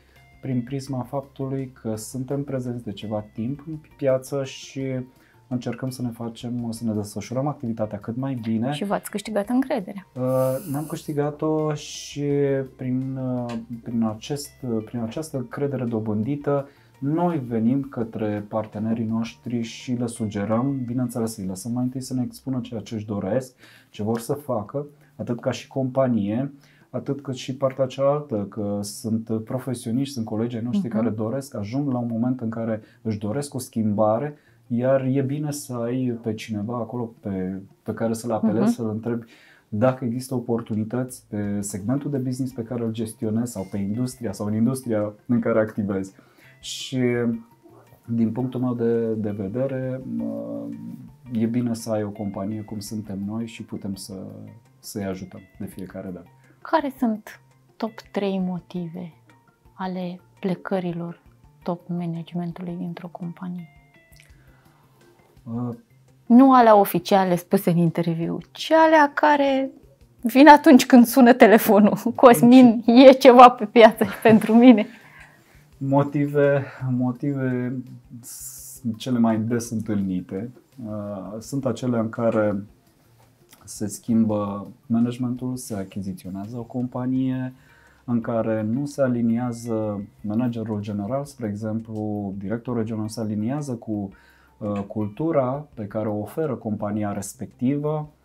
prin 0.41 0.61
prisma 0.61 1.01
faptului 1.01 1.73
că 1.81 1.95
suntem 1.95 2.43
prezenți 2.43 2.83
de 2.83 2.91
ceva 2.91 3.25
timp 3.33 3.63
în 3.67 3.79
piață 3.97 4.43
și 4.43 4.81
încercăm 5.47 5.89
să 5.89 6.01
ne 6.01 6.09
facem, 6.09 6.71
să 6.71 6.83
ne 6.83 6.93
desfășurăm 6.93 7.47
activitatea 7.47 7.97
cât 7.97 8.15
mai 8.15 8.33
bine. 8.33 8.71
Și 8.71 8.85
v-ați 8.85 9.09
câștigat 9.09 9.49
încrederea. 9.49 10.07
Uh, 10.13 10.23
Ne-am 10.71 10.85
câștigat-o 10.85 11.73
și 11.73 12.25
prin, 12.75 13.17
uh, 13.17 13.53
prin, 13.83 14.03
acest, 14.03 14.51
uh, 14.61 14.83
prin 14.85 14.99
această 14.99 15.45
credere 15.49 15.83
dobândită 15.83 16.67
noi 16.99 17.39
venim 17.47 17.81
către 17.81 18.45
partenerii 18.47 19.05
noștri 19.05 19.61
și 19.61 19.93
le 19.93 20.05
sugerăm, 20.05 20.81
bineînțeles, 20.85 21.37
îi 21.37 21.45
lăsăm 21.45 21.71
mai 21.71 21.83
întâi 21.83 22.01
să 22.01 22.13
ne 22.13 22.21
expună 22.25 22.59
ceea 22.61 22.79
ce 22.81 22.95
își 22.95 23.05
doresc, 23.05 23.53
ce 23.89 24.03
vor 24.03 24.19
să 24.19 24.33
facă, 24.33 24.85
atât 25.15 25.39
ca 25.39 25.51
și 25.51 25.67
companie, 25.67 26.51
atât 26.89 27.21
cât 27.21 27.35
și 27.35 27.55
partea 27.55 27.85
cealaltă, 27.85 28.45
că 28.49 28.79
sunt 28.81 29.31
profesioniști, 29.43 30.13
sunt 30.13 30.25
colegii 30.25 30.59
noștri 30.59 30.87
Mhm. 30.87 30.97
care 30.97 31.09
doresc, 31.09 31.55
ajung 31.55 31.91
la 31.91 31.97
un 31.97 32.07
moment 32.11 32.41
în 32.41 32.49
care 32.49 32.81
își 33.01 33.17
doresc 33.19 33.53
o 33.53 33.59
schimbare, 33.59 34.37
iar 34.67 35.05
e 35.11 35.21
bine 35.21 35.51
să 35.51 35.73
ai 35.73 36.19
pe 36.21 36.33
cineva 36.33 36.75
acolo 36.77 37.13
pe, 37.19 37.61
pe 37.83 37.93
care 37.93 38.13
să-l 38.13 38.31
apelezi, 38.31 38.63
Mhm. 38.65 38.71
să-l 38.73 38.89
întrebi 38.89 39.25
dacă 39.69 40.05
există 40.05 40.35
oportunități 40.35 41.23
pe 41.29 41.61
segmentul 41.61 42.11
de 42.11 42.17
business 42.17 42.53
pe 42.53 42.61
care 42.63 42.83
îl 42.83 42.91
gestionezi 42.91 43.51
sau 43.51 43.67
pe 43.71 43.77
industria 43.77 44.31
sau 44.31 44.45
în 44.47 44.53
industria 44.55 45.13
în 45.25 45.39
care 45.39 45.59
activezi. 45.59 46.13
Și 46.59 46.99
din 48.05 48.31
punctul 48.31 48.59
meu 48.59 48.73
de, 48.73 49.13
de 49.13 49.31
vedere, 49.31 50.01
mă, 50.15 50.63
e 51.31 51.45
bine 51.45 51.73
să 51.73 51.91
ai 51.91 52.03
o 52.03 52.09
companie 52.09 52.61
cum 52.61 52.79
suntem 52.79 53.19
noi 53.25 53.47
și 53.47 53.63
putem 53.63 53.95
să, 53.95 54.13
să-i 54.79 55.05
ajutăm 55.05 55.41
de 55.59 55.65
fiecare 55.65 56.09
dată. 56.09 56.27
Care 56.61 56.93
sunt 56.97 57.41
top 57.75 58.01
3 58.11 58.39
motive 58.39 59.13
ale 59.73 60.19
plecărilor 60.39 61.21
top 61.63 61.87
managementului 61.87 62.75
dintr-o 62.77 63.07
companie? 63.07 63.69
Uh, 65.43 65.75
Nu 66.25 66.53
alea 66.53 66.75
oficiale 66.75 67.35
spuse 67.35 67.69
în 67.69 67.77
interviu, 67.77 68.37
ci 68.51 68.71
alea 68.71 69.11
care 69.13 69.69
vin 70.21 70.47
atunci 70.47 70.85
când 70.85 71.05
sună 71.05 71.33
telefonul. 71.33 71.97
Cosmin, 72.15 72.83
e 72.85 73.11
ceva 73.11 73.49
pe 73.49 73.65
piață 73.65 74.03
și 74.03 74.17
pentru 74.21 74.53
mine. 74.53 74.87
Motive, 75.77 76.63
motive 76.89 77.75
s- 78.21 78.81
cele 78.97 79.19
mai 79.19 79.39
des 79.39 79.69
întâlnite. 79.69 80.51
Uh, 80.85 81.35
sunt 81.39 81.65
acele 81.65 81.97
în 81.97 82.09
care 82.09 82.63
se 83.63 83.87
schimbă 83.87 84.67
managementul, 84.85 85.55
se 85.55 85.75
achiziționează 85.75 86.57
o 86.57 86.63
companie, 86.63 87.53
în 88.05 88.21
care 88.21 88.61
nu 88.61 88.85
se 88.85 89.01
aliniază 89.01 90.01
managerul 90.21 90.81
general, 90.81 91.25
spre 91.25 91.47
exemplu, 91.47 92.33
directorul 92.37 92.79
regional 92.79 93.07
se 93.07 93.19
aliniază 93.19 93.73
cu 93.73 94.09
uh, 94.57 94.81
cultura 94.87 95.65
pe 95.73 95.85
care 95.85 96.07
o 96.07 96.17
oferă 96.19 96.55
compania 96.55 97.11
respectivă, 97.11 97.89
uh, 97.97 98.16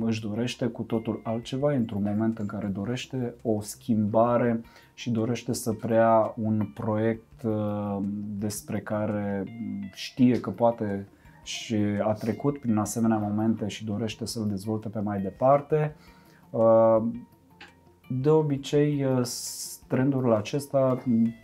își 0.00 0.20
dorește 0.20 0.66
cu 0.66 0.82
totul 0.82 1.20
altceva, 1.24 1.72
într-un 1.72 2.02
moment 2.02 2.38
în 2.38 2.46
care 2.46 2.66
dorește 2.66 3.34
o 3.42 3.60
schimbare 3.60 4.60
și 4.94 5.10
dorește 5.10 5.52
să 5.52 5.72
preia 5.72 6.34
un 6.42 6.66
proiect 6.74 7.42
uh, 7.44 7.98
despre 8.38 8.80
care 8.80 9.44
știe 9.92 10.40
că 10.40 10.50
poate 10.50 11.06
și 11.42 11.76
a 12.02 12.12
trecut 12.12 12.58
prin 12.58 12.76
asemenea 12.76 13.16
momente 13.16 13.68
și 13.68 13.84
dorește 13.84 14.26
să-l 14.26 14.46
dezvolte 14.48 14.88
pe 14.88 14.98
mai 15.00 15.20
departe. 15.20 15.96
Uh, 16.50 17.02
De 18.22 18.30
obicei, 18.30 19.04
uh, 19.04 19.22
s- 19.22 19.80
trendul 19.88 20.32
acesta 20.32 21.02
m, 21.04 21.34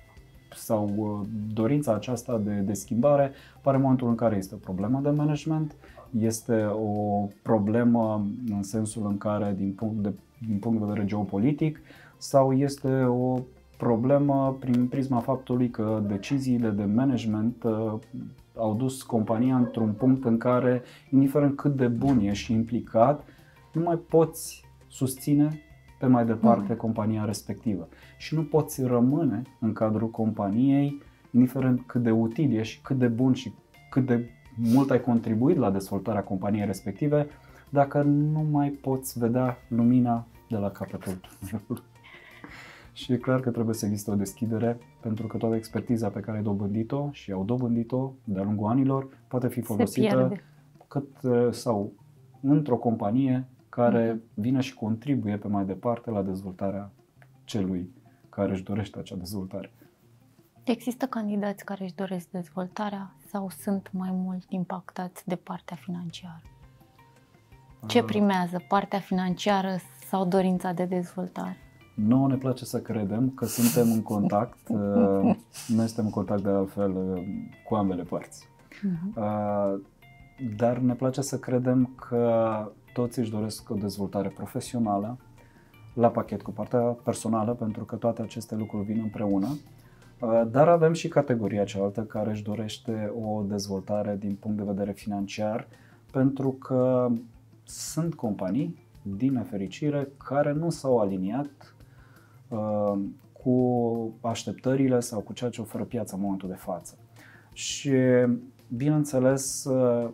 sau 0.54 0.90
uh, 0.96 1.26
dorința 1.54 1.94
aceasta 1.94 2.38
de, 2.38 2.52
de 2.52 2.72
schimbare 2.72 3.32
apare 3.56 3.76
în 3.76 3.82
momentul 3.82 4.08
în 4.08 4.14
care 4.14 4.36
este 4.36 4.54
o 4.54 4.58
problemă 4.58 5.00
de 5.02 5.10
management, 5.10 5.74
este 6.18 6.64
o 6.64 7.28
problemă 7.42 8.26
în 8.50 8.62
sensul 8.62 9.06
în 9.06 9.18
care, 9.18 9.54
din 9.56 9.72
punct 9.72 10.02
de, 10.02 10.12
din 10.46 10.58
punct 10.58 10.78
de 10.78 10.84
vedere 10.84 11.06
geopolitic, 11.06 11.80
sau 12.18 12.52
este 12.52 13.02
o 13.02 13.38
problemă 13.76 14.56
prin 14.60 14.86
prisma 14.86 15.18
faptului 15.18 15.70
că 15.70 16.02
deciziile 16.06 16.70
de 16.70 16.84
management 16.84 17.62
uh, 17.62 17.94
au 18.56 18.74
dus 18.74 19.02
compania 19.02 19.56
într-un 19.56 19.92
punct 19.92 20.24
în 20.24 20.38
care, 20.38 20.82
indiferent 21.10 21.56
cât 21.56 21.76
de 21.76 21.86
bun 21.86 22.18
e 22.20 22.32
și 22.32 22.52
implicat, 22.52 23.24
nu 23.72 23.82
mai 23.82 23.96
poți 23.96 24.64
susține 24.88 25.60
pe 25.98 26.06
mai 26.06 26.26
departe 26.26 26.72
Mm. 26.72 26.76
compania 26.76 27.24
respectivă 27.24 27.88
și 28.18 28.34
nu 28.34 28.42
poți 28.42 28.82
rămâne 28.82 29.42
în 29.60 29.72
cadrul 29.72 30.10
companiei, 30.10 31.02
indiferent 31.30 31.80
cât 31.86 32.02
de 32.02 32.10
util 32.10 32.56
ești 32.56 32.74
și 32.74 32.80
cât 32.80 32.98
de 32.98 33.06
bun 33.06 33.32
și 33.32 33.52
cât 33.90 34.06
de 34.06 34.28
mult 34.62 34.90
ai 34.90 35.00
contribuit 35.00 35.56
la 35.56 35.70
dezvoltarea 35.70 36.22
companiei 36.22 36.66
respective, 36.66 37.26
dacă 37.68 38.02
nu 38.02 38.46
mai 38.50 38.68
poți 38.68 39.18
vedea 39.18 39.56
lumina 39.68 40.26
de 40.48 40.56
la 40.56 40.70
capătul 40.70 41.20
tunelului. 41.38 41.82
Și 42.92 43.12
e 43.12 43.16
clar 43.16 43.40
că 43.40 43.50
trebuie 43.50 43.74
să 43.74 43.86
existe 43.86 44.10
o 44.10 44.14
deschidere 44.14 44.78
pentru 45.00 45.26
că 45.26 45.36
toată 45.36 45.54
expertiza 45.54 46.08
pe 46.08 46.20
care 46.20 46.36
ai 46.36 46.42
dobândit-o 46.42 47.08
și 47.12 47.32
au 47.32 47.44
dobândit-o 47.44 48.12
de-a 48.24 48.42
lungul 48.42 48.68
anilor 48.68 49.08
poate 49.28 49.48
fi 49.48 49.60
Se 49.60 49.62
folosită 49.62 50.16
pierde. 50.16 50.44
cât 50.88 51.22
uh, 51.22 51.52
sau 51.52 51.92
într-o 52.42 52.76
companie 52.76 53.48
care 53.68 54.20
vine 54.34 54.60
și 54.60 54.74
contribuie 54.74 55.36
pe 55.36 55.48
mai 55.48 55.64
departe 55.64 56.10
la 56.10 56.22
dezvoltarea 56.22 56.90
celui 57.44 57.90
care 58.28 58.52
își 58.52 58.62
dorește 58.62 58.98
acea 58.98 59.16
dezvoltare. 59.16 59.70
Există 60.64 61.06
candidați 61.06 61.64
care 61.64 61.84
își 61.84 61.94
doresc 61.94 62.28
dezvoltarea 62.30 63.14
sau 63.30 63.50
sunt 63.60 63.90
mai 63.92 64.10
mult 64.12 64.44
impactați 64.48 65.28
de 65.28 65.36
partea 65.36 65.76
financiară? 65.76 66.42
Ce 67.86 67.98
Ah, 67.98 68.04
primează, 68.04 68.62
partea 68.68 68.98
financiară 68.98 69.76
sau 70.08 70.24
dorința 70.24 70.72
de 70.72 70.84
dezvoltare? 70.84 71.56
Nouă 71.94 72.28
ne 72.28 72.36
place 72.36 72.64
să 72.64 72.80
credem 72.80 73.30
că 73.30 73.44
suntem 73.44 73.92
în 73.92 74.02
contact, 74.02 74.68
uh, 74.68 75.36
noi 75.66 75.86
suntem 75.86 76.04
în 76.04 76.10
contact 76.10 76.42
de 76.42 76.48
altfel 76.48 76.96
uh, 76.96 77.22
cu 77.68 77.74
ambele 77.74 78.02
părți. 78.02 78.48
Mhm. 78.82 79.14
Uh, 79.16 79.80
Dar 80.56 80.78
ne 80.78 80.94
place 80.94 81.20
să 81.20 81.38
credem 81.38 81.94
că 82.08 82.72
toți 82.92 83.18
își 83.18 83.30
doresc 83.30 83.70
o 83.70 83.74
dezvoltare 83.74 84.28
profesională 84.28 85.18
la 85.94 86.08
pachet 86.08 86.42
cu 86.42 86.50
partea 86.50 86.80
personală, 86.80 87.54
pentru 87.54 87.84
că 87.84 87.96
toate 87.96 88.22
aceste 88.22 88.54
lucruri 88.54 88.84
vin 88.84 89.00
împreună. 89.02 89.48
Uh, 90.20 90.42
Dar 90.50 90.68
avem 90.68 90.92
și 90.92 91.08
categoria 91.08 91.64
cealaltă 91.64 92.02
care 92.02 92.30
își 92.30 92.42
dorește 92.42 93.12
o 93.22 93.42
dezvoltare 93.42 94.16
din 94.18 94.34
punct 94.34 94.56
de 94.56 94.64
vedere 94.66 94.92
financiar, 94.92 95.68
pentru 96.12 96.50
că 96.50 97.10
sunt 97.64 98.14
companii, 98.14 98.88
din 99.02 99.32
nefericire, 99.32 100.08
care 100.28 100.52
nu 100.52 100.70
s-au 100.70 100.98
aliniat 100.98 101.74
uh, 102.48 102.98
cu 103.32 104.14
așteptările 104.20 105.00
sau 105.00 105.20
cu 105.20 105.32
ceea 105.32 105.50
ce 105.50 105.60
oferă 105.60 105.84
piața 105.84 106.16
în 106.16 106.22
momentul 106.22 106.48
de 106.48 106.54
față. 106.54 106.94
Și, 107.52 107.92
bineînțeles, 108.68 109.64
uh, 109.64 110.10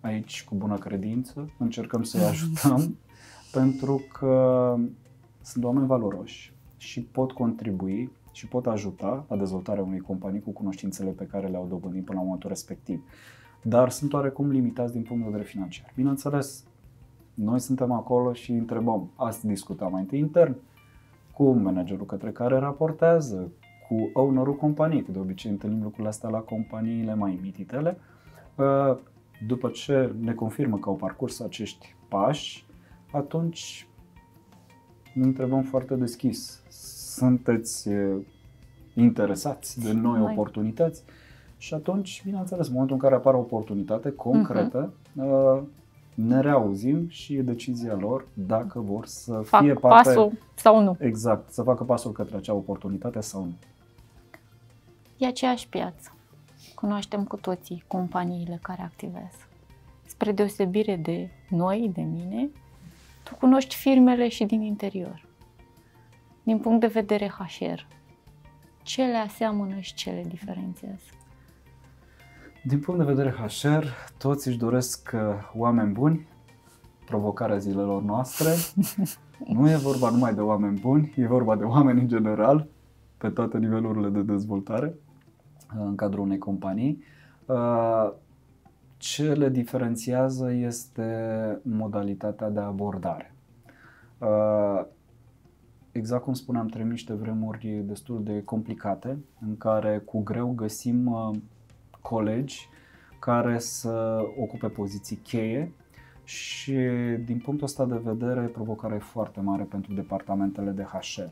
aici, 0.00 0.44
cu 0.44 0.54
bună 0.54 0.78
credință, 0.78 1.52
încercăm 1.58 2.02
să-i 2.02 2.24
ajutăm 2.24 2.96
pentru 3.58 4.02
că 4.12 4.76
sunt 5.42 5.64
oameni 5.64 5.86
valoroși 5.86 6.52
și 6.76 7.00
pot 7.00 7.32
contribui 7.32 8.10
și 8.32 8.48
pot 8.48 8.66
ajuta 8.66 9.24
la 9.28 9.36
dezvoltarea 9.36 9.82
unei 9.82 10.00
companii 10.00 10.40
cu 10.40 10.50
cunoștințele 10.50 11.10
pe 11.10 11.24
care 11.24 11.46
le-au 11.46 11.66
dobândit 11.66 12.04
până 12.04 12.18
la 12.18 12.24
momentul 12.24 12.48
respectiv. 12.48 13.04
Dar 13.62 13.90
sunt 13.90 14.12
oarecum 14.12 14.50
limitați 14.50 14.92
din 14.92 15.02
punct 15.02 15.22
de 15.22 15.28
vedere 15.30 15.48
financiar. 15.48 15.92
Bineînțeles, 15.94 16.64
noi 17.34 17.58
suntem 17.58 17.92
acolo 17.92 18.32
și 18.32 18.52
întrebăm, 18.52 19.10
asta 19.16 19.48
discutăm 19.48 19.90
mai 19.90 20.00
întâi 20.00 20.18
intern, 20.18 20.56
cu 21.34 21.52
managerul 21.52 22.06
către 22.06 22.30
care 22.30 22.58
raportează, 22.58 23.52
cu 23.88 24.10
ownerul 24.12 24.56
companiei, 24.56 25.02
că 25.02 25.12
de 25.12 25.18
obicei 25.18 25.50
întâlnim 25.50 25.82
lucrurile 25.82 26.08
astea 26.08 26.28
la 26.28 26.38
companiile 26.38 27.14
mai 27.14 27.38
mititele. 27.42 27.98
Uh, 28.56 28.96
După 29.46 29.68
ce 29.68 30.14
ne 30.20 30.34
confirmă 30.34 30.78
că 30.78 30.88
au 30.88 30.96
parcurs 30.96 31.40
acești 31.40 31.94
pași, 32.08 32.66
atunci 33.12 33.88
ne 35.14 35.24
întrebăm 35.24 35.62
foarte 35.62 35.94
deschis, 35.94 36.62
sunteți 37.14 37.88
uh, 37.88 38.24
interesați 38.94 39.80
de 39.80 39.92
noi 39.92 40.20
Mai- 40.20 40.32
oportunități? 40.32 41.02
Și 41.56 41.74
atunci, 41.74 42.22
bineînțeles, 42.24 42.66
în 42.66 42.72
momentul 42.72 42.96
în 42.96 43.02
care 43.02 43.14
apare 43.14 43.36
o 43.36 43.40
oportunitate 43.40 44.12
concretă, 44.12 44.92
uh, 45.14 45.62
ne 46.14 46.40
reauzim 46.40 47.08
și 47.08 47.34
e 47.34 47.42
decizia 47.42 47.94
lor 47.94 48.26
dacă 48.34 48.80
vor 48.80 49.06
să 49.06 49.32
Fac 49.32 49.62
fie 49.62 49.74
parte... 49.74 50.08
pasul 50.08 50.32
sau 50.54 50.82
nu? 50.82 50.96
Exact, 50.98 51.52
să 51.52 51.62
facă 51.62 51.84
pasul 51.84 52.12
către 52.12 52.36
acea 52.36 52.54
oportunitate 52.54 53.20
sau 53.20 53.44
nu. 53.44 53.54
E 55.16 55.26
aceeași 55.26 55.68
piață. 55.68 56.12
Cunoaștem 56.74 57.24
cu 57.24 57.36
toții 57.36 57.84
companiile 57.86 58.58
care 58.62 58.82
activează. 58.82 59.46
Spre 60.04 60.32
deosebire 60.32 60.96
de 60.96 61.30
noi, 61.48 61.90
de 61.94 62.02
mine, 62.02 62.50
tu 63.22 63.34
cunoști 63.34 63.74
firmele 63.76 64.28
și 64.28 64.44
din 64.44 64.60
interior. 64.60 65.30
Din 66.42 66.58
punct 66.58 66.80
de 66.80 66.86
vedere 66.86 67.28
HR, 67.28 67.80
ce 68.82 69.02
le 69.02 69.16
aseamănă 69.16 69.78
și 69.78 69.94
ce 69.94 70.10
le 70.10 70.24
diferențiază? 70.28 71.04
Din 72.64 72.80
punct 72.80 73.00
de 73.00 73.12
vedere 73.12 73.30
HR, 73.30 73.84
toți 74.18 74.48
își 74.48 74.58
doresc 74.58 75.10
uh, 75.14 75.20
oameni 75.54 75.92
buni, 75.92 76.26
provocarea 77.04 77.58
zilelor 77.58 78.02
noastre. 78.02 78.50
Nu 79.46 79.70
e 79.70 79.76
vorba 79.76 80.10
numai 80.10 80.34
de 80.34 80.40
oameni 80.40 80.80
buni, 80.80 81.14
e 81.16 81.26
vorba 81.26 81.56
de 81.56 81.64
oameni 81.64 82.00
în 82.00 82.08
general, 82.08 82.68
pe 83.18 83.28
toate 83.28 83.58
nivelurile 83.58 84.08
de 84.08 84.22
dezvoltare 84.22 84.86
uh, 84.86 85.82
în 85.84 85.94
cadrul 85.94 86.24
unei 86.24 86.38
companii. 86.38 87.04
Uh, 87.46 88.12
Ce 88.96 89.32
le 89.32 89.48
diferențiază 89.48 90.52
este 90.52 91.60
modalitatea 91.62 92.48
de 92.48 92.60
abordare. 92.60 93.34
Uh, 95.92 95.98
Exact 95.98 96.22
cum 96.22 96.34
spuneam, 96.34 96.66
trăim 96.66 96.88
niște 96.88 97.12
vremuri 97.12 97.82
destul 97.84 98.22
de 98.22 98.42
complicate, 98.44 99.18
în 99.40 99.56
care 99.56 99.98
cu 99.98 100.22
greu 100.22 100.52
găsim 100.52 101.06
uh, 101.06 101.30
colegi 102.00 102.68
care 103.18 103.58
să 103.58 104.20
ocupe 104.38 104.68
poziții 104.68 105.16
cheie 105.16 105.72
și 106.24 106.76
din 107.24 107.38
punctul 107.38 107.66
ăsta 107.66 107.84
de 107.84 108.00
vedere 108.04 108.40
provocarea 108.40 108.96
e 108.96 109.00
foarte 109.00 109.40
mare 109.40 109.62
pentru 109.62 109.94
departamentele 109.94 110.70
de 110.70 110.82
HR. 110.82 111.22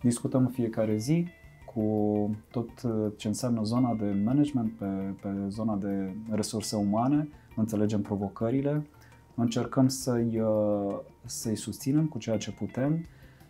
Discutăm 0.00 0.40
în 0.40 0.50
fiecare 0.50 0.96
zi 0.96 1.26
cu 1.74 2.36
tot 2.50 2.68
ce 3.16 3.28
înseamnă 3.28 3.62
zona 3.62 3.94
de 3.94 4.20
management 4.24 4.72
pe, 4.72 5.14
pe 5.22 5.28
zona 5.48 5.76
de 5.76 6.14
resurse 6.30 6.76
umane, 6.76 7.28
înțelegem 7.56 8.02
provocările, 8.02 8.86
încercăm 9.34 9.88
să-i, 9.88 10.40
uh, 10.40 10.98
să-i 11.24 11.56
susținem 11.56 12.06
cu 12.06 12.18
ceea 12.18 12.36
ce 12.36 12.52
putem. 12.52 13.06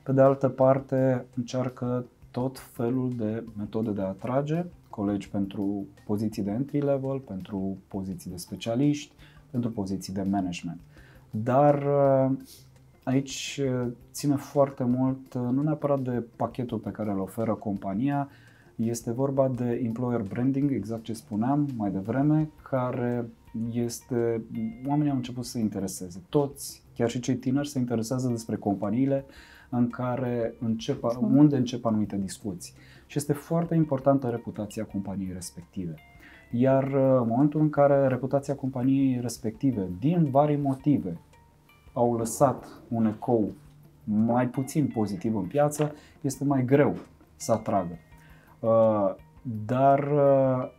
Pe 0.07 0.13
de 0.13 0.21
altă 0.21 0.49
parte, 0.49 1.25
încearcă 1.37 2.05
tot 2.31 2.59
felul 2.59 3.13
de 3.17 3.45
metode 3.59 3.91
de 3.91 4.01
a 4.01 4.07
atrage 4.07 4.65
colegi 4.91 5.29
pentru 5.29 5.87
poziții 6.05 6.43
de 6.43 6.51
entry 6.51 6.81
level, 6.81 7.19
pentru 7.19 7.77
poziții 7.89 8.31
de 8.31 8.37
specialiști, 8.37 9.15
pentru 9.51 9.71
poziții 9.71 10.13
de 10.13 10.23
management. 10.23 10.81
Dar 11.31 11.83
uh, 11.83 12.37
aici 13.03 13.61
uh, 13.63 13.93
ține 14.13 14.37
foarte 14.37 14.85
mult, 14.85 15.35
uh, 15.35 15.43
nu 15.53 15.63
neapărat 15.63 16.01
de 16.01 16.25
pachetul 16.37 16.79
pe 16.79 16.91
care 16.91 17.11
îl 17.11 17.19
oferă 17.19 17.55
compania, 17.55 18.29
este 18.77 19.13
vorba 19.13 19.49
de 19.49 19.81
employer 19.85 20.23
branding, 20.23 20.71
exact 20.71 21.03
ce 21.03 21.13
spuneam 21.13 21.69
mai 21.77 21.91
devreme, 21.91 22.51
care 22.71 23.29
este, 23.73 24.43
oamenii 24.87 25.11
au 25.11 25.17
început 25.17 25.45
să 25.45 25.51
se 25.51 25.59
intereseze. 25.59 26.21
Toți, 26.29 26.83
chiar 26.95 27.11
și 27.11 27.21
cei 27.21 27.37
tineri, 27.37 27.69
se 27.69 27.79
interesează 27.79 28.29
despre 28.29 28.57
companiile 28.57 29.25
în 29.71 29.89
care 29.89 30.55
încep, 30.61 31.03
unde 31.21 31.57
încep 31.57 31.85
anumite 31.85 32.17
discuții. 32.17 32.75
Și 33.07 33.19
este 33.19 33.33
foarte 33.33 33.75
importantă 33.75 34.29
reputația 34.29 34.85
companiei 34.85 35.33
respective. 35.33 35.95
Iar 36.51 36.85
uh, 36.85 37.19
în 37.21 37.29
momentul 37.29 37.61
în 37.61 37.71
care 37.71 38.07
reputația 38.07 38.55
companiei 38.55 39.21
respective, 39.21 39.89
din 39.99 40.31
vari 40.31 40.57
motive, 40.57 41.21
au 41.93 42.17
lăsat 42.17 42.67
un 42.89 43.07
ecou 43.07 43.53
mai 44.05 44.49
puțin 44.49 44.87
pozitiv 44.87 45.37
în 45.37 45.45
piață, 45.45 45.93
este 46.21 46.45
mai 46.45 46.65
greu 46.65 46.97
să 47.37 47.53
atragă. 47.53 47.99
Uh, 48.61 49.15
Dar 49.67 49.99
uh, 49.99 50.71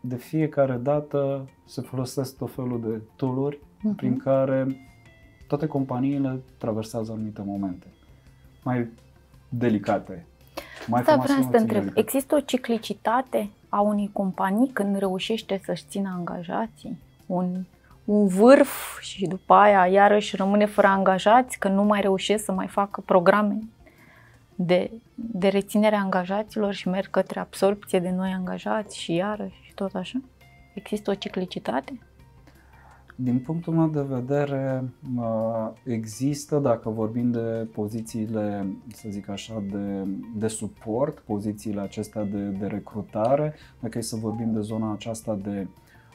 de 0.00 0.16
fiecare 0.16 0.76
dată 0.76 1.48
se 1.64 1.80
folosesc 1.80 2.36
tot 2.36 2.54
felul 2.54 2.80
de 2.80 3.02
tooluri 3.16 3.58
Mhm. 3.82 3.94
prin 3.94 4.16
care 4.16 4.66
toate 5.46 5.66
companiile 5.66 6.42
traversează 6.58 7.12
anumite 7.12 7.42
momente 7.42 7.86
mai 8.68 8.88
delicate. 9.48 10.26
Mai 10.86 11.00
Asta 11.00 11.12
frumoase, 11.12 11.22
vreau 11.22 11.26
să 11.26 11.32
mai 11.32 11.40
te 11.40 11.46
puțin 11.50 11.60
întreb. 11.60 11.80
delicate. 11.80 12.00
Există 12.00 12.34
o 12.34 12.40
ciclicitate 12.40 13.50
a 13.68 13.80
unei 13.80 14.10
companii 14.12 14.70
când 14.72 14.98
reușește 14.98 15.60
să-și 15.64 15.84
țină 15.88 16.14
angajații? 16.16 16.98
Un, 17.26 17.64
un 18.04 18.26
vârf 18.26 19.00
și 19.00 19.26
după 19.26 19.54
aia 19.54 19.86
iarăși 19.86 20.36
rămâne 20.36 20.66
fără 20.66 20.86
angajați, 20.86 21.58
că 21.58 21.68
nu 21.68 21.82
mai 21.82 22.00
reușesc 22.00 22.44
să 22.44 22.52
mai 22.52 22.66
facă 22.66 23.00
programe 23.00 23.58
de, 24.54 24.90
de 25.14 25.48
reținere 25.48 25.96
a 25.96 26.00
angajaților 26.00 26.72
și 26.72 26.88
merg 26.88 27.10
către 27.10 27.40
absorpție 27.40 27.98
de 27.98 28.10
noi 28.10 28.30
angajați 28.30 28.98
și 28.98 29.14
iarăși 29.14 29.60
și 29.62 29.74
tot 29.74 29.94
așa? 29.94 30.20
Există 30.74 31.10
o 31.10 31.14
ciclicitate? 31.14 31.98
Din 33.20 33.38
punctul 33.38 33.74
meu 33.74 33.88
de 33.88 34.02
vedere, 34.02 34.92
uh, 35.16 35.70
există, 35.84 36.58
dacă 36.58 36.90
vorbim 36.90 37.30
de 37.30 37.68
pozițiile, 37.72 38.66
să 38.92 39.08
zic 39.10 39.28
așa, 39.28 39.62
de, 39.70 40.06
de 40.36 40.48
suport, 40.48 41.18
pozițiile 41.18 41.80
acestea 41.80 42.24
de, 42.24 42.48
de 42.48 42.66
recrutare, 42.66 43.54
dacă 43.80 43.98
e 43.98 44.00
să 44.00 44.16
vorbim 44.16 44.52
de 44.52 44.60
zona 44.60 44.92
aceasta 44.92 45.34
de 45.34 45.66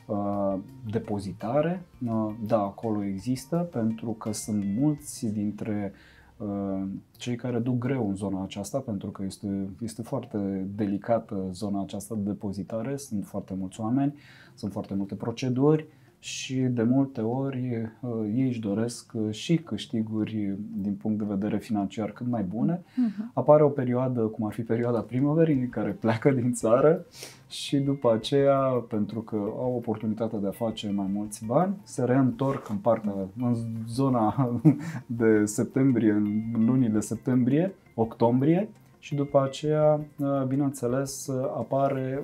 uh, 0.08 0.60
depozitare, 0.92 1.86
uh, 2.06 2.34
da, 2.46 2.60
acolo 2.60 3.04
există, 3.04 3.58
pentru 3.72 4.12
că 4.12 4.32
sunt 4.32 4.64
mulți 4.80 5.26
dintre 5.26 5.94
uh, 6.38 6.84
cei 7.12 7.36
care 7.36 7.60
duc 7.60 7.78
greu 7.78 8.10
în 8.10 8.16
zona 8.16 8.44
aceasta, 8.44 8.80
pentru 8.80 9.10
că 9.10 9.24
este, 9.24 9.70
este 9.82 10.02
foarte 10.02 10.68
delicată 10.76 11.48
zona 11.52 11.82
aceasta 11.82 12.16
de 12.16 12.30
depozitare, 12.30 12.98
sunt 12.98 13.26
foarte 13.26 13.54
mulți 13.58 13.80
oameni, 13.80 14.16
sunt 14.56 14.72
foarte 14.72 14.94
multe 14.94 15.16
proceduri, 15.16 15.88
și 16.24 16.56
de 16.56 16.84
multe 16.84 17.22
ori 17.22 17.92
uh, 18.02 18.12
ei 18.36 18.48
își 18.48 18.60
doresc 18.60 19.12
uh, 19.14 19.34
și 19.34 19.58
câștiguri 19.58 20.56
din 20.76 20.94
punct 20.94 21.18
de 21.18 21.26
vedere 21.28 21.58
financiar 21.58 22.12
cât 22.12 22.28
mai 22.28 22.44
bune. 22.44 22.78
Uh-huh. 22.78 23.34
Apare 23.34 23.64
o 23.64 23.68
perioadă, 23.68 24.22
cum 24.22 24.46
ar 24.46 24.54
fi 24.54 24.62
perioada 24.62 25.00
primăverii, 25.00 25.60
în 25.60 25.70
care 25.70 25.90
pleacă 25.90 26.32
din 26.32 26.54
țară 26.54 27.06
și 27.50 27.78
după 27.78 28.14
aceea, 28.14 28.58
pentru 28.88 29.20
că 29.20 29.36
au 29.36 29.74
oportunitatea 29.76 30.40
de 30.40 30.48
a 30.48 30.52
face 30.52 30.92
mai 30.92 31.10
mulți 31.14 31.46
bani, 31.46 31.76
se 31.84 32.04
reîntorc 32.04 32.70
în 32.70 32.78
partea, 32.78 33.14
în 33.38 33.56
zona 33.88 34.50
de 35.06 35.46
septembrie, 35.46 36.12
în 36.12 36.66
lunile 36.66 37.00
septembrie, 37.00 37.74
octombrie 37.96 38.70
și 39.04 39.16
după 39.16 39.42
aceea, 39.42 40.00
uh, 40.18 40.44
bineînțeles, 40.44 41.28
apare 41.58 42.24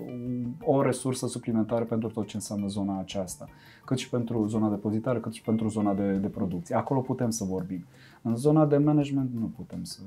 o 0.64 0.82
resursă 0.82 1.28
suplimentară 1.28 1.84
pentru 1.84 2.10
tot 2.10 2.28
ce 2.28 2.36
înseamnă 2.36 2.68
zona 2.68 3.00
aceasta 3.00 3.50
cât 3.86 3.98
și 3.98 4.10
pentru 4.10 4.48
zona 4.48 4.70
depozitare, 4.70 5.20
cât 5.20 5.34
și 5.34 5.42
pentru 5.42 5.68
zona 5.68 5.94
de, 5.94 6.12
de 6.12 6.28
producție. 6.28 6.76
Acolo 6.76 7.02
putem 7.02 7.30
să 7.30 7.44
vorbim. 7.44 7.86
În 8.22 8.36
zona 8.36 8.66
de 8.66 8.78
management 8.78 9.34
nu 9.34 9.46
putem 9.56 9.84
să 9.84 10.00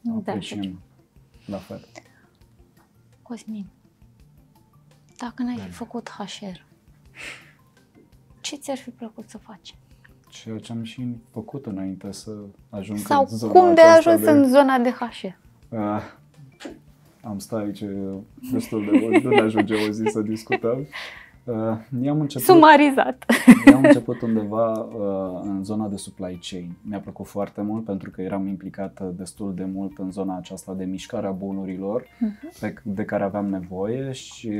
da, 0.00 0.12
apreciem 0.14 0.80
da, 1.46 1.52
la 1.52 1.56
fel. 1.56 1.86
Cosmin, 3.22 3.66
dacă 5.18 5.42
n-ai 5.42 5.56
fi 5.56 5.70
făcut 5.70 6.08
HR, 6.08 6.64
ce 8.40 8.56
ți-ar 8.56 8.76
fi 8.76 8.90
plăcut 8.90 9.28
să 9.28 9.38
faci? 9.38 9.74
Ceea 10.28 10.58
ce 10.58 10.72
am 10.72 10.82
și 10.82 11.16
făcut 11.30 11.66
înainte 11.66 12.12
să 12.12 12.30
ajung 12.70 12.98
Sau 12.98 13.26
în 13.30 13.36
zona 13.36 13.52
cum 13.52 13.74
de 13.74 13.80
ajuns 13.80 14.20
de... 14.20 14.30
în 14.30 14.48
zona 14.48 14.78
de 14.78 14.90
HR? 14.90 15.44
Uh, 15.68 16.00
am 17.22 17.38
stat 17.38 17.60
aici 17.60 17.84
destul 18.52 18.84
de 18.84 18.98
mult, 19.00 19.22
nu 19.22 19.30
ne 19.30 19.40
ajunge 19.40 19.74
o 19.74 19.90
zi 19.90 20.04
să 20.06 20.20
discutăm. 20.20 20.86
Uh, 21.44 22.08
am 22.08 22.20
început, 22.20 22.46
Sumarizat. 22.46 23.24
am 23.74 23.84
început 23.84 24.20
undeva 24.20 24.72
uh, 24.72 25.40
în 25.42 25.64
zona 25.64 25.88
de 25.88 25.96
supply 25.96 26.38
chain. 26.50 26.76
Mi-a 26.82 27.00
plăcut 27.00 27.26
foarte 27.26 27.62
mult 27.62 27.84
pentru 27.84 28.10
că 28.10 28.22
eram 28.22 28.46
implicat 28.46 29.02
destul 29.16 29.54
de 29.54 29.64
mult 29.64 29.98
în 29.98 30.10
zona 30.10 30.36
aceasta 30.36 30.74
de 30.74 30.84
mișcarea 30.84 31.30
bunurilor 31.30 32.02
uh-huh. 32.02 32.60
pe, 32.60 32.74
de 32.82 33.04
care 33.04 33.24
aveam 33.24 33.46
nevoie 33.46 34.12
și 34.12 34.50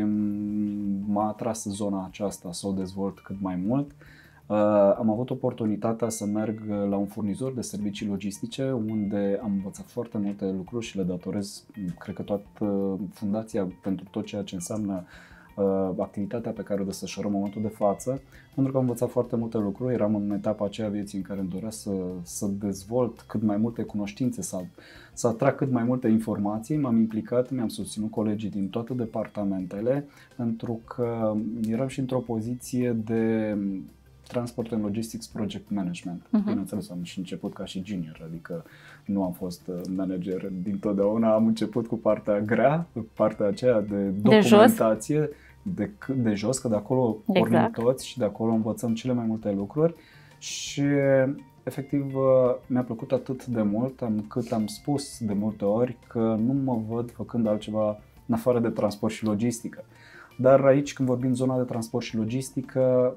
m-a 1.07 1.29
atras 1.29 1.65
zona 1.65 2.05
aceasta 2.05 2.53
să 2.53 2.67
o 2.67 2.73
dezvolt 2.73 3.21
cât 3.21 3.37
mai 3.41 3.63
mult. 3.67 3.91
Uh, 3.91 4.16
am 4.99 5.11
avut 5.11 5.31
oportunitatea 5.31 6.09
să 6.09 6.27
merg 6.27 6.63
la 6.69 6.97
un 6.97 7.07
furnizor 7.07 7.53
de 7.53 7.61
servicii 7.61 8.07
logistice 8.07 8.73
unde 8.73 9.41
am 9.43 9.53
învățat 9.53 9.87
foarte 9.87 10.19
multe 10.19 10.45
lucruri 10.45 10.85
și 10.85 10.97
le 10.97 11.03
datorez, 11.03 11.65
cred 11.99 12.15
că 12.15 12.23
toată 12.23 12.99
fundația 13.13 13.69
pentru 13.83 14.07
tot 14.11 14.25
ceea 14.25 14.43
ce 14.43 14.55
înseamnă 14.55 15.05
uh, 15.57 15.91
activitatea 15.99 16.51
pe 16.51 16.63
care 16.63 16.81
o 16.81 16.85
desfășurăm 16.85 17.31
în 17.31 17.37
momentul 17.37 17.63
de 17.63 17.69
față, 17.69 18.21
pentru 18.55 18.73
că 18.73 18.79
am 18.79 18.85
învățat 18.85 19.11
foarte 19.11 19.37
multe 19.37 19.59
lucruri, 19.59 19.95
eram 19.95 20.15
în 20.15 20.31
etapa 20.31 20.65
aceea 20.65 20.89
vieții 20.89 21.19
în 21.19 21.25
care 21.25 21.41
îmi 21.41 21.49
dorea 21.49 21.71
să, 21.71 21.91
să 22.23 22.47
dezvolt 22.47 23.21
cât 23.21 23.43
mai 23.43 23.57
multe 23.57 23.83
cunoștințe, 23.83 24.43
să, 24.43 24.65
să 25.13 25.27
atrag 25.27 25.55
cât 25.55 25.71
mai 25.71 25.85
multe 25.85 26.09
informații, 26.09 26.77
m-am 26.77 26.97
implicat, 26.97 27.51
mi-am 27.51 27.69
susținut 27.69 28.11
colegii 28.11 28.51
din 28.51 28.69
toate 28.69 28.93
departamentele, 28.93 30.07
pentru 30.37 30.81
că 30.85 31.37
eram 31.69 31.89
și 31.89 32.01
într-o 32.01 32.19
poziție 32.19 32.93
de 32.93 33.57
Transport 34.27 34.73
and 34.73 34.83
Logistics 34.83 35.27
Project 35.27 35.71
Management. 35.71 36.23
Uh-huh. 36.23 36.45
Bineînțeles, 36.47 36.91
am 36.91 37.03
și 37.03 37.19
început 37.19 37.55
ca 37.55 37.65
și 37.65 37.83
junior, 37.85 38.23
adică 38.25 38.65
nu 39.05 39.25
am 39.25 39.33
fost 39.33 39.67
uh, 39.67 39.81
manager 39.97 40.47
din 40.63 40.79
totdeauna, 40.79 41.35
am 41.35 41.47
început 41.47 41.87
cu 41.87 41.97
partea 41.97 42.41
grea, 42.41 42.87
partea 43.15 43.47
aceea 43.47 43.81
de 43.81 43.97
documentație, 43.97 45.29
de, 45.63 45.91
de, 46.07 46.13
de 46.13 46.35
jos, 46.35 46.59
că 46.59 46.69
de 46.69 46.75
acolo 46.75 47.17
exact. 47.27 47.51
pornim 47.51 47.71
toți 47.71 48.07
și 48.07 48.19
de 48.19 48.25
acolo 48.25 48.53
învățăm 48.53 48.95
cele 48.95 49.13
mai 49.13 49.25
multe 49.27 49.53
lucruri 49.53 49.95
și 50.39 50.83
efectiv 51.63 52.15
mi-a 52.67 52.83
plăcut 52.83 53.13
atât 53.13 53.47
de 53.47 53.63
mult 53.63 54.03
am, 54.03 54.25
cât 54.29 54.53
am 54.53 54.67
spus 54.67 55.19
de 55.21 55.33
multe 55.33 55.65
ori 55.65 55.97
că 56.09 56.19
nu 56.19 56.53
mă 56.53 56.81
văd 56.89 57.11
făcând 57.11 57.47
altceva 57.47 57.99
în 58.27 58.35
afară 58.35 58.61
de 58.61 58.69
transport 58.69 59.13
și 59.13 59.25
logistică. 59.25 59.85
Dar 60.37 60.65
aici 60.65 60.93
când 60.93 61.09
vorbim 61.09 61.35
zona 61.35 61.57
de 61.57 61.63
transport 61.63 62.05
și 62.05 62.17
logistică, 62.17 63.15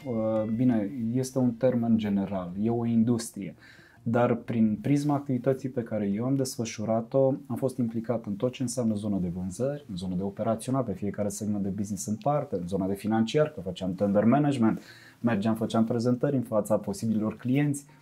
bine, 0.56 0.92
este 1.14 1.40
un 1.40 1.52
termen 1.52 1.98
general, 1.98 2.52
e 2.62 2.70
o 2.70 2.86
industrie. 2.86 3.56
Dar 4.04 4.36
prin 4.36 4.78
prisma 4.82 5.16
activității 5.16 5.70
pe 5.70 5.82
care 5.82 6.12
eu 6.16 6.26
am 6.26 6.36
desfășurat-o, 6.36 7.34
am 7.48 7.56
fost 7.56 7.78
implicat 7.78 8.26
în 8.26 8.34
tot 8.34 8.52
ce 8.52 8.62
înseamnă 8.62 8.94
zona 8.94 9.18
de 9.18 9.32
vânzări, 9.36 9.86
în 9.90 9.98
zona 9.98 10.16
de 10.16 10.24
operațional, 10.24 10.84
pe 10.84 10.94
fiecare 10.94 11.30
segment 11.30 11.64
de 11.64 11.70
business 11.70 12.06
în 12.06 12.16
parte, 12.16 12.56
în 12.56 12.68
zona 12.68 12.88
de 12.88 12.94
financiar, 12.94 13.50
că 13.50 13.62
făceam 13.62 13.94
tender 13.94 14.24
management, 14.24 14.82
mergeam, 15.22 15.56
făceam 15.56 15.84
prezentări 15.86 16.36
în 16.36 16.42
fața 16.42 16.76
posibilor 16.76 17.38
clienți, 17.38 17.86
Uh, 17.86 17.99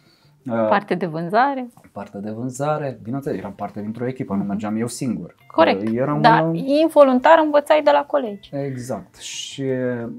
parte 0.53 0.95
de 0.95 1.05
vânzare. 1.05 1.69
Parte 1.91 2.17
de 2.17 2.31
vânzare. 2.31 2.99
Bineînțeles, 3.03 3.37
eram 3.37 3.53
parte 3.53 3.81
dintr-o 3.81 4.07
echipă, 4.07 4.33
nu 4.33 4.39
mhm. 4.39 4.47
mergeam 4.47 4.75
eu 4.75 4.87
singur. 4.87 5.35
Corect. 5.47 5.93
Eram 5.93 6.21
da, 6.21 6.41
un... 6.41 6.55
involuntar 6.55 7.41
învățai 7.43 7.81
de 7.83 7.91
la 7.91 8.05
colegi. 8.05 8.49
Exact. 8.55 9.15
Și 9.15 9.63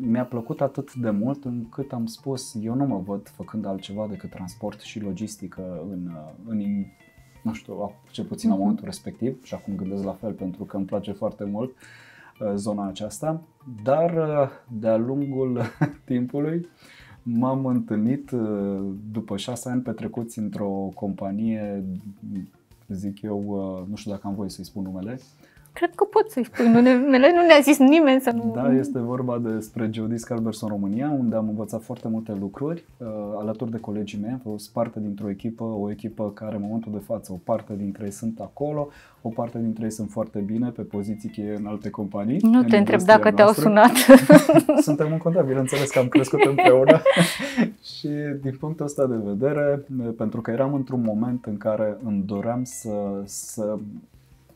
mi-a 0.01 0.25
plăcut 0.25 0.61
atât 0.61 0.95
de 0.95 1.11
mult 1.11 1.45
încât 1.45 1.93
am 1.93 2.07
spus, 2.07 2.55
eu 2.61 2.75
nu 2.75 2.85
mă 2.85 3.03
văd 3.05 3.29
făcând 3.29 3.67
altceva 3.67 4.07
decât 4.11 4.31
transport 4.31 4.81
și 4.81 5.01
logistică 5.01 5.87
în, 5.91 6.11
în 6.49 6.85
nu 7.43 7.53
știu, 7.53 7.95
cel 8.11 8.25
puțin 8.25 8.49
la 8.49 8.55
mhm. 8.55 8.63
momentul 8.65 8.87
respectiv 8.87 9.45
și 9.45 9.55
acum 9.55 9.75
gândesc 9.77 10.05
la 10.05 10.13
fel 10.13 10.33
pentru 10.33 10.65
că 10.65 10.77
îmi 10.77 10.87
place 10.87 11.13
foarte 11.13 11.45
mult 11.45 11.71
uh, 11.71 12.53
zona 12.55 12.87
aceasta, 12.87 13.43
dar 13.83 14.11
uh, 14.15 14.49
de-a 14.69 14.97
lungul 14.97 15.63
timpului 16.05 16.69
M-am 17.35 17.67
întâlnit 17.67 18.31
uh, 18.31 18.81
după 19.13 19.37
șase 19.37 19.69
ani 19.69 19.83
petrecuți 19.83 20.39
într-o 20.39 20.91
companie, 20.95 21.85
zic 22.89 23.23
eu, 23.23 23.45
uh, 23.47 23.89
nu 23.91 23.97
știu 23.97 24.11
dacă 24.11 24.27
am 24.27 24.35
voie 24.35 24.49
să-i 24.49 24.65
spun 24.65 24.83
numele, 24.83 25.19
Cred 25.73 25.95
că 25.95 26.05
pot 26.05 26.31
să-i 26.31 26.45
spui 26.45 26.67
numele, 26.67 27.33
nu 27.33 27.47
ne-a 27.47 27.61
zis 27.63 27.79
nimeni 27.79 28.21
să 28.21 28.31
nu... 28.31 28.53
Da, 28.55 28.73
este 28.73 28.99
vorba 28.99 29.39
despre 29.39 29.91
Geodis 29.91 30.25
Calberson 30.25 30.69
România, 30.69 31.11
unde 31.19 31.37
am 31.37 31.49
învățat 31.49 31.83
foarte 31.83 32.09
multe 32.09 32.37
lucruri 32.41 32.85
uh, 32.97 33.07
alături 33.39 33.71
de 33.71 33.79
colegii 33.79 34.19
mei. 34.23 34.31
Am 34.31 34.41
fost 34.53 34.73
parte 34.73 35.01
dintr-o 35.01 35.31
echipă, 35.31 35.65
o 35.65 35.91
echipă 35.91 36.31
care 36.35 36.57
în 36.57 36.63
momentul 36.63 36.93
de 36.93 37.03
față, 37.07 37.33
o 37.33 37.39
parte 37.45 37.75
dintre 37.77 38.05
ei 38.05 38.11
sunt 38.11 38.41
acolo, 38.41 38.89
o 39.23 39.29
parte 39.29 39.59
dintre 39.59 39.85
ei 39.85 39.91
sunt 39.91 40.11
foarte 40.11 40.39
bine 40.39 40.69
pe 40.69 40.83
poziții 40.83 41.29
cheie 41.29 41.55
în 41.59 41.67
alte 41.67 41.91
companii. 41.91 42.39
Nu 42.43 42.63
te 42.63 42.77
întreb 42.77 43.01
dacă 43.01 43.33
te-au 43.33 43.53
sunat. 43.53 43.93
Suntem 44.87 45.13
în 45.13 45.19
contact, 45.19 45.47
bineînțeles 45.47 45.91
că 45.91 45.99
am 45.99 46.09
crescut 46.09 46.41
împreună 46.41 47.01
și 47.95 48.09
din 48.43 48.57
punctul 48.61 48.85
ăsta 48.85 49.07
de 49.07 49.17
vedere, 49.25 49.85
pentru 50.17 50.41
că 50.41 50.51
eram 50.51 50.75
într-un 50.75 51.03
moment 51.03 51.45
în 51.45 51.57
care 51.57 51.97
îmi 52.05 52.23
doream 52.27 52.65
să, 52.65 53.23
să 53.25 53.79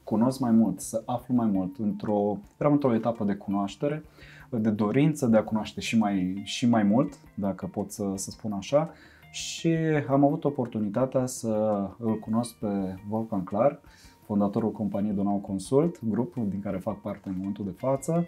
cunosc 0.05 0.41
mai 0.41 0.51
mult, 0.51 0.81
să 0.81 1.03
aflu 1.07 1.35
mai 1.35 1.47
mult. 1.47 1.77
Într-o, 1.79 2.39
eram 2.59 2.73
într-o 2.73 2.95
etapă 2.95 3.25
de 3.25 3.35
cunoaștere, 3.35 4.03
de 4.51 4.71
dorință 4.71 5.27
de 5.27 5.37
a 5.37 5.43
cunoaște 5.43 5.81
și 5.81 5.99
mai, 5.99 6.41
și 6.45 6.69
mai 6.69 6.83
mult, 6.83 7.19
dacă 7.35 7.67
pot 7.67 7.91
să, 7.91 8.13
să 8.15 8.31
spun 8.31 8.53
așa, 8.53 8.91
și 9.31 9.77
am 10.09 10.25
avut 10.25 10.45
oportunitatea 10.45 11.27
să 11.27 11.85
îl 11.99 12.19
cunosc 12.19 12.55
pe 12.55 12.97
Volcan 13.09 13.45
Clar, 13.45 13.81
fondatorul 14.25 14.73
companiei 14.73 15.15
Donau 15.15 15.37
Consult, 15.37 15.99
grupul 16.09 16.49
din 16.49 16.61
care 16.61 16.77
fac 16.77 17.01
parte 17.01 17.29
în 17.29 17.35
momentul 17.37 17.65
de 17.65 17.75
față, 17.77 18.27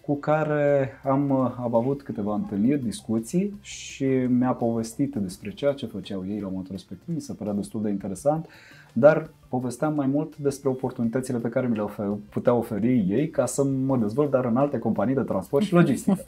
cu 0.00 0.16
care 0.16 0.90
am, 1.04 1.32
am 1.32 1.74
avut 1.74 2.02
câteva 2.02 2.34
întâlniri, 2.34 2.82
discuții 2.82 3.58
și 3.60 4.04
mi-a 4.28 4.52
povestit 4.52 5.14
despre 5.14 5.50
ceea 5.50 5.72
ce 5.72 5.86
făceau 5.86 6.26
ei 6.26 6.40
la 6.40 6.48
momentul 6.48 6.72
respectiv, 6.72 7.14
mi 7.14 7.20
se 7.20 7.32
părea 7.32 7.52
destul 7.52 7.82
de 7.82 7.90
interesant 7.90 8.46
dar 8.92 9.30
povesteam 9.48 9.94
mai 9.94 10.06
mult 10.06 10.36
despre 10.36 10.68
oportunitățile 10.68 11.38
pe 11.38 11.48
care 11.48 11.66
mi 11.66 11.76
le 11.76 11.82
ofer, 11.82 12.06
putea 12.30 12.54
oferi 12.54 13.06
ei 13.08 13.28
ca 13.28 13.46
să 13.46 13.64
mă 13.64 13.96
dezvolt, 13.96 14.30
dar 14.30 14.44
în 14.44 14.56
alte 14.56 14.78
companii 14.78 15.14
de 15.14 15.22
transport 15.22 15.64
și 15.64 15.72
logistică. 15.72 16.18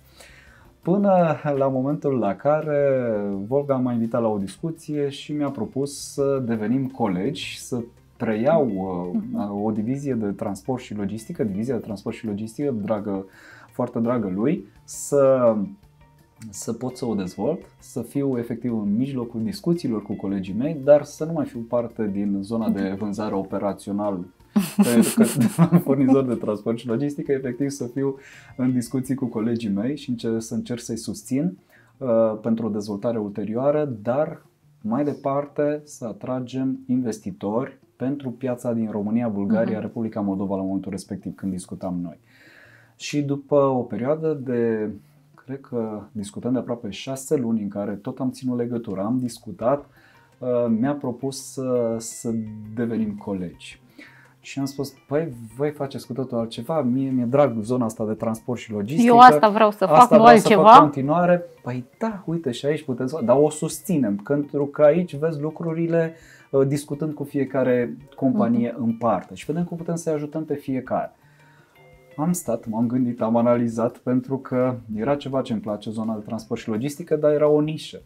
Până 0.83 1.37
la 1.57 1.69
momentul 1.69 2.19
la 2.19 2.35
care 2.35 3.01
Volga 3.47 3.77
m-a 3.77 3.93
invitat 3.93 4.21
la 4.21 4.29
o 4.29 4.39
discuție 4.39 5.09
și 5.09 5.33
mi-a 5.33 5.51
propus 5.51 6.13
să 6.13 6.43
devenim 6.47 6.87
colegi, 6.87 7.61
să 7.61 7.81
preiau 8.17 8.71
uh, 9.35 9.65
o 9.65 9.71
divizie 9.71 10.15
de 10.15 10.27
transport 10.27 10.83
și 10.83 10.95
logistică, 10.95 11.45
divizia 11.45 11.75
de 11.75 11.81
transport 11.81 12.17
și 12.17 12.27
logistică, 12.27 12.71
dragă, 12.71 13.27
foarte 13.73 13.99
dragă 13.99 14.33
lui, 14.35 14.67
să 14.85 15.55
să 16.51 16.73
pot 16.73 16.97
să 16.97 17.07
o 17.07 17.15
dezvolt, 17.15 17.61
să 17.79 18.03
fiu 18.03 18.39
efectiv 18.39 18.73
în 18.73 18.97
mijlocul 18.97 19.43
discuțiilor 19.43 20.03
cu 20.03 20.13
colegii 20.13 20.55
mei, 20.55 20.77
dar 20.85 21.05
să 21.05 21.25
nu 21.25 21.33
mai 21.33 21.45
fiu 21.45 21.61
parte 21.69 22.11
din 22.13 22.39
zona 22.43 22.69
de 22.69 22.95
vânzare 22.99 23.35
operațional 23.35 24.25
pentru 24.77 25.15
că 25.15 25.25
furnizor 25.79 26.25
de 26.25 26.35
transport 26.35 26.79
și 26.79 26.87
logistică, 26.87 27.33
efectiv 27.33 27.71
să 27.71 27.87
fiu 27.87 28.19
în 28.57 28.73
discuții 28.73 29.15
cu 29.15 29.27
colegii 29.27 29.71
mei 29.71 29.97
și 29.97 30.11
încerc, 30.11 30.43
să 30.43 30.55
încerc 30.55 30.81
să-i 30.81 30.97
susțin 30.97 31.59
uh, 31.99 32.39
pentru 32.43 32.67
o 32.67 32.71
dezvoltare 32.71 33.19
ulterioară, 33.19 33.85
dar 34.03 34.43
mai 34.81 35.05
departe 35.05 35.81
să 35.85 36.05
atragem 36.05 36.79
investitori 36.87 37.79
pentru 37.97 38.31
piața 38.31 38.73
din 38.73 38.91
România, 38.91 39.29
Bulgaria, 39.29 39.79
uh-huh. 39.79 39.83
Republica 39.83 40.21
Moldova 40.21 40.57
la 40.57 40.63
momentul 40.63 40.91
respectiv 40.91 41.35
când 41.35 41.53
discutam 41.53 41.99
noi. 42.03 42.19
Și 42.97 43.23
după 43.23 43.57
o 43.57 43.81
perioadă 43.81 44.41
de, 44.45 44.91
cred 45.45 45.61
că 45.61 46.03
discutăm 46.13 46.53
de 46.53 46.59
aproape 46.59 46.91
șase 46.91 47.37
luni 47.37 47.63
în 47.63 47.69
care 47.69 47.93
tot 47.93 48.19
am 48.19 48.31
ținut 48.31 48.59
legătura, 48.59 49.03
am 49.03 49.19
discutat, 49.19 49.87
uh, 50.39 50.49
mi-a 50.69 50.95
propus 50.95 51.53
să, 51.53 51.97
să 51.99 52.31
devenim 52.75 53.17
colegi. 53.17 53.83
Și 54.41 54.59
am 54.59 54.65
spus, 54.65 54.95
păi 55.07 55.33
voi 55.57 55.71
faceți 55.71 56.07
cu 56.07 56.13
totul 56.13 56.39
altceva, 56.39 56.83
mie 56.83 57.11
mi-e 57.11 57.25
drag 57.25 57.61
zona 57.61 57.85
asta 57.85 58.05
de 58.05 58.13
transport 58.13 58.61
și 58.61 58.73
logistică. 58.73 59.07
Eu 59.07 59.19
asta 59.19 59.49
vreau 59.49 59.71
să 59.71 59.87
fac, 59.87 59.97
asta 59.97 60.17
nu 60.17 60.23
vreau 60.23 60.37
altceva. 60.37 60.63
Să 60.63 60.69
fac 60.69 60.81
continuare. 60.81 61.45
Păi 61.63 61.85
da, 61.99 62.23
uite 62.27 62.51
și 62.51 62.67
aici 62.67 62.85
puteți, 62.85 63.25
dar 63.25 63.37
o 63.41 63.51
susținem, 63.51 64.17
pentru 64.17 64.67
că 64.67 64.83
aici 64.83 65.17
vezi 65.17 65.41
lucrurile 65.41 66.15
uh, 66.51 66.67
discutând 66.67 67.15
cu 67.15 67.25
fiecare 67.25 67.97
companie 68.17 68.73
uh-huh. 68.73 68.79
în 68.79 68.93
parte 68.93 69.35
și 69.35 69.45
vedem 69.45 69.65
cum 69.65 69.77
putem 69.77 69.95
să-i 69.95 70.13
ajutăm 70.13 70.45
pe 70.45 70.55
fiecare. 70.55 71.13
Am 72.17 72.33
stat, 72.33 72.67
m-am 72.67 72.87
gândit, 72.87 73.21
am 73.21 73.37
analizat 73.37 73.99
pentru 73.99 74.39
că 74.39 74.77
era 74.95 75.17
ceva 75.17 75.43
ce 75.43 75.53
îmi 75.53 75.63
place, 75.63 75.91
zona 75.91 76.15
de 76.15 76.25
transport 76.25 76.61
și 76.61 76.69
logistică, 76.69 77.17
dar 77.17 77.33
era 77.33 77.49
o 77.49 77.61
nișă. 77.61 78.01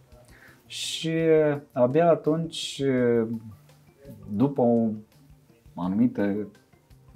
Și 0.66 1.12
abia 1.72 2.09
atunci, 2.09 2.82
după 4.30 4.61
o 4.61 4.88
anumite 5.74 6.46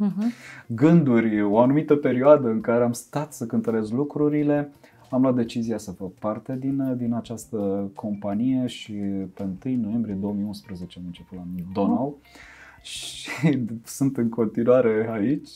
uh-huh. 0.05 0.25
gânduri, 0.67 1.43
o 1.43 1.59
anumită 1.59 1.97
perioadă 1.97 2.49
în 2.49 2.61
care 2.61 2.85
am 2.85 2.93
stat 2.93 3.33
să 3.33 3.47
cântărez 3.47 3.91
lucrurile, 3.91 4.73
am 5.11 5.23
luat 5.23 5.35
decizia 5.35 5.79
să 5.79 5.93
fac 5.93 6.11
parte 6.11 6.57
din, 6.61 6.97
din 6.97 7.15
această 7.15 7.91
companie 7.95 8.67
și 8.67 8.93
pe 9.35 9.49
1 9.65 9.77
noiembrie 9.81 10.15
2011 10.15 10.99
am 10.99 11.05
început 11.07 11.39
la 11.39 11.45
Donau 11.73 12.19
uh-huh. 12.19 12.52
Și 12.83 13.29
sunt 13.85 14.17
în 14.17 14.29
continuare 14.29 15.09
aici. 15.13 15.51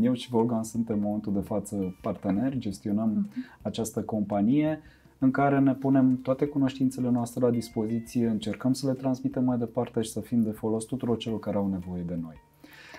Eu 0.00 0.14
și 0.14 0.28
Volgan 0.28 0.62
suntem 0.62 0.96
în 0.96 1.02
momentul 1.02 1.32
de 1.32 1.40
față 1.40 1.96
parteneri, 2.00 2.58
gestionăm 2.58 3.28
uh-huh. 3.28 3.60
această 3.62 4.02
companie 4.02 4.80
în 5.18 5.30
care 5.30 5.58
ne 5.58 5.74
punem 5.74 6.20
toate 6.22 6.46
cunoștințele 6.46 7.10
noastre 7.10 7.44
la 7.44 7.50
dispoziție, 7.50 8.26
încercăm 8.26 8.72
să 8.72 8.86
le 8.86 8.92
transmitem 8.92 9.44
mai 9.44 9.58
departe 9.58 10.02
și 10.02 10.10
să 10.10 10.20
fim 10.20 10.42
de 10.42 10.50
folos 10.50 10.84
tuturor 10.84 11.16
celor 11.16 11.38
care 11.38 11.56
au 11.56 11.68
nevoie 11.68 12.02
de 12.06 12.18
noi. 12.22 12.42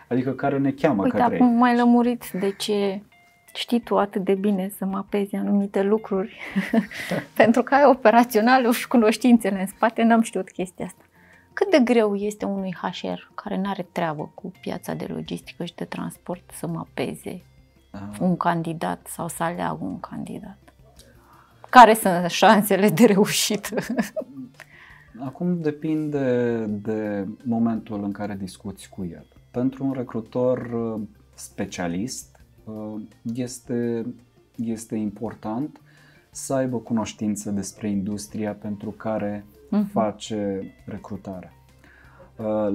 Adică 0.10 0.32
care 0.32 0.58
ne 0.58 0.72
cheamă 0.72 1.04
Uite, 1.04 1.18
către 1.18 1.36
acum 1.36 1.58
mai 1.58 1.76
lămurit 1.76 2.32
de 2.40 2.54
ce 2.58 3.02
știi 3.54 3.80
tu 3.80 3.98
atât 3.98 4.24
de 4.24 4.34
bine 4.34 4.72
să 4.78 4.86
mapezi 4.86 5.36
anumite 5.36 5.84
lucruri 5.84 6.38
pentru 7.42 7.64
că 7.64 7.74
ai 7.74 7.86
operaționale 7.86 8.72
și 8.72 8.88
cunoștințele 8.88 9.60
în 9.60 9.68
spate, 9.68 10.04
n-am 10.04 10.22
știut 10.22 10.52
chestia 10.52 10.86
asta. 10.86 11.04
Cât 11.60 11.72
de 11.72 11.80
greu 11.94 12.16
este 12.16 12.46
unui 12.46 12.76
HR 12.82 13.32
care 13.36 13.58
nu 13.58 13.70
are 13.70 13.88
treabă 13.92 14.32
cu 14.34 14.52
piața 14.62 14.94
de 14.94 15.06
logistică 15.10 15.66
și 15.66 15.76
de 15.76 15.86
transport 15.86 16.52
să 16.54 16.68
mapeze 16.68 17.42
uh. 17.94 18.18
un 18.20 18.38
candidat 18.38 19.08
sau 19.08 19.28
să 19.28 19.44
aleagă 19.44 19.84
un 19.84 20.00
candidat? 20.00 20.58
Care 21.70 21.94
sunt 21.94 22.30
șansele 22.30 22.90
de 22.90 23.06
reușită? 23.06 23.76
Acum 25.28 25.62
depinde 25.62 26.66
de 26.66 27.28
momentul 27.44 28.04
în 28.04 28.12
care 28.12 28.36
discuți 28.40 28.90
cu 28.90 29.08
el. 29.12 29.28
Pentru 29.52 29.86
un 29.86 29.92
recrutor 29.92 30.70
specialist 31.34 32.40
este, 33.34 34.06
este 34.56 34.96
important 34.96 35.82
să 36.30 36.54
aibă 36.54 36.78
cunoștință 36.78 37.52
despre 37.52 37.90
industria 37.90 38.54
pentru 38.54 38.90
care 38.90 39.46
uh-huh. 39.72 39.92
face 39.92 40.62
recrutarea. 40.86 41.54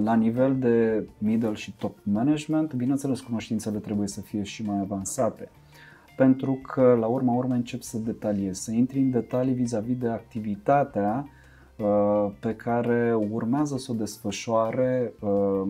La 0.05 0.15
nivel 0.15 0.59
de 0.59 1.09
middle 1.19 1.55
și 1.55 1.73
top 1.73 1.99
management, 2.03 2.75
bineînțeles, 2.75 3.21
cunoștințele 3.21 3.79
trebuie 3.79 4.09
să 4.09 4.21
fie 4.21 4.43
și 4.43 4.63
mai 4.63 4.79
avansate 4.79 5.49
pentru 6.17 6.53
că 6.63 6.97
la 7.01 7.07
urma 7.07 7.33
urmei 7.33 7.57
încep 7.57 7.83
să 7.83 7.99
detaliezi, 7.99 8.63
să 8.63 8.73
intri 8.73 8.99
în 8.99 9.11
detalii 9.11 9.55
vis-a-vis 9.55 9.97
de 9.97 10.09
activitatea 10.09 11.29
uh, 11.77 12.31
pe 12.41 12.55
care 12.55 13.15
urmează 13.31 13.77
să 13.77 13.93
o 13.93 13.95
desfășoare 13.95 15.13
uh, 15.21 15.63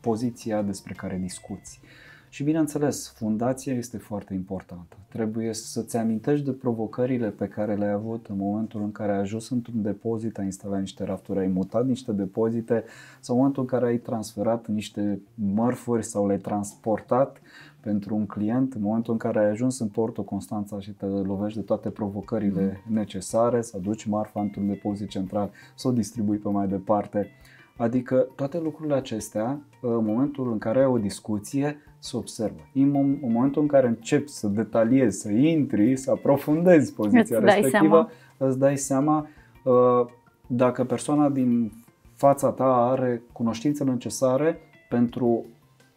poziția 0.00 0.62
despre 0.62 0.94
care 0.96 1.18
discuți. 1.22 1.80
Și 2.28 2.42
bineînțeles, 2.42 3.12
fundația 3.16 3.74
este 3.74 3.98
foarte 3.98 4.34
importantă. 4.34 4.96
Trebuie 5.08 5.52
să-ți 5.52 5.96
amintești 5.96 6.44
de 6.44 6.52
provocările 6.52 7.28
pe 7.28 7.46
care 7.46 7.74
le-ai 7.74 7.92
avut 7.92 8.26
în 8.26 8.36
momentul 8.36 8.82
în 8.82 8.92
care 8.92 9.12
ai 9.12 9.18
ajuns 9.18 9.50
într-un 9.50 9.82
depozit, 9.82 10.38
ai 10.38 10.44
instalat 10.44 10.80
niște 10.80 11.04
rafturi, 11.04 11.38
ai 11.38 11.46
mutat 11.46 11.86
niște 11.86 12.12
depozite 12.12 12.84
sau 13.20 13.34
în 13.34 13.40
momentul 13.40 13.62
în 13.62 13.68
care 13.68 13.86
ai 13.86 13.98
transferat 13.98 14.66
niște 14.66 15.20
mărfuri 15.34 16.04
sau 16.04 16.26
le-ai 16.26 16.38
transportat 16.38 17.40
pentru 17.80 18.14
un 18.14 18.26
client, 18.26 18.74
în 18.74 18.82
momentul 18.82 19.12
în 19.12 19.18
care 19.18 19.38
ai 19.38 19.50
ajuns 19.50 19.78
în 19.78 19.88
portul 19.88 20.24
Constanța 20.24 20.80
și 20.80 20.90
te 20.90 21.06
lovești 21.06 21.58
de 21.58 21.64
toate 21.64 21.90
provocările 21.90 22.82
mm. 22.86 22.94
necesare, 22.94 23.62
să 23.62 23.76
aduci 23.76 24.04
marfa 24.04 24.40
într-un 24.40 24.66
depozit 24.66 25.08
central, 25.08 25.50
să 25.74 25.88
o 25.88 25.92
distribui 25.92 26.36
pe 26.36 26.48
mai 26.48 26.68
departe. 26.68 27.30
Adică 27.78 28.26
toate 28.34 28.58
lucrurile 28.58 28.94
acestea, 28.94 29.60
în 29.80 30.04
momentul 30.04 30.52
în 30.52 30.58
care 30.58 30.78
ai 30.78 30.86
o 30.86 30.98
discuție, 30.98 31.76
se 31.98 32.16
observă. 32.16 32.68
În 32.74 33.18
momentul 33.20 33.62
în 33.62 33.68
care 33.68 33.86
începi 33.86 34.28
să 34.28 34.46
detaliezi, 34.46 35.20
să 35.20 35.30
intri, 35.30 35.96
să 35.96 36.10
aprofundezi 36.10 36.94
poziția 36.94 37.36
îți 37.36 37.44
respectivă, 37.44 37.78
seama. 37.78 38.10
îți 38.50 38.58
dai 38.58 38.76
seama 38.76 39.26
uh, 39.64 40.06
dacă 40.46 40.84
persoana 40.84 41.28
din 41.28 41.72
fața 42.14 42.50
ta 42.50 42.88
are 42.90 43.22
cunoștințele 43.32 43.90
necesare 43.90 44.58
pentru 44.88 45.44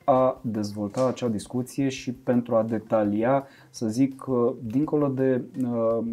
a 0.06 0.40
dezvolta 0.42 1.08
acea 1.08 1.28
discuție 1.28 1.90
și 1.90 2.14
pentru 2.14 2.56
a 2.56 2.64
detalia, 2.64 3.48
să 3.70 3.88
zic, 3.88 4.28
uh, 4.28 4.54
dincolo 4.64 5.08
de 5.08 5.44
uh, 5.64 6.06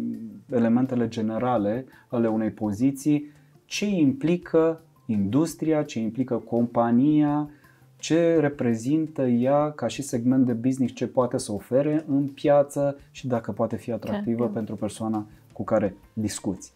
elementele 0.51 1.07
generale 1.07 1.85
ale 2.07 2.27
unei 2.27 2.49
poziții, 2.49 3.31
ce 3.65 3.85
implică 3.85 4.81
industria, 5.11 5.83
ce 5.83 5.99
implică 5.99 6.35
compania, 6.35 7.49
ce 7.97 8.39
reprezintă 8.39 9.21
ea 9.21 9.71
ca 9.71 9.87
și 9.87 10.01
segment 10.01 10.45
de 10.45 10.53
business, 10.53 10.93
ce 10.93 11.07
poate 11.07 11.37
să 11.37 11.51
ofere 11.51 12.05
în 12.07 12.27
piață 12.27 12.97
și 13.11 13.27
dacă 13.27 13.51
poate 13.51 13.75
fi 13.75 13.91
atractivă 13.91 14.45
da. 14.45 14.51
pentru 14.51 14.75
persoana 14.75 15.27
cu 15.53 15.63
care 15.63 15.95
discuți. 16.13 16.73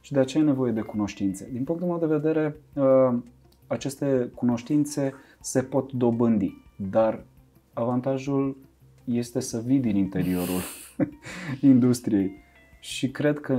Și 0.00 0.12
de 0.12 0.18
aceea 0.18 0.42
e 0.42 0.46
nevoie 0.46 0.72
de 0.72 0.80
cunoștințe. 0.80 1.48
Din 1.52 1.64
punctul 1.64 1.88
meu 1.88 1.98
de 1.98 2.06
vedere, 2.06 2.56
uh, 2.74 3.18
aceste 3.66 4.30
cunoștințe 4.34 5.14
se 5.40 5.62
pot 5.62 5.92
dobândi, 5.92 6.52
dar 6.90 7.24
avantajul 7.72 8.56
este 9.04 9.40
să 9.40 9.62
vii 9.64 9.78
din 9.78 9.96
interiorul 9.96 10.60
industriei. 11.60 12.44
Și 12.86 13.10
cred 13.10 13.40
că 13.40 13.52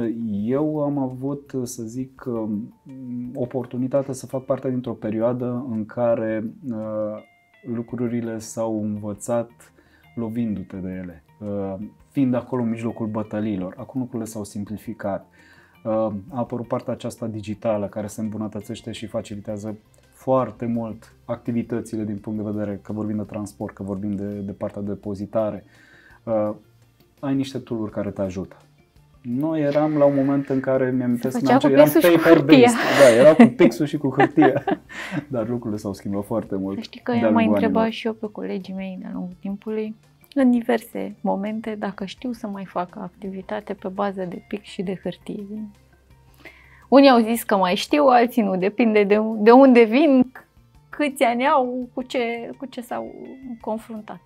eu 0.43 0.83
am 0.83 0.97
avut, 0.97 1.53
să 1.63 1.83
zic, 1.83 2.23
um, 2.27 2.73
oportunitatea 3.33 4.13
să 4.13 4.25
fac 4.25 4.45
parte 4.45 4.69
dintr-o 4.69 4.93
perioadă 4.93 5.65
în 5.69 5.85
care 5.85 6.53
uh, 6.69 7.23
lucrurile 7.63 8.39
s-au 8.39 8.83
învățat 8.83 9.49
lovindu-te 10.15 10.77
de 10.77 10.89
ele, 10.89 11.23
uh, 11.39 11.75
fiind 12.09 12.33
acolo 12.33 12.61
în 12.61 12.69
mijlocul 12.69 13.07
bătăliilor. 13.07 13.73
Acum 13.77 14.01
lucrurile 14.01 14.29
s-au 14.29 14.43
simplificat. 14.43 15.27
Uh, 15.83 15.91
a 15.91 16.13
apărut 16.29 16.67
partea 16.67 16.93
aceasta 16.93 17.27
digitală 17.27 17.87
care 17.87 18.07
se 18.07 18.21
îmbunătățește 18.21 18.91
și 18.91 19.05
facilitează 19.05 19.77
foarte 20.11 20.65
mult 20.65 21.15
activitățile 21.25 22.03
din 22.03 22.17
punct 22.17 22.43
de 22.43 22.49
vedere 22.51 22.79
că 22.83 22.93
vorbim 22.93 23.15
de 23.17 23.23
transport, 23.23 23.73
că 23.73 23.83
vorbim 23.83 24.15
de, 24.15 24.39
de 24.39 24.51
partea 24.51 24.81
de 24.81 24.87
depozitare. 24.87 25.63
Uh, 26.23 26.55
ai 27.19 27.35
niște 27.35 27.57
tool 27.57 27.89
care 27.89 28.11
te 28.11 28.21
ajută. 28.21 28.57
Noi 29.29 29.61
eram 29.61 29.97
la 29.97 30.05
un 30.05 30.15
moment 30.15 30.49
în 30.49 30.59
care 30.59 30.91
mi-am 30.91 31.07
amintesc 31.07 31.43
că 31.43 31.67
eram 31.69 31.89
paper-based. 31.89 32.75
Da, 32.99 33.09
era 33.19 33.33
cu 33.35 33.53
pixul 33.55 33.85
și 33.85 33.97
cu 33.97 34.13
hârtie. 34.17 34.63
Dar 35.33 35.47
lucrurile 35.47 35.79
s-au 35.79 35.93
schimbat 35.93 36.25
foarte 36.25 36.55
mult. 36.55 36.75
Să 36.75 36.83
știi 36.83 37.01
că 37.01 37.11
eu 37.11 37.31
mai 37.31 37.45
întrebat 37.45 37.89
și 37.89 38.07
eu 38.07 38.13
pe 38.13 38.27
colegii 38.31 38.73
mei 38.73 38.97
de-a 39.01 39.09
lungul 39.13 39.35
timpului 39.39 39.95
în 40.33 40.51
diverse 40.51 41.15
momente 41.21 41.75
dacă 41.75 42.05
știu 42.05 42.31
să 42.31 42.47
mai 42.47 42.65
fac 42.65 42.95
activitate 42.95 43.73
pe 43.73 43.87
bază 43.87 44.25
de 44.29 44.43
pix 44.47 44.63
și 44.63 44.81
de 44.81 44.99
hârtie. 45.03 45.69
Unii 46.87 47.09
au 47.09 47.19
zis 47.19 47.43
că 47.43 47.55
mai 47.55 47.75
știu, 47.75 48.05
alții 48.05 48.41
nu, 48.41 48.57
depinde 48.57 49.03
de, 49.03 49.21
de 49.37 49.51
unde 49.51 49.83
vin, 49.83 50.31
câți 50.89 51.23
ani 51.23 51.47
au, 51.47 51.89
cu 51.93 52.01
ce, 52.01 52.49
cu 52.57 52.65
ce 52.65 52.81
s-au 52.81 53.15
confruntat. 53.61 54.21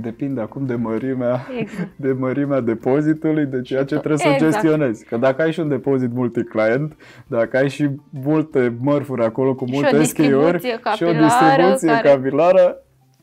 Depinde 0.00 0.40
acum 0.40 0.66
de 0.66 0.74
mărimea, 0.74 1.46
Exact. 1.58 1.96
de 1.96 2.12
mărimea 2.12 2.60
depozitului, 2.60 3.46
de 3.46 3.60
ceea 3.60 3.84
ce 3.84 3.96
trebuie 3.96 4.18
să 4.18 4.28
Exact. 4.28 4.52
gestionezi. 4.52 5.04
Că 5.04 5.16
dacă 5.16 5.42
ai 5.42 5.52
și 5.52 5.60
un 5.60 5.68
depozit 5.68 6.12
multi-client, 6.12 6.96
dacă 7.26 7.56
ai 7.56 7.68
și 7.68 7.90
multe 8.10 8.76
mărfuri 8.80 9.24
acolo 9.24 9.54
cu 9.54 9.64
Și 9.66 9.72
o 9.72 9.74
multe 9.76 9.98
distribuție 9.98 10.36
SKU-uri 10.38 10.62
și 10.64 10.72
o 10.74 10.78
capilară 10.78 11.22
distribuție 11.24 11.88
care- 11.88 12.08
capilară, 12.08 12.76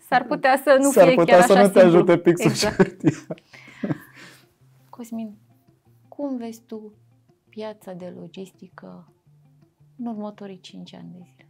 S-ar 0.07 0.23
putea 0.27 0.61
să 0.63 0.77
nu 0.81 0.89
s-ar 0.91 1.05
fie 1.07 1.15
putea 1.15 1.37
chiar 1.37 1.45
să 1.45 1.51
așa 1.53 1.61
nu 1.61 1.67
te 1.67 1.79
simplu. 1.79 1.97
ajute 1.97 2.17
pixul 2.17 2.49
Exact. 2.49 2.73
și 2.73 2.83
hârtia. 2.83 3.35
Cosmin, 4.89 5.37
cum 6.07 6.37
vezi 6.37 6.61
tu 6.67 6.93
piața 7.49 7.93
de 7.93 8.13
logistică 8.19 9.13
în 9.99 10.05
următorii 10.05 10.59
5 10.59 10.95
ani 10.95 11.09
de 11.11 11.19
zile? 11.23 11.40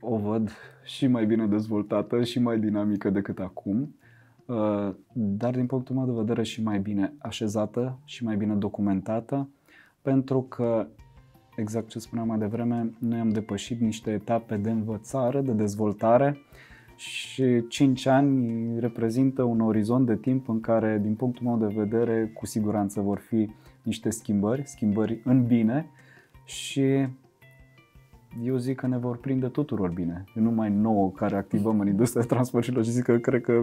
O 0.00 0.16
văd 0.16 0.50
și 0.84 1.06
mai 1.06 1.26
bine 1.26 1.46
dezvoltată 1.46 2.24
și 2.24 2.40
mai 2.40 2.58
dinamică 2.58 3.10
decât 3.10 3.38
acum, 3.38 3.94
uh, 4.46 4.94
dar 5.12 5.54
din 5.54 5.66
punctul 5.66 5.94
meu 5.94 6.04
de 6.04 6.12
vedere 6.12 6.42
și 6.42 6.62
mai 6.62 6.78
bine 6.78 7.12
așezată 7.18 7.98
și 8.04 8.24
mai 8.24 8.36
bine 8.36 8.54
documentată, 8.54 9.48
pentru 10.02 10.42
că, 10.42 10.86
exact 11.56 11.88
ce 11.88 11.98
spuneam 11.98 12.26
mai 12.26 12.38
devreme, 12.38 12.92
noi 12.98 13.18
am 13.18 13.28
depășit 13.28 13.80
niște 13.80 14.10
etape 14.10 14.56
de 14.56 14.70
învățare, 14.70 15.40
de 15.40 15.52
dezvoltare 15.52 16.38
și 16.96 17.66
5 17.68 18.06
ani 18.06 18.80
reprezintă 18.80 19.42
un 19.42 19.60
orizont 19.60 20.06
de 20.06 20.16
timp 20.16 20.48
în 20.48 20.60
care, 20.60 20.98
din 21.02 21.14
punctul 21.14 21.46
meu 21.46 21.56
de 21.56 21.74
vedere, 21.74 22.32
cu 22.34 22.46
siguranță 22.46 23.00
vor 23.00 23.18
fi 23.18 23.50
niște 23.82 24.10
schimbări, 24.10 24.62
schimbări 24.66 25.20
în 25.24 25.46
bine 25.46 25.86
și 26.44 27.06
eu 28.42 28.56
zic 28.56 28.76
că 28.76 28.86
ne 28.86 28.98
vor 28.98 29.16
prinde 29.16 29.46
tuturor 29.46 29.90
bine. 29.90 30.24
Nu 30.34 30.42
numai 30.42 30.70
nouă 30.70 31.10
care 31.10 31.36
activăm 31.36 31.80
în 31.80 31.86
industria 31.86 32.22
de 32.22 32.28
transport 32.28 32.64
și 32.64 32.72
logistică, 32.72 33.18
cred 33.18 33.40
că 33.40 33.62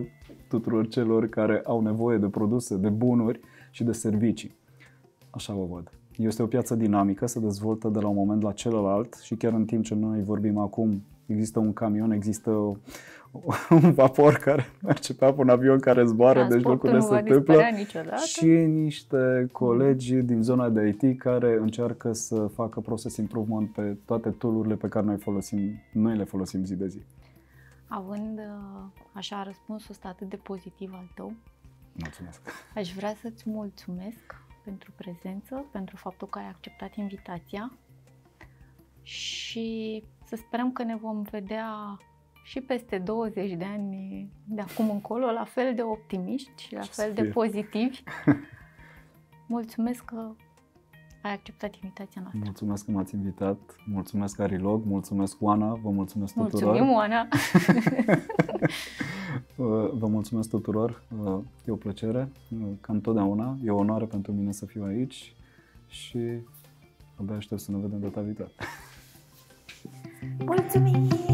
tuturor 0.50 0.88
celor 0.88 1.28
care 1.28 1.62
au 1.66 1.82
nevoie 1.82 2.18
de 2.18 2.28
produse, 2.28 2.78
de 2.78 2.90
bunuri 2.90 3.40
și 3.72 3.84
de 3.84 3.92
servicii. 3.92 4.56
Așa 5.30 5.54
o 5.54 5.66
văd. 5.66 5.92
Este 6.18 6.42
o 6.42 6.46
piață 6.46 6.76
dinamică, 6.76 7.26
se 7.26 7.40
dezvoltă 7.40 7.88
de 7.90 8.00
la 8.00 8.08
un 8.08 8.16
moment 8.16 8.42
la 8.42 8.52
celălalt 8.52 9.14
și 9.14 9.36
chiar 9.36 9.54
în 9.54 9.66
timp 9.66 9.84
ce 9.84 9.96
noi 9.96 10.24
vorbim 10.24 10.58
acum, 10.58 11.02
există 11.26 11.60
un 11.60 11.74
camion, 11.74 12.12
există 12.12 12.50
o, 12.50 12.76
un 13.70 13.94
vapor 13.94 14.34
care 14.34 14.66
merge 14.82 15.14
pe 15.14 15.26
apă, 15.26 15.42
un 15.42 15.50
avion 15.50 15.80
care 15.80 16.06
zboară, 16.06 16.40
deci 16.40 16.48
Transportul 16.50 16.72
lucrurile 16.72 17.00
nu 17.00 17.06
se 17.06 17.12
va 17.12 17.20
întâmplă 17.20 17.54
dispărea 17.54 17.78
niciodată. 17.78 18.26
și 18.26 18.46
niște 18.66 19.50
colegi 19.52 20.16
din 20.16 20.42
zona 20.42 20.70
de 20.70 20.98
IT 21.02 21.20
care 21.20 21.58
încearcă 21.62 22.14
să 22.14 22.48
facă 22.48 22.80
process 22.80 23.18
improvement 23.18 23.70
pe 23.70 23.98
toate 24.06 24.30
tool-urile 24.30 24.76
pe 24.76 24.88
care 24.88 25.06
noi, 25.06 25.18
folosim, 25.18 25.82
noi 25.92 26.18
le 26.18 26.24
folosim 26.24 26.66
zi 26.66 26.76
de 26.76 26.88
zi. 26.88 27.02
Având 27.88 28.40
uh, 28.40 29.04
așa 29.12 29.44
răspunsul 29.44 29.88
ăsta 29.92 30.08
atât 30.08 30.30
de 30.30 30.36
pozitiv 30.36 30.92
al 30.94 31.12
tău, 31.16 31.34
Mulțumesc! 31.94 32.42
aș 32.76 32.94
vrea 32.94 33.16
să-ți 33.22 33.50
mulțumesc 33.50 34.44
pentru 34.64 34.92
prezență, 34.96 35.66
pentru 35.72 35.96
faptul 35.96 36.28
că 36.28 36.40
ai 36.40 36.48
acceptat 36.48 36.96
invitația 36.96 37.78
și 39.02 40.04
să 40.36 40.42
sperăm 40.48 40.72
că 40.72 40.84
ne 40.84 40.96
vom 40.96 41.22
vedea 41.22 41.98
și 42.44 42.62
peste 42.62 42.98
20 42.98 43.52
de 43.52 43.66
ani 43.66 44.30
de 44.48 44.62
acum 44.62 44.90
încolo, 44.90 45.32
la 45.32 45.44
fel 45.44 45.76
de 45.76 45.82
optimiști 45.82 46.52
și 46.64 46.74
la 46.74 46.82
Ce 46.82 46.92
să 46.92 47.02
fel 47.02 47.14
de 47.14 47.22
fie. 47.22 47.32
pozitivi. 47.32 48.04
Mulțumesc 49.48 50.06
că 50.06 50.32
ai 51.22 51.34
acceptat 51.34 51.76
invitația 51.76 52.22
noastră. 52.22 52.42
Mulțumesc 52.44 52.86
că 52.86 52.92
m-ați 52.92 53.16
invitat, 53.16 53.58
mulțumesc 53.86 54.40
Arilog, 54.40 54.86
mulțumesc 54.86 55.38
Oana, 55.40 55.74
vă 55.74 55.90
mulțumesc 55.90 56.34
tuturor. 56.34 56.64
Mulțumim, 56.64 56.94
Oana! 56.94 57.28
Uh, 59.56 59.90
Vă 59.94 60.08
mulțumesc 60.08 60.50
tuturor, 60.50 61.04
Uh, 61.24 61.40
e 61.66 61.72
o 61.72 61.76
plăcere, 61.76 62.30
uh, 62.52 62.68
ca 62.82 62.94
întotdeauna, 62.94 63.58
e 63.64 63.70
o 63.72 63.76
onoare 63.76 64.06
pentru 64.06 64.32
mine 64.32 64.52
să 64.52 64.66
fiu 64.66 64.84
aici 64.84 65.36
și 65.88 66.20
abia 67.16 67.36
aștept 67.36 67.62
să 67.62 67.72
ne 67.72 67.78
vedem 67.78 68.00
data 68.00 68.22
viitoare. 68.22 68.52
Mulțumim! 70.46 71.25